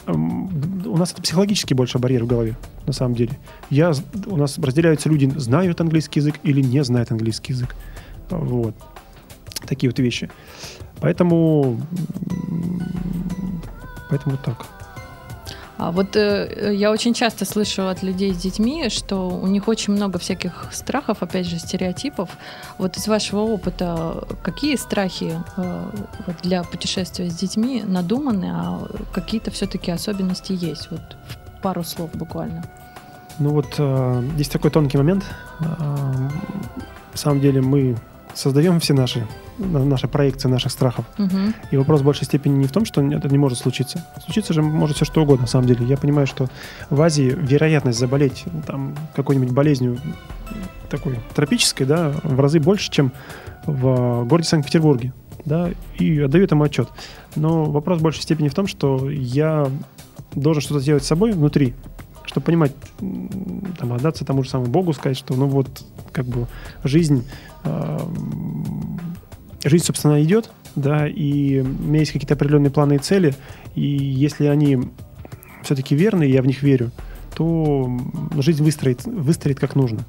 у 0.07 0.97
нас 0.97 1.13
это 1.13 1.22
психологический 1.22 1.74
больше 1.74 1.99
барьер 1.99 2.24
в 2.24 2.28
голове, 2.28 2.55
на 2.88 2.93
самом 2.93 3.16
деле. 3.16 3.38
Я, 3.70 3.93
у 4.26 4.38
нас 4.38 4.57
разделяются 4.57 5.07
люди, 5.09 5.32
знают 5.38 5.80
английский 5.82 6.20
язык 6.20 6.36
или 6.43 6.61
не 6.61 6.84
знают 6.84 7.11
английский 7.11 7.53
язык. 7.53 7.76
Вот. 8.30 8.76
Такие 9.68 9.89
вот 9.89 9.99
вещи. 9.99 10.30
Поэтому, 10.99 11.80
поэтому 14.09 14.38
так. 14.38 14.66
А 15.78 15.91
вот 15.91 16.15
э, 16.15 16.73
я 16.73 16.91
очень 16.91 17.13
часто 17.13 17.43
слышу 17.45 17.88
от 17.88 18.01
людей 18.01 18.34
с 18.34 18.38
детьми, 18.38 18.89
что 18.89 19.30
у 19.30 19.47
них 19.47 19.67
очень 19.67 19.93
много 19.93 20.19
всяких 20.19 20.69
страхов, 20.71 21.21
опять 21.21 21.47
же, 21.47 21.59
стереотипов. 21.59 22.30
Вот 22.78 22.95
из 22.97 23.07
вашего 23.07 23.41
опыта, 23.41 24.26
какие 24.41 24.78
страхи 24.78 25.41
э, 25.57 25.89
вот 26.28 26.36
для 26.43 26.63
путешествия 26.63 27.30
с 27.30 27.36
детьми 27.36 27.84
надуманы, 27.86 28.51
а 28.53 28.88
какие-то 29.11 29.51
все-таки 29.51 29.91
особенности 29.91 30.53
есть? 30.53 30.89
Вот 30.91 31.01
пару 31.61 31.84
слов 31.84 32.11
буквально. 32.13 32.63
Ну 33.39 33.49
вот 33.49 33.76
э, 33.78 34.23
здесь 34.36 34.47
такой 34.47 34.71
тонкий 34.71 34.97
момент. 34.97 35.26
Э, 35.59 35.65
на 35.84 37.17
самом 37.17 37.41
деле 37.41 37.61
мы 37.61 37.97
создаем 38.36 38.79
все 38.79 38.93
наши, 38.93 39.25
на- 39.57 39.83
наши 39.83 40.07
проекции 40.07 40.47
наших 40.47 40.71
страхов. 40.71 41.05
Мгм. 41.17 41.53
И 41.71 41.77
вопрос 41.77 42.01
в 42.01 42.03
большей 42.03 42.25
степени 42.25 42.57
не 42.57 42.67
в 42.67 42.71
том, 42.71 42.86
что 42.86 43.01
это 43.01 43.29
не 43.29 43.38
может 43.38 43.57
случиться. 43.57 44.05
Случиться 44.23 44.53
же 44.53 44.61
может 44.61 44.97
все 44.97 45.05
что 45.05 45.23
угодно, 45.23 45.43
на 45.43 45.47
самом 45.47 45.67
деле. 45.67 45.86
Я 45.86 45.97
понимаю, 45.97 46.27
что 46.27 46.47
в 46.89 47.01
Азии 47.01 47.36
вероятность 47.36 47.97
заболеть 47.97 48.45
там, 48.67 48.95
какой-нибудь 49.15 49.51
болезнью 49.51 49.97
такой 50.89 51.19
тропической, 51.33 51.86
да, 51.88 52.13
в 52.23 52.39
разы 52.39 52.59
больше, 52.59 52.91
чем 52.91 53.11
в 53.65 54.25
городе 54.25 54.47
Санкт-Петербурге. 54.47 55.13
Да, 55.45 55.69
и 55.99 56.19
отдаю 56.21 56.43
этому 56.43 56.63
отчет. 56.63 56.89
Но 57.36 57.65
вопрос 57.65 57.99
в 57.99 58.01
большей 58.01 58.23
степени 58.23 58.49
в 58.49 58.55
том, 58.55 58.65
что 58.65 59.09
я 59.11 59.69
должен 60.33 60.61
что-то 60.61 60.79
сделать 60.79 61.03
с 61.03 61.07
собой 61.07 61.33
внутри, 61.33 61.75
чтобы 62.36 62.47
понимать, 62.47 62.73
там, 63.79 63.93
отдаться 63.93 64.25
тому 64.25 64.43
же 64.43 64.49
самому 64.49 64.69
Богу, 64.69 64.91
сказать, 64.91 65.17
что 65.17 65.36
ну 65.36 65.47
вот, 65.47 65.86
как 66.11 66.25
бы, 66.25 66.47
жизнь, 66.83 67.25
эм, 67.63 68.99
жизнь, 69.63 69.86
собственно, 69.86 70.21
идет, 70.21 70.51
да, 70.75 71.07
и 71.07 71.61
у 71.61 71.63
меня 71.63 71.99
есть 71.99 72.11
какие-то 72.11 72.33
определенные 72.33 72.71
планы 72.71 72.95
и 72.95 72.97
цели, 72.97 73.36
и 73.73 73.86
если 73.86 74.47
они 74.47 74.79
все-таки 75.63 75.95
верны, 75.95 76.25
и 76.25 76.31
я 76.31 76.41
в 76.41 76.45
них 76.45 76.61
верю, 76.61 76.91
то 77.36 77.89
жизнь 78.38 78.61
выстроит, 78.61 79.05
выстроит 79.05 79.61
как 79.61 79.75
нужно. 79.75 80.01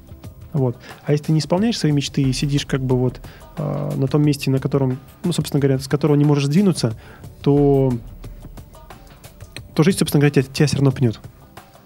Вот. 0.51 0.75
А 1.05 1.13
если 1.13 1.27
ты 1.27 1.31
не 1.31 1.39
исполняешь 1.39 1.79
свои 1.79 1.93
мечты 1.93 2.21
и 2.23 2.33
сидишь 2.33 2.65
как 2.65 2.81
бы 2.81 2.97
вот 2.97 3.21
э, 3.57 3.91
на 3.95 4.07
том 4.07 4.21
месте, 4.21 4.51
на 4.51 4.59
котором, 4.59 4.99
ну, 5.23 5.31
собственно 5.31 5.61
говоря, 5.61 5.79
с 5.79 5.87
которого 5.87 6.17
не 6.17 6.25
можешь 6.25 6.45
сдвинуться, 6.45 6.99
то, 7.41 7.93
то 9.73 9.83
жизнь, 9.83 9.99
собственно 9.99 10.19
говоря, 10.19 10.33
тебя, 10.41 10.53
тебя 10.53 10.67
все 10.67 10.75
равно 10.75 10.91
пнет. 10.91 11.21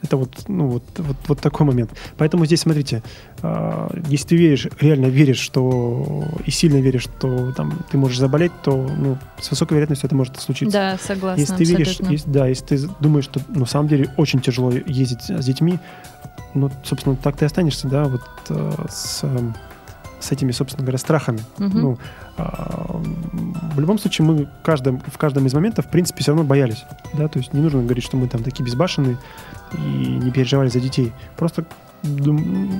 Это 0.03 0.17
вот, 0.17 0.45
ну, 0.47 0.67
вот, 0.67 0.83
вот, 0.97 1.17
вот 1.27 1.39
такой 1.39 1.65
момент. 1.65 1.91
Поэтому 2.17 2.45
здесь, 2.45 2.61
смотрите, 2.61 3.03
а, 3.43 3.91
если 4.07 4.29
ты 4.29 4.35
веришь, 4.35 4.67
реально 4.79 5.05
веришь, 5.07 5.37
что 5.39 6.23
и 6.45 6.49
сильно 6.51 6.77
веришь, 6.77 7.03
что 7.03 7.51
там 7.51 7.79
ты 7.91 7.97
можешь 7.97 8.17
заболеть, 8.17 8.51
то 8.63 8.71
ну, 8.75 9.17
с 9.39 9.51
высокой 9.51 9.73
вероятностью 9.75 10.07
это 10.07 10.15
может 10.15 10.39
случиться. 10.39 10.75
Да, 10.77 10.97
согласна. 10.97 11.39
Если 11.41 11.55
ты 11.55 11.63
веришь, 11.65 11.99
если- 11.99 12.29
да, 12.29 12.47
если 12.47 12.65
ты 12.65 12.77
думаешь, 12.99 13.25
что 13.25 13.41
ну, 13.49 13.61
на 13.61 13.65
самом 13.67 13.87
деле 13.89 14.09
очень 14.17 14.41
тяжело 14.41 14.71
ездить 14.71 15.21
с 15.29 15.45
детьми, 15.45 15.79
ну, 16.53 16.71
собственно, 16.83 17.15
так 17.15 17.37
ты 17.37 17.45
останешься, 17.45 17.87
да, 17.87 18.05
вот 18.05 18.21
э, 18.49 18.71
с, 18.89 19.19
э, 19.23 19.39
с 20.21 20.31
этими, 20.31 20.51
собственно 20.51 20.83
говоря, 20.85 20.97
страхами. 20.97 21.39
Мгм. 21.57 21.81
Ну, 21.81 21.97
а, 22.37 22.99
в 23.75 23.79
любом 23.79 23.97
случае, 23.97 24.27
мы 24.27 24.45
в 24.45 24.63
каждом, 24.63 24.99
в 24.99 25.17
каждом 25.17 25.45
из 25.45 25.53
моментов, 25.53 25.87
в 25.87 25.89
принципе, 25.89 26.21
все 26.21 26.31
равно 26.31 26.43
боялись. 26.43 26.85
Да? 27.13 27.27
То 27.27 27.39
есть 27.39 27.53
не 27.53 27.61
нужно 27.61 27.81
говорить, 27.81 28.03
что 28.03 28.17
мы 28.17 28.27
там 28.27 28.43
такие 28.43 28.63
безбашенные 28.63 29.17
и 29.73 29.77
не 29.77 30.31
переживали 30.31 30.69
за 30.69 30.79
детей. 30.79 31.11
Просто 31.37 31.65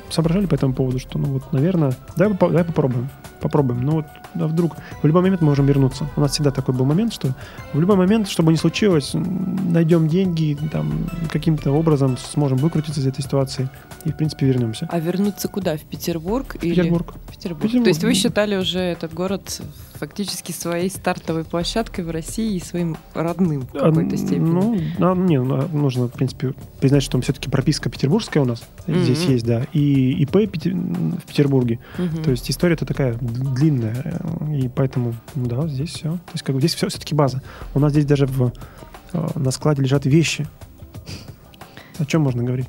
соображали 0.09 0.45
по 0.45 0.55
этому 0.55 0.73
поводу, 0.73 0.99
что, 0.99 1.19
ну 1.19 1.27
вот, 1.27 1.53
наверное, 1.53 1.93
давай, 2.15 2.37
давай 2.37 2.63
попробуем, 2.63 3.09
попробуем. 3.39 3.81
Ну 3.81 3.91
вот, 3.91 4.05
а 4.35 4.47
вдруг 4.47 4.75
в 5.01 5.05
любой 5.05 5.21
момент 5.21 5.41
мы 5.41 5.47
можем 5.47 5.65
вернуться. 5.65 6.07
У 6.15 6.21
нас 6.21 6.31
всегда 6.31 6.51
такой 6.51 6.73
был 6.73 6.85
момент, 6.85 7.13
что 7.13 7.29
в 7.73 7.79
любой 7.79 7.95
момент, 7.95 8.27
что 8.27 8.43
бы 8.43 8.51
ни 8.51 8.57
случилось, 8.57 9.11
найдем 9.13 10.07
деньги, 10.07 10.57
там, 10.71 11.09
каким-то 11.31 11.71
образом 11.71 12.17
сможем 12.17 12.57
выкрутиться 12.57 12.99
из 12.99 13.07
этой 13.07 13.21
ситуации 13.21 13.69
и, 14.05 14.11
в 14.11 14.17
принципе, 14.17 14.45
вернемся. 14.45 14.87
А 14.91 14.99
вернуться 14.99 15.47
куда? 15.47 15.77
В 15.77 15.81
Петербург? 15.81 16.55
Или... 16.61 16.75
Петербург. 16.75 17.13
В 17.27 17.31
Петербург. 17.31 17.61
Петербург, 17.63 17.83
То 17.83 17.89
есть 17.89 18.03
вы 18.03 18.13
считали 18.13 18.55
уже 18.55 18.79
этот 18.79 19.13
город 19.13 19.61
фактически 20.01 20.51
своей 20.51 20.89
стартовой 20.89 21.43
площадкой 21.43 22.03
в 22.03 22.09
России 22.09 22.55
и 22.55 22.59
своим 22.59 22.97
родным 23.13 23.61
в 23.71 23.75
А, 23.75 23.89
какой-то 23.89 24.17
степени? 24.17 24.39
Ну, 24.97 25.11
а, 25.11 25.15
не, 25.15 25.39
ну, 25.39 25.67
нужно, 25.67 26.07
в 26.07 26.11
принципе, 26.11 26.55
признать, 26.79 27.03
что 27.03 27.21
все-таки 27.21 27.51
прописка 27.51 27.87
петербургская 27.87 28.41
у 28.41 28.47
нас 28.47 28.63
здесь 28.87 29.21
Мгм. 29.25 29.31
есть, 29.31 29.45
да, 29.45 29.67
и 29.73 30.13
ИП 30.23 30.37
в 30.37 31.27
Петербурге. 31.27 31.77
Мгм. 31.99 32.23
То 32.23 32.31
есть 32.31 32.49
история-то 32.49 32.87
такая 32.87 33.13
длинная, 33.21 34.19
и 34.51 34.67
поэтому, 34.69 35.13
ну 35.35 35.45
да, 35.45 35.67
здесь 35.67 35.89
все. 35.91 36.13
То 36.13 36.31
есть 36.33 36.43
как 36.43 36.55
бы 36.55 36.61
здесь 36.61 36.73
все 36.73 36.87
все-таки 36.89 37.13
база. 37.13 37.43
У 37.75 37.79
нас 37.79 37.91
здесь 37.91 38.05
даже 38.05 38.25
в, 38.25 38.51
э, 39.13 39.27
на 39.35 39.51
складе 39.51 39.83
лежат 39.83 40.07
вещи. 40.07 40.47
О 41.99 42.05
чем 42.05 42.23
можно 42.23 42.43
говорить? 42.43 42.65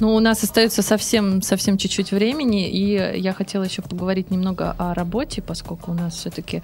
Ну, 0.00 0.14
у 0.14 0.20
нас 0.20 0.42
остается 0.44 0.82
совсем, 0.82 1.42
совсем 1.42 1.76
чуть-чуть 1.76 2.12
времени, 2.12 2.68
и 2.68 3.18
я 3.18 3.32
хотела 3.32 3.64
еще 3.64 3.82
поговорить 3.82 4.30
немного 4.30 4.74
о 4.78 4.94
работе, 4.94 5.42
поскольку 5.42 5.90
у 5.90 5.94
нас 5.94 6.14
все-таки 6.14 6.62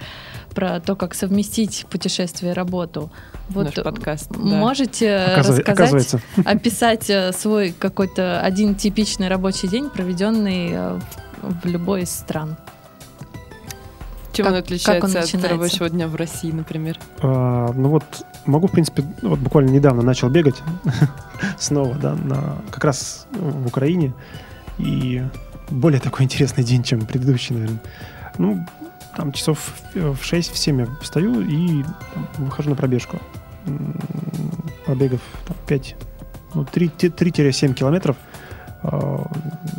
про 0.54 0.80
то, 0.80 0.94
как 0.94 1.14
совместить 1.14 1.86
путешествие 1.90 2.52
и 2.52 2.54
работу. 2.54 3.10
Вот 3.48 3.64
Наш 3.64 3.74
подкаст. 3.74 4.30
да. 4.30 4.38
можете 4.38 5.08
Оказыва- 5.08 5.58
рассказать, 5.58 5.68
Оказывается. 5.68 6.20
описать 6.44 7.10
э, 7.10 7.32
свой 7.32 7.74
какой-то 7.76 8.40
один 8.40 8.74
типичный 8.74 9.28
рабочий 9.28 9.68
день, 9.68 9.90
проведенный 9.90 10.68
э, 10.72 10.94
в 10.94 11.24
в 11.42 11.66
любой 11.66 12.02
из 12.02 12.10
стран? 12.10 12.56
Чем 14.34 14.46
он 14.46 14.52
как- 14.52 14.64
отличается 14.64 15.22
как 15.22 15.34
он 15.34 15.40
от 15.44 15.50
рабочего 15.50 15.88
дня 15.90 16.08
в 16.08 16.14
России, 16.16 16.50
например? 16.52 16.98
А, 17.20 17.72
ну 17.72 17.88
вот 17.88 18.04
могу, 18.46 18.66
в 18.66 18.72
принципе, 18.72 19.04
вот 19.22 19.38
буквально 19.38 19.70
недавно 19.70 20.02
начал 20.02 20.28
бегать 20.28 20.56
снова, 21.58 21.94
да, 21.94 22.14
на, 22.14 22.56
как 22.70 22.84
раз 22.84 23.26
в 23.32 23.66
Украине. 23.66 24.12
И 24.78 25.22
более 25.70 26.00
такой 26.00 26.24
интересный 26.24 26.64
день, 26.64 26.82
чем 26.82 27.06
предыдущий, 27.06 27.54
наверное. 27.54 27.80
Ну, 28.38 28.66
там 29.16 29.32
часов 29.32 29.72
в 29.94 30.20
6-7 30.20 30.80
я 30.80 30.88
встаю 31.00 31.40
и 31.40 31.82
там, 32.14 32.28
выхожу 32.38 32.70
на 32.70 32.76
пробежку. 32.76 33.18
М, 33.66 33.94
Побегав 34.86 35.20
там, 35.46 35.56
5, 35.66 35.96
ну, 36.54 36.64
3 36.64 36.88
3-7 36.88 37.72
километров. 37.74 38.16
а, 38.82 39.24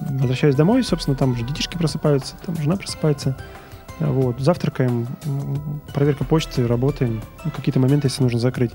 Возвращаюсь 0.09 0.55
домой, 0.55 0.81
собственно, 0.83 1.15
там 1.17 1.33
уже 1.33 1.43
детишки 1.43 1.77
просыпаются, 1.77 2.35
там 2.45 2.55
жена 2.55 2.77
просыпается. 2.77 3.35
Вот, 3.99 4.39
завтракаем, 4.39 5.07
проверка 5.93 6.25
почты, 6.25 6.67
работаем, 6.67 7.21
ну, 7.43 7.51
какие-то 7.51 7.79
моменты, 7.79 8.07
если 8.07 8.23
нужно 8.23 8.39
закрыть. 8.39 8.71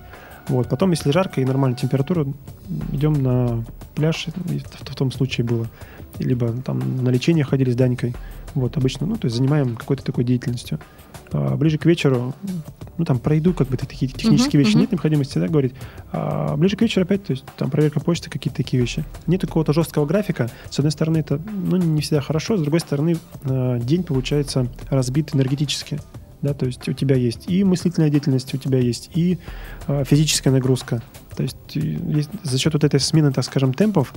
Вот, 0.49 0.69
потом, 0.69 0.91
если 0.91 1.11
жарко 1.11 1.41
и 1.41 1.45
нормальная 1.45 1.79
температура, 1.79 2.27
идем 2.93 3.23
на 3.23 3.63
пляж, 3.95 4.27
в, 4.35 4.91
в 4.91 4.95
том 4.97 5.13
случае 5.13 5.47
было. 5.47 5.67
Либо 6.19 6.53
там 6.63 7.05
на 7.05 7.11
лечение 7.11 7.45
ходили 7.45 7.71
с 7.71 7.77
Данькой. 7.77 8.15
Вот, 8.55 8.77
обычно, 8.77 9.07
ну, 9.07 9.17
то 9.17 9.27
есть 9.27 9.37
занимаем 9.37 9.77
какой-то 9.77 10.05
такой 10.05 10.25
деятельностью. 10.25 10.81
А 11.33 11.57
ближе 11.57 11.79
к 11.79 11.87
вечеру, 11.87 12.35
ну, 12.99 13.05
там 13.05 13.19
про 13.19 13.35
еду, 13.35 13.55
как 13.55 13.69
бы 13.69 13.77
такие 13.77 14.11
технические 14.11 14.61
Мгм, 14.61 14.67
вещи 14.67 14.71
мгм. 14.73 14.81
нет 14.81 14.93
необходимости, 14.93 15.39
да, 15.39 15.49
говорить. 15.49 15.75
А 16.13 16.57
ближе 16.57 16.77
к 16.77 16.83
вечеру 16.83 17.05
опять, 17.05 17.25
то 17.25 17.33
есть 17.33 17.45
там 17.57 17.71
проверка 17.71 18.01
почты, 18.01 18.31
какие-то 18.31 18.57
такие 18.57 18.81
вещи. 18.81 19.05
Нет 19.27 19.43
какого-то 19.43 19.73
жесткого 19.73 20.07
графика. 20.07 20.51
С 20.71 20.79
одной 20.79 20.93
стороны, 20.93 21.19
это, 21.19 21.41
ну, 21.45 21.77
не 21.77 22.01
всегда 22.01 22.21
хорошо, 22.21 22.57
с 22.57 22.61
другой 22.61 22.81
стороны, 22.81 23.17
э, 23.45 23.81
день 23.83 24.03
получается 24.03 24.67
разбит 24.89 25.35
энергетически. 25.35 26.01
Да, 26.43 26.55
то 26.55 26.65
есть 26.65 26.89
у 26.89 26.95
тебя 26.95 27.17
есть 27.17 27.51
и 27.51 27.65
мыслительная 27.65 28.09
деятельность, 28.09 28.55
у 28.55 28.57
тебя 28.57 28.79
есть 28.79 29.11
и 29.15 29.39
э, 29.87 30.05
физическая 30.05 30.53
нагрузка. 30.53 31.03
То 31.37 31.43
есть, 31.43 31.57
э, 31.75 31.81
есть 31.81 32.31
за 32.43 32.59
счет 32.59 32.73
вот 32.73 32.83
этой 32.83 32.99
смены, 32.99 33.31
так 33.31 33.45
скажем, 33.45 33.75
темпов 33.75 34.15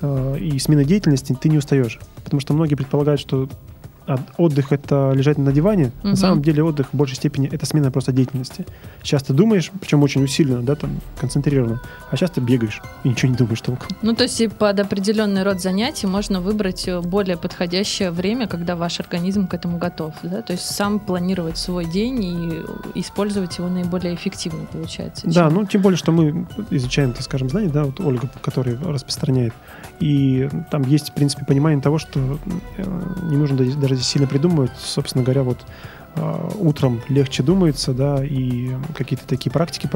э, 0.00 0.38
и 0.40 0.58
смены 0.58 0.86
деятельности 0.86 1.36
ты 1.38 1.50
не 1.50 1.58
устаешь. 1.58 2.00
Потому 2.24 2.40
что 2.40 2.54
многие 2.54 2.76
предполагают, 2.76 3.20
что 3.20 3.46
а, 3.46 3.48
отдых 4.36 4.72
это 4.72 5.12
лежать 5.14 5.38
на 5.38 5.52
диване. 5.52 5.92
Мгм. 6.02 6.10
На 6.10 6.16
самом 6.16 6.42
деле 6.42 6.62
отдых 6.62 6.88
в 6.92 6.96
большей 6.96 7.16
степени 7.16 7.48
это 7.50 7.66
смена 7.66 7.90
просто 7.90 8.12
деятельности. 8.12 8.66
Сейчас 9.02 9.22
ты 9.22 9.32
думаешь, 9.32 9.70
причем 9.80 10.02
очень 10.02 10.22
усиленно, 10.24 10.62
да, 10.62 10.74
там, 10.74 10.90
концентрированно, 11.20 11.80
а 12.10 12.16
сейчас 12.16 12.30
ты 12.30 12.40
бегаешь 12.40 12.82
и 13.04 13.08
ничего 13.08 13.30
не 13.32 13.36
думаешь 13.36 13.60
толком. 13.60 13.88
Ну, 14.02 14.14
то 14.14 14.24
есть 14.24 14.40
и 14.40 14.48
под 14.48 14.78
определенный 14.80 15.42
род 15.42 15.60
занятий 15.60 16.06
можно 16.06 16.40
выбрать 16.40 16.86
э, 16.88 17.00
более 17.00 17.36
подходящее 17.36 18.10
время, 18.10 18.46
когда 18.46 18.76
ваш 18.76 19.00
организм 19.00 19.46
к 19.46 19.54
этому 19.54 19.78
готов. 19.78 20.14
Да? 20.22 20.42
То 20.42 20.52
есть 20.52 20.64
сам 20.64 20.98
планировать 20.98 21.58
свой 21.58 21.84
день 21.84 22.22
и 22.24 23.00
использовать 23.00 23.58
его 23.58 23.68
наиболее 23.68 24.14
эффективно, 24.14 24.66
получается. 24.72 25.26
Да, 25.26 25.46
чем- 25.46 25.54
ну 25.54 25.64
тем 25.66 25.82
более, 25.82 25.98
что 25.98 26.12
мы 26.12 26.46
изучаем, 26.70 27.12
так 27.12 27.22
скажем, 27.22 27.48
знания, 27.48 27.68
да, 27.68 27.84
вот 27.84 28.00
Ольга, 28.00 28.28
которая 28.42 28.76
распространяет. 28.78 29.52
И 29.98 30.48
там 30.70 30.82
есть, 30.82 31.10
в 31.10 31.12
принципе, 31.14 31.44
понимание 31.44 31.80
того, 31.80 31.98
что 31.98 32.38
э, 32.76 32.84
не 33.22 33.36
нужно 33.36 33.56
даже 33.56 33.95
здесь 33.96 34.08
сильно 34.08 34.26
придумывать. 34.28 34.70
Собственно 34.78 35.24
говоря, 35.24 35.42
вот 35.42 35.58
э, 36.14 36.50
утром 36.58 37.00
легче 37.08 37.42
думается, 37.42 37.92
да, 37.92 38.24
и 38.24 38.70
какие-то 38.96 39.26
такие 39.26 39.50
практики 39.50 39.88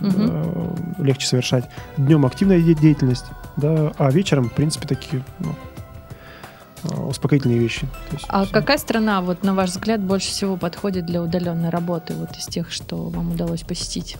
э, 0.00 0.74
легче 0.98 1.26
совершать. 1.26 1.68
Днем 1.96 2.24
активная 2.26 2.60
де- 2.60 2.74
деятельность, 2.74 3.24
да, 3.56 3.92
а 3.98 4.10
вечером, 4.10 4.48
в 4.48 4.52
принципе, 4.52 4.86
такие 4.86 5.24
ну, 5.38 5.54
э, 6.84 7.02
успокоительные 7.08 7.58
вещи. 7.58 7.86
Есть 8.12 8.24
А 8.28 8.44
всё. 8.44 8.52
какая 8.52 8.78
страна, 8.78 9.20
вот 9.20 9.42
на 9.42 9.54
ваш 9.54 9.70
взгляд, 9.70 10.00
больше 10.00 10.28
всего 10.28 10.56
подходит 10.56 11.06
для 11.06 11.22
удаленной 11.22 11.70
работы, 11.70 12.14
вот 12.14 12.36
из 12.36 12.46
тех, 12.46 12.70
что 12.70 13.08
вам 13.08 13.32
удалось 13.32 13.62
посетить? 13.62 14.16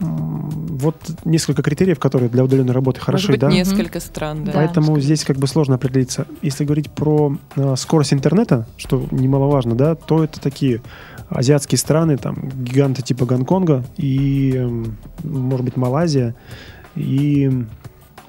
Вот 0.00 0.96
несколько 1.26 1.62
критериев, 1.62 1.98
которые 1.98 2.30
для 2.30 2.42
удаленной 2.42 2.72
работы 2.72 3.00
хороши, 3.00 3.28
Может 3.28 3.30
быть, 3.32 3.40
да? 3.40 3.50
несколько 3.50 4.00
стран, 4.00 4.44
да. 4.44 4.52
Да. 4.52 4.58
Поэтому 4.58 4.98
здесь 4.98 5.24
как 5.24 5.36
бы 5.36 5.46
сложно 5.46 5.74
определиться. 5.74 6.26
Если 6.40 6.64
говорить 6.64 6.90
про 6.90 7.36
э, 7.56 7.74
скорость 7.76 8.14
интернета, 8.14 8.66
что 8.78 9.06
немаловажно, 9.10 9.74
да, 9.74 9.94
то 9.94 10.24
это 10.24 10.40
такие 10.40 10.80
азиатские 11.28 11.78
страны, 11.78 12.16
там 12.16 12.36
гиганты 12.64 13.02
типа 13.02 13.26
Гонконга 13.26 13.84
и, 13.96 14.54
эм, 14.56 14.96
может 15.22 15.64
быть, 15.64 15.76
Малайзия 15.76 16.34
и 16.96 17.64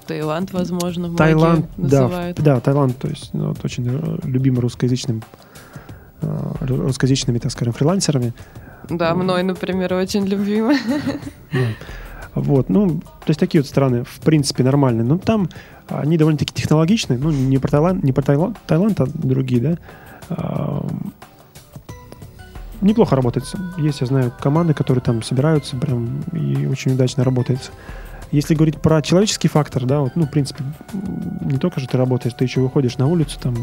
Таиланд, 0.07 0.51
возможно, 0.51 1.15
Таиланд, 1.15 1.67
да, 1.77 2.01
называют. 2.01 2.41
да, 2.41 2.59
Таиланд, 2.59 2.97
то 2.97 3.07
есть 3.07 3.29
ну, 3.33 3.49
вот 3.49 3.63
очень 3.63 3.87
э, 3.87 4.19
любимый 4.23 4.59
русскоязычным 4.59 5.23
э, 6.21 6.51
русскоязычными, 6.59 7.39
так 7.39 7.51
скажем, 7.51 7.73
фрилансерами. 7.73 8.33
Да, 8.89 9.13
мной, 9.15 9.43
например, 9.43 9.93
очень 9.93 10.25
любимы. 10.25 10.77
Да. 11.51 11.59
Вот, 12.33 12.69
ну, 12.69 12.89
то 12.99 13.27
есть 13.27 13.39
такие 13.39 13.61
вот 13.61 13.67
страны, 13.67 14.03
в 14.03 14.19
принципе, 14.21 14.63
нормальные. 14.63 15.03
Но 15.03 15.17
там 15.17 15.49
они 15.89 16.17
довольно-таки 16.17 16.53
технологичные. 16.53 17.19
Ну, 17.19 17.29
не 17.31 17.57
про 17.57 17.69
Таиланд, 17.69 18.03
не 18.03 18.13
про 18.13 18.21
Таиланд, 18.21 18.57
Таиланд, 18.65 19.01
а 19.01 19.05
другие, 19.05 19.77
да. 20.29 20.83
Неплохо 22.79 23.15
работается. 23.15 23.59
Есть, 23.77 24.01
я 24.01 24.07
знаю, 24.07 24.33
команды, 24.39 24.73
которые 24.73 25.03
там 25.03 25.21
собираются 25.21 25.75
прям 25.75 26.21
и 26.31 26.65
очень 26.65 26.93
удачно 26.93 27.23
работается. 27.23 27.71
Если 28.31 28.55
говорить 28.55 28.81
про 28.81 29.01
человеческий 29.01 29.49
фактор, 29.49 29.85
да, 29.85 29.99
вот, 29.99 30.15
ну, 30.15 30.25
в 30.25 30.31
принципе, 30.31 30.63
не 31.41 31.57
только 31.57 31.81
же 31.81 31.87
ты 31.87 31.97
работаешь, 31.97 32.33
ты 32.33 32.45
еще 32.45 32.61
выходишь 32.61 32.97
на 32.97 33.07
улицу, 33.07 33.37
там, 33.41 33.55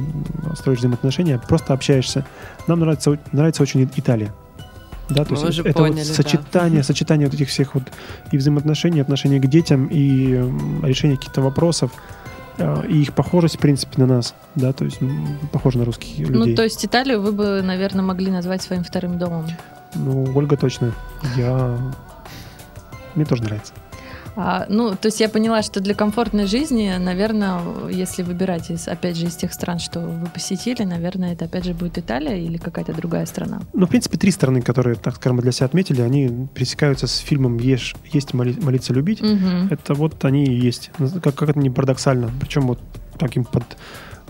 строишь 0.55 0.81
взаимоотношения, 0.81 1.39
просто 1.39 1.73
общаешься. 1.73 2.27
Нам 2.67 2.81
нравится, 2.81 3.19
нравится 3.33 3.63
очень 3.63 3.89
Италия. 3.97 4.31
Да, 5.09 5.25
то 5.25 5.33
Мы 5.35 5.39
есть 5.41 5.49
уже 5.49 5.63
это 5.63 5.79
поняли, 5.79 5.99
вот 6.01 6.09
да. 6.09 6.15
сочетание, 6.15 6.83
сочетание 6.83 7.27
вот 7.27 7.35
этих 7.35 7.49
всех 7.49 7.75
вот 7.75 7.85
и 8.31 8.37
взаимоотношений, 8.37 9.01
отношения 9.01 9.41
к 9.41 9.47
детям, 9.47 9.87
и 9.91 10.33
решение 10.83 11.17
каких-то 11.17 11.41
вопросов, 11.41 11.93
э, 12.59 12.87
и 12.89 13.03
их 13.03 13.15
похожесть, 13.15 13.57
в 13.57 13.59
принципе, 13.59 14.03
на 14.03 14.07
нас, 14.07 14.35
да, 14.55 14.73
то 14.73 14.85
есть 14.85 15.01
м, 15.01 15.39
похожи 15.51 15.79
на 15.79 15.85
русских 15.87 16.19
людей. 16.19 16.35
Ну, 16.35 16.55
то 16.55 16.63
есть 16.63 16.85
Италию 16.85 17.23
вы 17.23 17.33
бы, 17.33 17.63
наверное, 17.63 18.05
могли 18.05 18.31
назвать 18.31 18.61
своим 18.63 18.85
вторым 18.85 19.19
домом. 19.19 19.47
Ну, 19.95 20.31
Ольга 20.35 20.57
точно. 20.57 20.93
Я... 21.37 21.79
Мне 23.15 23.25
тоже 23.25 23.43
нравится. 23.45 23.73
А, 24.41 24.67
ну, 24.69 24.91
то 24.95 25.07
есть 25.07 25.19
я 25.19 25.29
поняла, 25.29 25.63
что 25.63 25.81
для 25.81 25.95
комфортной 25.95 26.47
жизни, 26.47 26.93
наверное, 26.97 27.61
если 27.91 28.23
выбирать, 28.23 28.71
из, 28.71 28.87
опять 28.87 29.17
же, 29.17 29.27
из 29.27 29.35
тех 29.35 29.53
стран, 29.53 29.81
что 29.81 29.99
вы 29.99 30.27
посетили, 30.29 30.85
наверное, 30.85 31.33
это 31.33 31.47
опять 31.47 31.65
же 31.65 31.75
будет 31.75 31.99
Италия 31.99 32.39
или 32.39 32.57
какая-то 32.57 32.93
другая 32.93 33.27
страна. 33.27 33.63
Ну, 33.75 33.87
в 33.87 33.89
принципе, 33.89 34.17
три 34.17 34.31
страны, 34.31 34.63
которые, 34.63 34.95
так 34.95 35.17
скажем, 35.17 35.39
мы 35.39 35.43
для 35.43 35.51
себя 35.51 35.67
отметили, 35.67 36.03
они 36.03 36.47
пересекаются 36.55 37.09
с 37.09 37.17
фильмом 37.19 37.59
«Ешь, 37.59 37.97
«Есть, 38.13 38.33
моли- 38.33 38.57
молиться, 38.63 38.93
любить». 38.95 39.21
Мгм. 39.23 39.69
Это 39.73 39.95
вот 39.95 40.25
они 40.25 40.45
и 40.45 40.55
есть. 40.55 40.93
Как, 41.21 41.35
как 41.35 41.49
это 41.49 41.59
не 41.59 41.69
парадоксально. 41.71 42.31
Причем 42.39 42.69
вот 42.69 42.79
таким 43.19 43.45
под 43.45 43.65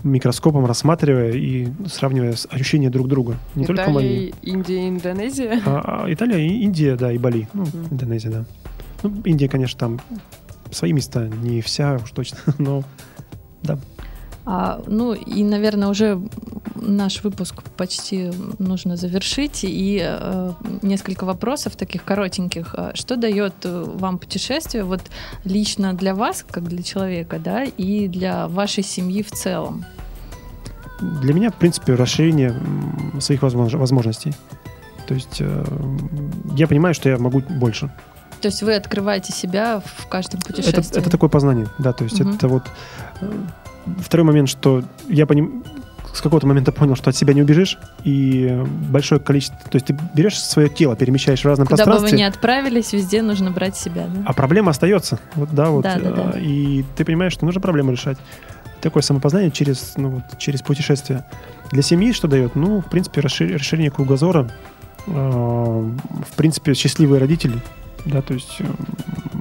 микроскопом 0.03 0.65
рассматривая 0.65 1.33
и 1.33 1.67
сравнивая 1.87 2.33
ощущения 2.49 2.89
друг 2.89 3.07
друга. 3.09 3.35
Не 3.53 3.65
только 3.67 3.91
мои. 3.91 4.29
Италия, 4.29 4.33
Индия, 4.41 4.89
Индонезия. 4.89 5.61
А, 5.67 6.03
а 6.05 6.11
Италия, 6.11 6.39
и 6.39 6.63
Индия, 6.63 6.95
да, 6.95 7.11
и 7.11 7.19
Бали. 7.19 7.47
Ну, 7.53 7.63
Мгм. 7.63 7.87
Индонезия, 7.91 8.31
да. 8.31 8.45
Ну, 9.03 9.21
Индия, 9.25 9.49
конечно, 9.49 9.79
там 9.79 9.99
свои 10.71 10.93
места, 10.93 11.27
не 11.27 11.61
вся 11.61 11.99
уж 12.03 12.11
точно, 12.11 12.37
но 12.57 12.83
А, 14.45 14.81
ну 14.87 15.13
и, 15.13 15.43
наверное, 15.43 15.89
уже 15.89 16.19
наш 16.75 17.23
выпуск 17.23 17.63
почти 17.77 18.31
нужно 18.57 18.95
завершить. 18.95 19.63
И 19.63 20.01
э, 20.01 20.51
несколько 20.81 21.25
вопросов 21.25 21.75
таких 21.75 22.03
коротеньких. 22.03 22.73
А 22.75 22.91
Что 22.95 23.15
дает 23.15 23.53
э, 23.63 23.83
вам 23.83 24.17
путешествие 24.17 24.83
вот 24.83 25.01
лично 25.45 25.93
для 25.93 26.15
вас, 26.15 26.45
как 26.49 26.67
для 26.67 26.83
человека, 26.83 27.39
да, 27.39 27.63
и 27.63 28.07
для 28.07 28.47
вашей 28.47 28.83
семьи 28.83 29.21
в 29.21 29.31
целом? 29.31 29.85
Для 31.21 31.33
меня, 31.33 31.49
в 31.49 31.55
принципе, 31.55 31.93
расширение 31.93 32.53
своих 33.19 33.41
возмож- 33.43 33.77
возможностей. 33.77 34.33
То 35.07 35.13
есть 35.13 35.37
э, 35.41 35.65
я 36.55 36.67
понимаю, 36.67 36.93
что 36.93 37.09
я 37.09 37.17
могу 37.17 37.41
больше. 37.41 37.91
То 38.41 38.47
есть 38.47 38.61
вы 38.63 38.75
открываете 38.75 39.33
себя 39.33 39.81
в 39.83 40.07
каждом 40.07 40.39
Это, 40.39 40.47
путешествии? 40.53 40.99
это 40.99 41.09
такое 41.09 41.29
познание, 41.29 41.67
да. 41.77 41.93
То 41.93 42.03
есть 42.05 42.19
Мгм. 42.19 42.35
это 42.35 42.47
вот 42.47 42.63
э, 43.21 43.31
второй 44.01 44.25
момент, 44.25 44.49
что 44.49 44.83
я 45.07 45.25
поним... 45.25 45.63
с 46.13 46.21
какого-то 46.21 46.47
момента 46.47 46.71
понял, 46.71 46.95
что 46.95 47.09
от 47.09 47.15
себя 47.15 47.33
не 47.33 47.41
убежишь, 47.41 47.77
и 48.03 48.63
большое 48.89 49.21
количество... 49.21 49.57
То 49.69 49.75
есть 49.75 49.85
ты 49.87 49.97
берешь 50.15 50.39
свое 50.39 50.67
тело, 50.69 50.95
перемещаешь 50.95 51.41
в 51.41 51.45
разном 51.45 51.67
Куда 51.67 51.83
бы 51.85 51.91
вы 51.91 51.91
пространстве, 51.91 52.17
ни 52.19 52.23
отправились, 52.23 52.93
везде 52.93 53.21
нужно 53.21 53.51
брать 53.51 53.75
себя, 53.77 54.07
да? 54.07 54.23
а 54.25 54.33
проблема 54.33 54.71
остается. 54.71 55.19
Вот, 55.35 55.49
да, 55.53 55.69
вот. 55.69 55.83
Да, 55.83 55.99
да, 55.99 56.11
да. 56.11 56.31
э, 56.35 56.41
И 56.41 56.85
ты 56.97 57.05
понимаешь, 57.05 57.33
что 57.33 57.45
нужно 57.45 57.61
проблему 57.61 57.91
решать. 57.91 58.17
Такое 58.81 59.03
самопознание 59.03 59.51
через, 59.51 59.93
ну, 59.97 60.09
вот, 60.09 60.23
через 60.37 60.61
путешествие. 60.61 61.25
Для 61.71 61.81
семьи 61.83 62.13
что 62.13 62.27
дает? 62.29 62.55
Ну, 62.55 62.79
в 62.81 62.85
принципе, 62.85 63.19
расшир- 63.21 63.53
расширение 63.55 63.91
кругозора. 63.91 64.49
э, 65.05 65.11
В 65.11 66.35
принципе, 66.35 66.73
счастливые 66.73 67.19
родители. 67.19 67.59
Да, 68.05 68.21
то 68.21 68.33
есть 68.33 68.55
э, 68.59 68.65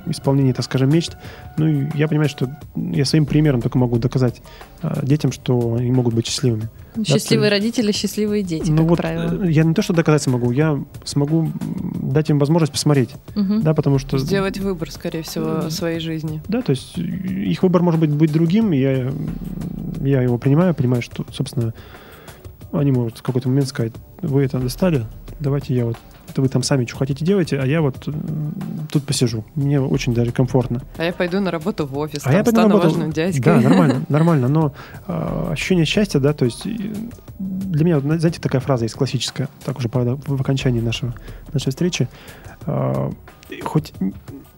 исполнение, 0.07 0.53
так 0.55 0.65
скажем, 0.65 0.91
мечт. 0.91 1.17
Ну, 1.57 1.67
и 1.67 1.87
я 1.95 2.09
понимаю, 2.09 2.29
что 2.29 2.51
я 2.77 3.05
своим 3.05 3.25
примером 3.27 3.61
только 3.63 3.79
могу 3.79 3.99
доказать 3.99 4.43
э, 4.83 5.01
детям, 5.05 5.33
что 5.33 5.75
они 5.75 5.91
могут 5.91 6.15
быть 6.15 6.27
счастливыми. 6.27 6.69
Счастливые 7.07 7.51
ты- 7.51 7.57
родители, 7.57 7.93
счастливые 7.93 8.43
дети, 8.43 8.71
ну 8.71 8.79
как 8.79 8.87
вот 8.89 8.99
правило. 8.99 9.45
э, 9.45 9.51
я 9.53 9.63
не 9.63 9.75
то, 9.75 9.83
что 9.83 9.93
доказать 9.95 10.23
смогу, 10.23 10.51
я 10.51 10.83
смогу 11.05 11.51
дать 12.03 12.29
им 12.31 12.39
возможность 12.41 12.73
посмотреть, 12.73 13.11
Мгм. 13.37 13.63
да, 13.63 13.73
потому 13.75 13.99
что... 13.99 14.19
Сделать 14.19 14.59
выбор, 14.59 14.91
скорее 14.91 15.23
всего, 15.23 15.47
Мгм. 15.59 15.71
своей 15.71 16.01
жизни. 16.01 16.43
Да, 16.49 16.61
то 16.63 16.71
есть 16.71 16.99
э, 16.99 17.01
их 17.03 17.63
выбор 17.63 17.83
может 17.83 18.01
быть, 18.01 18.11
быть 18.11 18.33
другим, 18.33 18.73
я, 18.73 19.13
я 20.01 20.23
его 20.23 20.39
принимаю, 20.39 20.75
понимаю, 20.75 21.03
что, 21.03 21.25
собственно, 21.33 21.73
они 22.73 22.91
могут 22.91 23.19
в 23.19 23.23
какой-то 23.23 23.49
момент 23.49 23.69
сказать, 23.69 23.93
вы 24.23 24.43
это 24.45 24.59
достали, 24.59 25.07
давайте 25.39 25.75
я 25.75 25.85
вот, 25.85 25.97
это 26.29 26.43
вы 26.43 26.49
там 26.49 26.63
сами 26.63 26.85
что 26.85 26.97
хотите 26.97 27.25
делайте, 27.25 27.59
а 27.59 27.67
я 27.67 27.81
вот 27.81 28.09
тут 28.91 29.05
посижу. 29.05 29.45
Мне 29.55 29.81
очень 29.81 30.15
даже 30.15 30.33
комфортно. 30.33 30.83
А 30.97 31.05
я 31.05 31.13
пойду 31.13 31.41
на 31.41 31.51
работу 31.51 31.87
в 31.87 31.97
офис, 31.99 32.21
А 32.23 32.25
там 32.25 32.33
я 32.35 32.45
пойду 32.45 32.57
на 32.57 32.63
стану 32.69 32.75
работу- 32.75 32.95
важным 32.95 33.13
дядькой. 33.13 33.41
Да, 33.41 33.61
нормально, 33.61 34.05
нормально, 34.09 34.49
но 34.49 34.73
э, 35.07 35.49
ощущение 35.53 35.85
счастья, 35.85 36.19
да, 36.21 36.33
то 36.33 36.45
есть 36.45 36.67
для 37.39 37.85
меня, 37.85 38.01
знаете, 38.01 38.41
такая 38.41 38.61
фраза 38.61 38.85
есть 38.85 38.95
классическая, 38.95 39.49
так 39.65 39.79
уже 39.79 39.89
правда, 39.89 40.17
в, 40.17 40.37
в 40.37 40.41
окончании 40.41 40.81
нашего, 40.81 41.15
нашей 41.53 41.71
встречи, 41.71 42.09
э, 42.67 43.11
хоть 43.63 43.93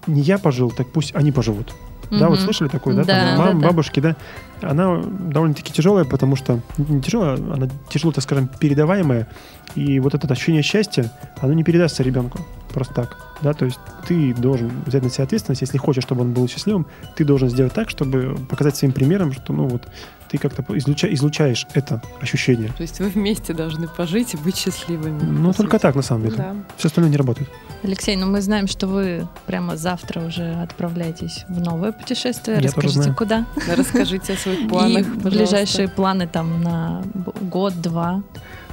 не 0.07 0.21
я 0.23 0.39
пожил, 0.39 0.71
так 0.71 0.89
пусть 0.93 1.15
они 1.15 1.33
поживут. 1.33 1.75
Да, 2.11 2.29
вот 2.29 2.41
слышали 2.41 2.69
такое, 2.69 2.95
да? 2.95 3.05
Да, 3.05 3.15
там, 3.15 3.37
да, 3.37 3.45
мам, 3.45 3.61
да. 3.61 3.69
бабушки, 3.69 4.01
да? 4.01 4.17
Она 4.63 5.01
довольно-таки 5.03 5.73
тяжелая, 5.73 6.05
потому 6.05 6.37
что 6.37 6.61
не 6.77 7.01
тяжелая, 7.01 7.35
она 7.37 7.69
тяжело, 7.89 8.13
так 8.13 8.25
скажем, 8.25 8.49
передаваемая. 8.49 9.29
И 9.77 10.01
вот 10.01 10.15
это 10.15 10.27
ощущение 10.33 10.63
счастья, 10.63 11.11
оно 11.41 11.53
не 11.53 11.63
передастся 11.63 12.03
ребенку 12.03 12.41
просто 12.73 12.95
так. 12.95 13.17
Да, 13.43 13.53
то 13.53 13.65
есть 13.65 13.79
ты 14.07 14.35
должен 14.35 14.71
взять 14.87 15.03
на 15.03 15.11
себя 15.11 15.25
ответственность, 15.25 15.63
если 15.63 15.79
хочешь, 15.79 16.03
чтобы 16.03 16.23
он 16.23 16.33
был 16.33 16.49
счастливым, 16.49 16.87
ты 17.17 17.25
должен 17.25 17.49
сделать 17.49 17.73
так, 17.73 17.91
чтобы 17.91 18.37
показать 18.49 18.77
своим 18.77 18.93
примером, 18.93 19.33
что 19.33 19.53
ну 19.53 19.67
вот 19.67 19.89
ты 20.31 20.39
как-то 20.39 20.63
излуча- 20.63 21.13
излучаешь 21.13 21.67
это 21.75 22.01
ощущение. 22.21 22.69
То 22.77 22.83
есть 22.83 23.01
вы 23.01 23.09
вместе 23.09 23.53
должны 23.53 23.89
пожить 23.89 24.35
и 24.35 24.37
быть 24.37 24.57
счастливыми. 24.57 25.21
Ну, 25.23 25.53
только 25.53 25.73
сути. 25.77 25.83
так, 25.83 25.95
на 25.97 26.03
самом 26.03 26.25
деле. 26.25 26.37
Да. 26.37 26.55
Все 26.77 26.87
остальное 26.89 27.11
не 27.11 27.17
работает. 27.17 27.49
Алексей, 27.83 28.15
ну 28.17 28.27
мы 28.27 28.41
знаем, 28.41 28.67
что 28.69 28.87
вы 28.87 29.27
прямо 29.47 29.77
завтра 29.77 30.21
уже 30.21 30.53
отправляетесь 30.63 31.45
в 31.49 31.61
новое 31.61 31.93
путешествие. 31.93 32.57
Я 32.61 32.63
тоже 32.71 32.77
Расскажите, 32.77 33.03
знаю. 33.03 33.17
куда? 33.17 33.47
Расскажите 33.77 34.33
о 34.35 34.37
своих 34.37 34.69
планах, 34.69 35.07
И 35.07 35.11
ближайшие 35.11 35.89
планы 35.89 36.27
там 36.29 36.63
на 36.63 37.03
год-два. 37.41 38.23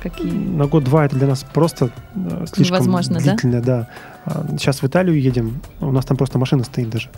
Какие? 0.04 0.32
На 0.32 0.68
год-два 0.68 1.06
это 1.06 1.16
для 1.16 1.28
нас 1.28 1.44
просто 1.54 1.90
э, 2.16 2.46
слишком 2.54 2.66
Невозможно, 2.78 3.16
да? 3.16 3.22
длительно, 3.22 3.62
да. 3.62 3.88
А, 4.26 4.46
Сейчас 4.52 4.82
в 4.82 4.86
Италию 4.88 5.20
едем, 5.20 5.60
у 5.80 5.92
нас 5.92 6.06
там 6.06 6.18
просто 6.18 6.38
машина 6.38 6.64
стоит 6.64 6.90
даже. 6.90 7.10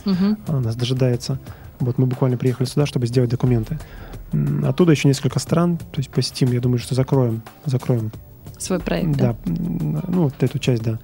Она 0.46 0.60
нас 0.60 0.76
дожидается. 0.76 1.38
Вот 1.78 1.98
мы 1.98 2.06
буквально 2.06 2.36
приехали 2.36 2.66
сюда, 2.66 2.86
чтобы 2.86 3.06
сделать 3.06 3.30
документы. 3.30 3.78
Оттуда 4.64 4.92
еще 4.92 5.08
несколько 5.08 5.38
стран, 5.38 5.76
то 5.76 5.98
есть 5.98 6.10
посетим, 6.10 6.52
я 6.52 6.60
думаю, 6.60 6.78
что 6.78 6.94
закроем, 6.94 7.42
закроем, 7.66 8.10
Свой 8.58 8.78
проект, 8.78 9.16
да, 9.16 9.34
да? 9.44 9.52
ну 10.08 10.22
вот 10.24 10.34
эту 10.42 10.58
часть, 10.58 10.82
да. 10.82 10.98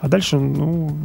А 0.00 0.08
дальше, 0.08 0.38
ну, 0.38 0.96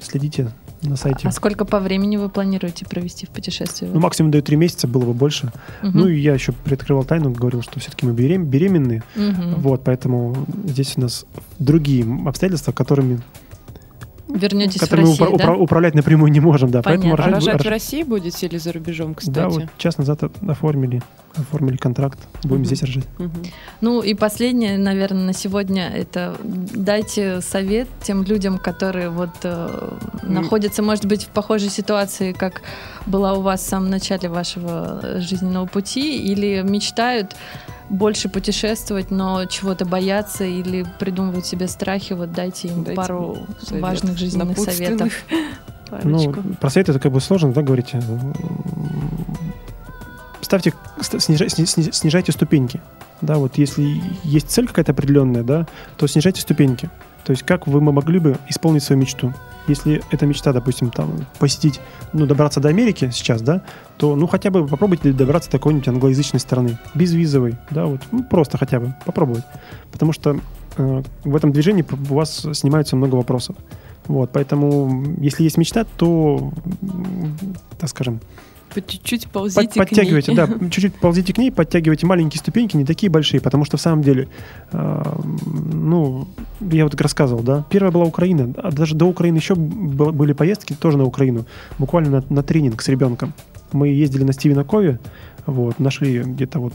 следите 0.00 0.50
на 0.82 0.96
сайте. 0.96 1.28
А 1.28 1.32
сколько 1.32 1.64
по 1.64 1.80
времени 1.80 2.16
вы 2.16 2.28
планируете 2.28 2.86
провести 2.86 3.26
в 3.26 3.30
путешествии? 3.30 3.88
Ну, 3.92 4.00
максимум 4.00 4.30
дают 4.30 4.46
три 4.46 4.56
месяца, 4.56 4.86
было 4.86 5.04
бы 5.04 5.12
больше. 5.12 5.52
Мгм. 5.82 5.98
Ну, 5.98 6.08
и 6.08 6.18
я 6.18 6.34
еще 6.34 6.52
приоткрывал 6.52 7.04
тайну, 7.04 7.30
говорил, 7.30 7.62
что 7.62 7.78
все-таки 7.80 8.06
мы 8.06 8.12
берем, 8.12 8.46
беременны, 8.46 9.02
Мгм. 9.16 9.56
вот, 9.56 9.84
поэтому 9.84 10.46
здесь 10.64 10.94
у 10.96 11.00
нас 11.02 11.26
другие 11.58 12.06
обстоятельства, 12.26 12.72
которыми, 12.72 13.20
Вернетесь 14.28 14.80
в 14.82 14.92
Россию, 14.92 15.28
упра- 15.30 15.38
да? 15.38 15.44
упра- 15.44 15.56
управлять 15.56 15.94
напрямую 15.94 16.30
не 16.30 16.40
можем, 16.40 16.70
да. 16.70 16.82
Поэтому 16.82 17.12
Понятно. 17.16 17.24
А 17.24 17.36
рожать- 17.36 17.46
рожать 17.54 17.66
в 17.66 17.68
России 17.70 18.02
будете 18.02 18.46
или 18.46 18.58
за 18.58 18.72
рубежом, 18.72 19.14
кстати? 19.14 19.34
Да, 19.34 19.48
вот 19.48 19.64
час 19.78 19.96
назад 19.98 20.20
оформили, 20.46 21.02
оформили 21.36 21.76
контракт, 21.76 22.18
будем 22.42 22.56
Мгм. 22.56 22.64
здесь 22.66 22.82
рожать. 22.82 23.04
Мгм. 23.18 23.32
Ну 23.80 24.02
и 24.02 24.14
последнее, 24.14 24.76
наверное, 24.78 25.24
на 25.26 25.32
сегодня 25.32 25.88
это 25.88 26.36
дайте 26.42 27.40
совет 27.40 27.88
тем 28.02 28.22
людям, 28.24 28.58
которые 28.58 29.10
вот 29.10 29.30
э, 29.44 29.96
находятся, 30.22 30.82
может 30.82 31.06
быть, 31.06 31.24
в 31.24 31.28
похожей 31.28 31.70
ситуации, 31.70 32.32
как 32.32 32.62
была 33.06 33.34
у 33.34 33.42
вас 33.42 33.60
в 33.60 33.68
самом 33.68 33.90
начале 33.90 34.28
вашего 34.28 35.20
жизненного 35.20 35.66
пути, 35.66 36.18
или 36.18 36.62
мечтают 36.62 37.36
больше 37.88 38.28
путешествовать, 38.28 39.10
но 39.10 39.44
чего-то 39.46 39.86
боятся 39.86 40.44
или 40.44 40.84
придумывают 40.98 41.46
себе 41.46 41.68
страхи. 41.68 42.12
Вот 42.12 42.32
дайте 42.32 42.68
им 42.68 42.82
Дайте 42.84 42.96
пару 42.96 43.38
Совет. 43.62 43.82
важных 43.82 44.18
жизненных 44.18 44.58
советов. 44.58 45.24
Ну, 46.02 46.18
Парочку. 46.32 46.42
про 46.60 46.68
совет 46.68 46.90
это 46.90 47.00
как 47.00 47.12
бы 47.12 47.20
сложно, 47.22 47.50
да, 47.52 47.62
говорить. 47.62 47.92
Ставьте, 50.48 50.72
ст- 51.02 51.16
снижай- 51.16 51.50
сни- 51.50 51.66
сни- 51.66 51.92
снижайте 51.92 52.32
ступеньки. 52.32 52.80
Да, 53.20 53.36
вот 53.36 53.58
если 53.58 54.00
есть 54.24 54.48
цель 54.48 54.66
какая-то 54.66 54.92
определенная, 54.92 55.42
да, 55.42 55.66
то 55.98 56.06
снижайте 56.06 56.40
ступеньки. 56.40 56.88
То 57.24 57.32
есть 57.32 57.42
как 57.42 57.66
вы 57.66 57.82
могли 57.82 58.18
бы 58.18 58.38
исполнить 58.48 58.82
свою 58.82 58.98
мечту? 59.02 59.34
Если 59.66 60.02
эта 60.10 60.24
мечта, 60.24 60.54
допустим, 60.54 60.90
там, 60.90 61.26
посетить, 61.38 61.82
ну, 62.14 62.24
добраться 62.24 62.60
до 62.60 62.70
Америки 62.70 63.10
сейчас, 63.12 63.42
да, 63.42 63.60
то, 63.98 64.16
ну, 64.16 64.26
хотя 64.26 64.50
бы 64.50 64.66
попробуйте 64.66 65.12
добраться 65.12 65.50
до 65.50 65.58
какой-нибудь 65.58 65.86
англоязычной 65.88 66.40
страны, 66.40 66.78
безвизовой, 66.94 67.56
да, 67.68 67.84
вот, 67.84 68.00
ну, 68.10 68.24
просто 68.24 68.56
хотя 68.56 68.80
бы 68.80 68.94
попробовать. 69.04 69.44
Потому 69.92 70.14
что 70.14 70.40
э, 70.78 71.02
в 71.24 71.36
этом 71.36 71.52
движении 71.52 71.84
у 72.08 72.14
вас 72.14 72.46
снимается 72.54 72.96
много 72.96 73.16
вопросов. 73.16 73.54
Вот, 74.06 74.30
поэтому, 74.32 75.04
если 75.18 75.42
есть 75.42 75.58
мечта, 75.58 75.84
то, 75.84 76.50
так 77.78 77.90
скажем, 77.90 78.20
По 78.74 78.80
чуть-чуть 78.82 79.24
под- 79.24 79.32
ползите 79.32 79.68
к 79.68 79.76
ней. 79.76 79.80
подтягивайте, 79.84 80.34
да, 80.34 80.46
чуть-чуть 80.70 80.94
ползите 80.96 81.32
к 81.32 81.38
ней, 81.38 81.50
подтягивайте 81.50 82.06
маленькие 82.06 82.38
ступеньки, 82.40 82.76
не 82.76 82.84
такие 82.84 83.10
большие, 83.10 83.40
потому 83.40 83.64
что 83.64 83.76
в 83.76 83.80
самом 83.80 84.02
деле, 84.02 84.28
э, 84.72 85.02
ну, 85.72 86.28
я 86.60 86.84
вот 86.84 87.00
рассказывал, 87.00 87.42
да, 87.42 87.64
первая 87.70 87.92
была 87.92 88.04
Украина, 88.04 88.52
а 88.56 88.70
даже 88.72 88.94
до 88.94 89.06
Украины 89.06 89.36
еще 89.36 89.54
было- 89.54 90.12
были 90.12 90.32
поездки 90.32 90.74
тоже 90.74 90.98
на 90.98 91.04
Украину, 91.04 91.46
буквально 91.78 92.10
на, 92.10 92.24
на 92.34 92.42
тренинг 92.42 92.82
с 92.82 92.88
ребенком. 92.88 93.32
Мы 93.72 93.88
ездили 93.88 94.24
на 94.24 94.32
Стивена 94.32 94.64
Кови, 94.64 94.98
вот, 95.46 95.78
нашли 95.78 96.18
где-то 96.22 96.58
вот 96.58 96.74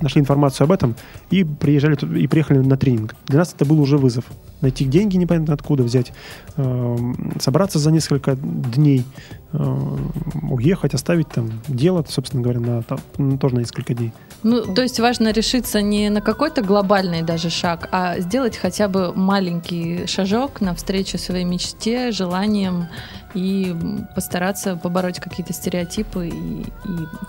нашли 0.00 0.20
информацию 0.20 0.64
об 0.64 0.72
этом 0.72 0.96
и 1.30 1.44
приезжали 1.44 1.96
и 2.18 2.26
приехали 2.26 2.58
на 2.58 2.76
тренинг. 2.76 3.14
Для 3.26 3.38
нас 3.38 3.54
это 3.54 3.64
был 3.64 3.80
уже 3.80 3.96
вызов. 3.96 4.24
Найти 4.64 4.86
деньги 4.86 5.18
непонятно 5.18 5.52
откуда 5.52 5.82
взять, 5.82 6.14
эм, 6.56 7.34
собраться 7.38 7.78
за 7.78 7.90
несколько 7.90 8.34
дней, 8.34 9.04
эм, 9.52 10.10
уехать, 10.50 10.94
оставить 10.94 11.28
там 11.28 11.50
дело, 11.68 12.02
собственно 12.08 12.42
говоря, 12.42 12.60
на, 12.60 12.82
там, 12.82 12.98
ну, 13.18 13.36
тоже 13.36 13.56
на 13.56 13.58
несколько 13.60 13.92
дней. 13.92 14.14
Ну, 14.42 14.62
то 14.62 14.80
есть 14.80 14.98
важно 15.00 15.32
решиться 15.32 15.82
не 15.82 16.08
на 16.08 16.22
какой-то 16.22 16.62
глобальный 16.62 17.20
даже 17.20 17.50
шаг, 17.50 17.90
а 17.92 18.18
сделать 18.20 18.56
хотя 18.56 18.88
бы 18.88 19.12
маленький 19.14 20.06
шажок 20.06 20.62
навстречу 20.62 21.18
своей 21.18 21.44
мечте, 21.44 22.10
желаниям 22.10 22.86
и 23.34 23.76
постараться 24.14 24.76
побороть 24.76 25.20
какие-то 25.20 25.52
стереотипы 25.52 26.28
и, 26.28 26.62
и 26.62 26.68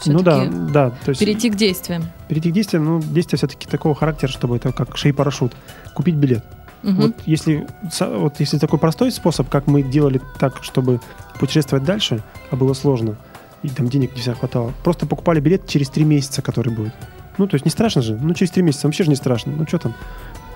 Ну 0.05 0.21
да, 0.21 0.45
да. 0.45 0.89
То 1.03 1.09
есть 1.09 1.19
перейти 1.19 1.49
к 1.49 1.55
действиям. 1.55 2.03
перейти 2.29 2.51
к 2.51 2.53
действиям, 2.53 2.85
ну, 2.85 3.01
действия 3.01 3.37
все-таки 3.37 3.67
такого 3.67 3.93
характера, 3.93 4.29
чтобы 4.29 4.55
это 4.55 4.71
как 4.71 4.95
шей-парашют. 4.95 5.53
Купить 5.93 6.15
билет. 6.15 6.45
Мгм. 6.91 7.01
Вот 7.01 7.13
если, 7.25 7.67
вот 7.99 8.39
если 8.39 8.57
такой 8.57 8.79
простой 8.79 9.11
способ, 9.11 9.49
как 9.49 9.67
мы 9.67 9.81
делали 9.83 10.21
так, 10.39 10.63
чтобы 10.63 10.99
путешествовать 11.39 11.83
дальше, 11.85 12.21
а 12.51 12.55
было 12.55 12.73
сложно, 12.73 13.15
и 13.63 13.69
там 13.69 13.89
денег 13.89 14.13
не 14.15 14.21
всегда 14.21 14.37
хватало. 14.37 14.71
Просто 14.83 15.05
покупали 15.05 15.39
билет 15.39 15.67
через 15.67 15.89
три 15.89 16.03
месяца, 16.05 16.41
который 16.41 16.71
будет. 16.73 16.93
Ну, 17.37 17.47
то 17.47 17.55
есть 17.55 17.65
не 17.65 17.71
страшно 17.71 18.01
же. 18.01 18.15
Ну, 18.21 18.33
через 18.33 18.51
три 18.51 18.63
месяца 18.63 18.87
вообще 18.87 19.03
же 19.03 19.09
не 19.09 19.15
страшно. 19.15 19.51
Ну, 19.57 19.65
что 19.67 19.79
там. 19.79 19.93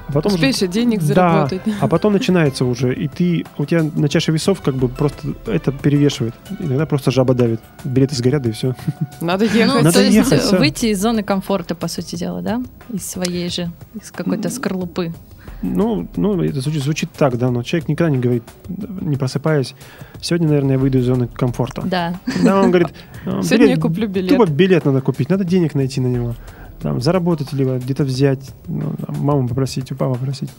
А 0.07 0.11
потом 0.11 0.33
Успеешь 0.33 0.59
и 0.63 0.67
денег 0.67 1.01
Да, 1.01 1.05
заработать. 1.05 1.61
а 1.81 1.87
потом 1.87 2.13
начинается 2.13 2.65
уже, 2.65 2.95
и 2.95 3.07
ты, 3.07 3.45
у 3.59 3.65
тебя 3.65 3.83
на 3.83 4.09
чаше 4.09 4.31
весов 4.31 4.59
как 4.59 4.73
бы 4.73 4.87
просто 4.89 5.35
это 5.45 5.71
перевешивает. 5.71 6.33
Иногда 6.59 6.87
просто 6.87 7.11
жаба 7.11 7.35
давит. 7.35 7.59
Билеты 7.83 8.15
сгорят, 8.15 8.43
и 8.47 8.51
все. 8.51 8.75
Надо 9.21 9.45
Ну, 9.45 9.59
ехать. 9.59 9.83
Надо 9.83 9.91
то 9.91 10.01
есть 10.01 10.15
ехать, 10.15 10.41
всё. 10.41 10.57
выйти 10.57 10.87
из 10.87 10.99
зоны 11.01 11.21
комфорта, 11.21 11.75
по 11.75 11.87
сути 11.87 12.15
дела, 12.15 12.41
да? 12.41 12.59
Из 12.91 13.05
своей 13.07 13.49
же, 13.49 13.71
из 14.01 14.09
какой-то 14.11 14.49
скорлупы. 14.49 15.13
Ну, 15.61 16.07
ну, 16.15 16.41
это 16.41 16.61
звучит, 16.61 16.83
звучит 16.83 17.09
так, 17.11 17.37
да, 17.37 17.51
но 17.51 17.63
человек 17.63 17.89
никогда 17.89 18.11
не 18.11 18.17
говорит, 18.17 18.43
не 18.67 19.17
просыпаясь, 19.17 19.75
сегодня, 20.21 20.47
наверное, 20.47 20.73
я 20.73 20.77
выйду 20.79 20.99
из 20.99 21.05
зоны 21.05 21.27
комфорта. 21.27 21.81
Да. 21.81 22.19
Да, 22.43 22.61
он 22.61 22.69
говорит, 22.69 22.89
«А, 23.25 23.41
Сегодня 23.41 23.65
билет- 23.65 23.77
я 23.77 23.81
куплю 23.81 24.07
билет. 24.07 24.29
Тупо 24.29 24.49
билет 24.49 24.85
надо 24.85 25.01
купить, 25.01 25.29
надо 25.29 25.43
денег 25.43 25.75
найти 25.75 25.99
на 25.99 26.07
него. 26.07 26.35
Там, 26.81 27.01
заработать, 27.01 27.51
либо 27.51 27.77
где-то 27.77 28.05
взять, 28.05 28.51
ну, 28.67 28.93
маму 29.09 29.49
попросить, 29.49 29.91
у 29.91 29.95
папы 29.95 30.17
попросить. 30.17 30.49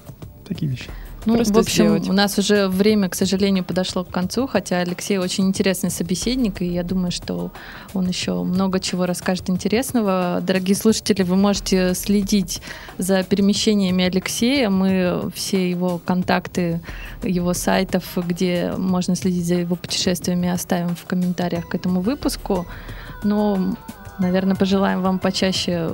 Такие 0.46 0.70
вещи. 0.70 0.90
Ну, 1.26 1.34
Просто 1.34 1.54
в 1.54 1.58
общем, 1.58 1.84
сделать. 1.84 2.08
у 2.08 2.12
нас 2.12 2.38
уже 2.38 2.68
время, 2.68 3.10
к 3.10 3.14
сожалению, 3.14 3.62
подошло 3.62 4.04
к 4.04 4.10
концу, 4.10 4.46
хотя 4.46 4.78
Алексей 4.78 5.18
очень 5.18 5.46
интересный 5.46 5.90
собеседник, 5.90 6.62
и 6.62 6.66
я 6.66 6.82
думаю, 6.82 7.10
что 7.12 7.50
он 7.92 8.08
еще 8.08 8.42
много 8.42 8.80
чего 8.80 9.04
расскажет 9.04 9.50
интересного. 9.50 10.40
Дорогие 10.42 10.74
слушатели, 10.74 11.22
вы 11.22 11.36
можете 11.36 11.94
следить 11.94 12.62
за 12.96 13.22
перемещениями 13.22 14.04
Алексея. 14.04 14.70
Мы 14.70 15.30
все 15.34 15.70
его 15.70 15.98
контакты, 15.98 16.80
его 17.22 17.52
сайтов, 17.52 18.04
где 18.16 18.72
можно 18.78 19.14
следить 19.14 19.46
за 19.46 19.56
его 19.56 19.76
путешествиями, 19.76 20.48
оставим 20.48 20.96
в 20.96 21.04
комментариях 21.04 21.68
к 21.68 21.74
этому 21.74 22.00
выпуску. 22.00 22.66
Но, 23.24 23.76
наверное, 24.18 24.56
пожелаем 24.56 25.02
вам 25.02 25.18
почаще 25.18 25.90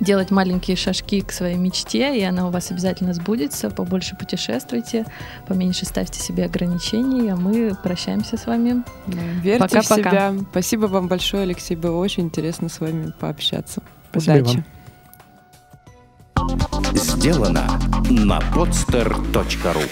делать 0.00 0.30
маленькие 0.30 0.76
шажки 0.76 1.20
к 1.20 1.32
своей 1.32 1.56
мечте, 1.56 2.18
и 2.18 2.22
она 2.22 2.48
у 2.48 2.50
вас 2.50 2.70
обязательно 2.70 3.14
сбудется. 3.14 3.70
Побольше 3.70 4.16
путешествуйте, 4.16 5.04
поменьше 5.46 5.84
ставьте 5.84 6.20
себе 6.20 6.44
ограничений, 6.44 7.28
а 7.28 7.36
мы 7.36 7.76
прощаемся 7.82 8.36
с 8.36 8.46
вами. 8.46 8.82
Да, 9.06 9.18
Верьте 9.42 9.66
в 9.66 9.70
Пока-пока. 9.70 10.10
себя. 10.10 10.34
Спасибо 10.50 10.86
вам 10.86 11.08
большое, 11.08 11.42
Алексей. 11.44 11.76
Было 11.76 11.96
очень 11.96 12.24
интересно 12.24 12.68
с 12.68 12.80
вами 12.80 13.12
пообщаться. 13.18 13.82
Спасибо 14.10 14.36
Удачи. 14.36 14.56
вам. 14.56 14.78
Сделано 16.94 17.68
на 18.10 18.38
podster.ru 18.54 19.82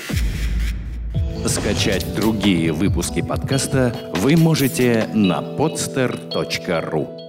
Скачать 1.48 2.14
другие 2.14 2.72
выпуски 2.72 3.22
подкаста 3.22 3.94
вы 4.16 4.36
можете 4.36 5.08
на 5.14 5.40
podster.ru 5.40 7.25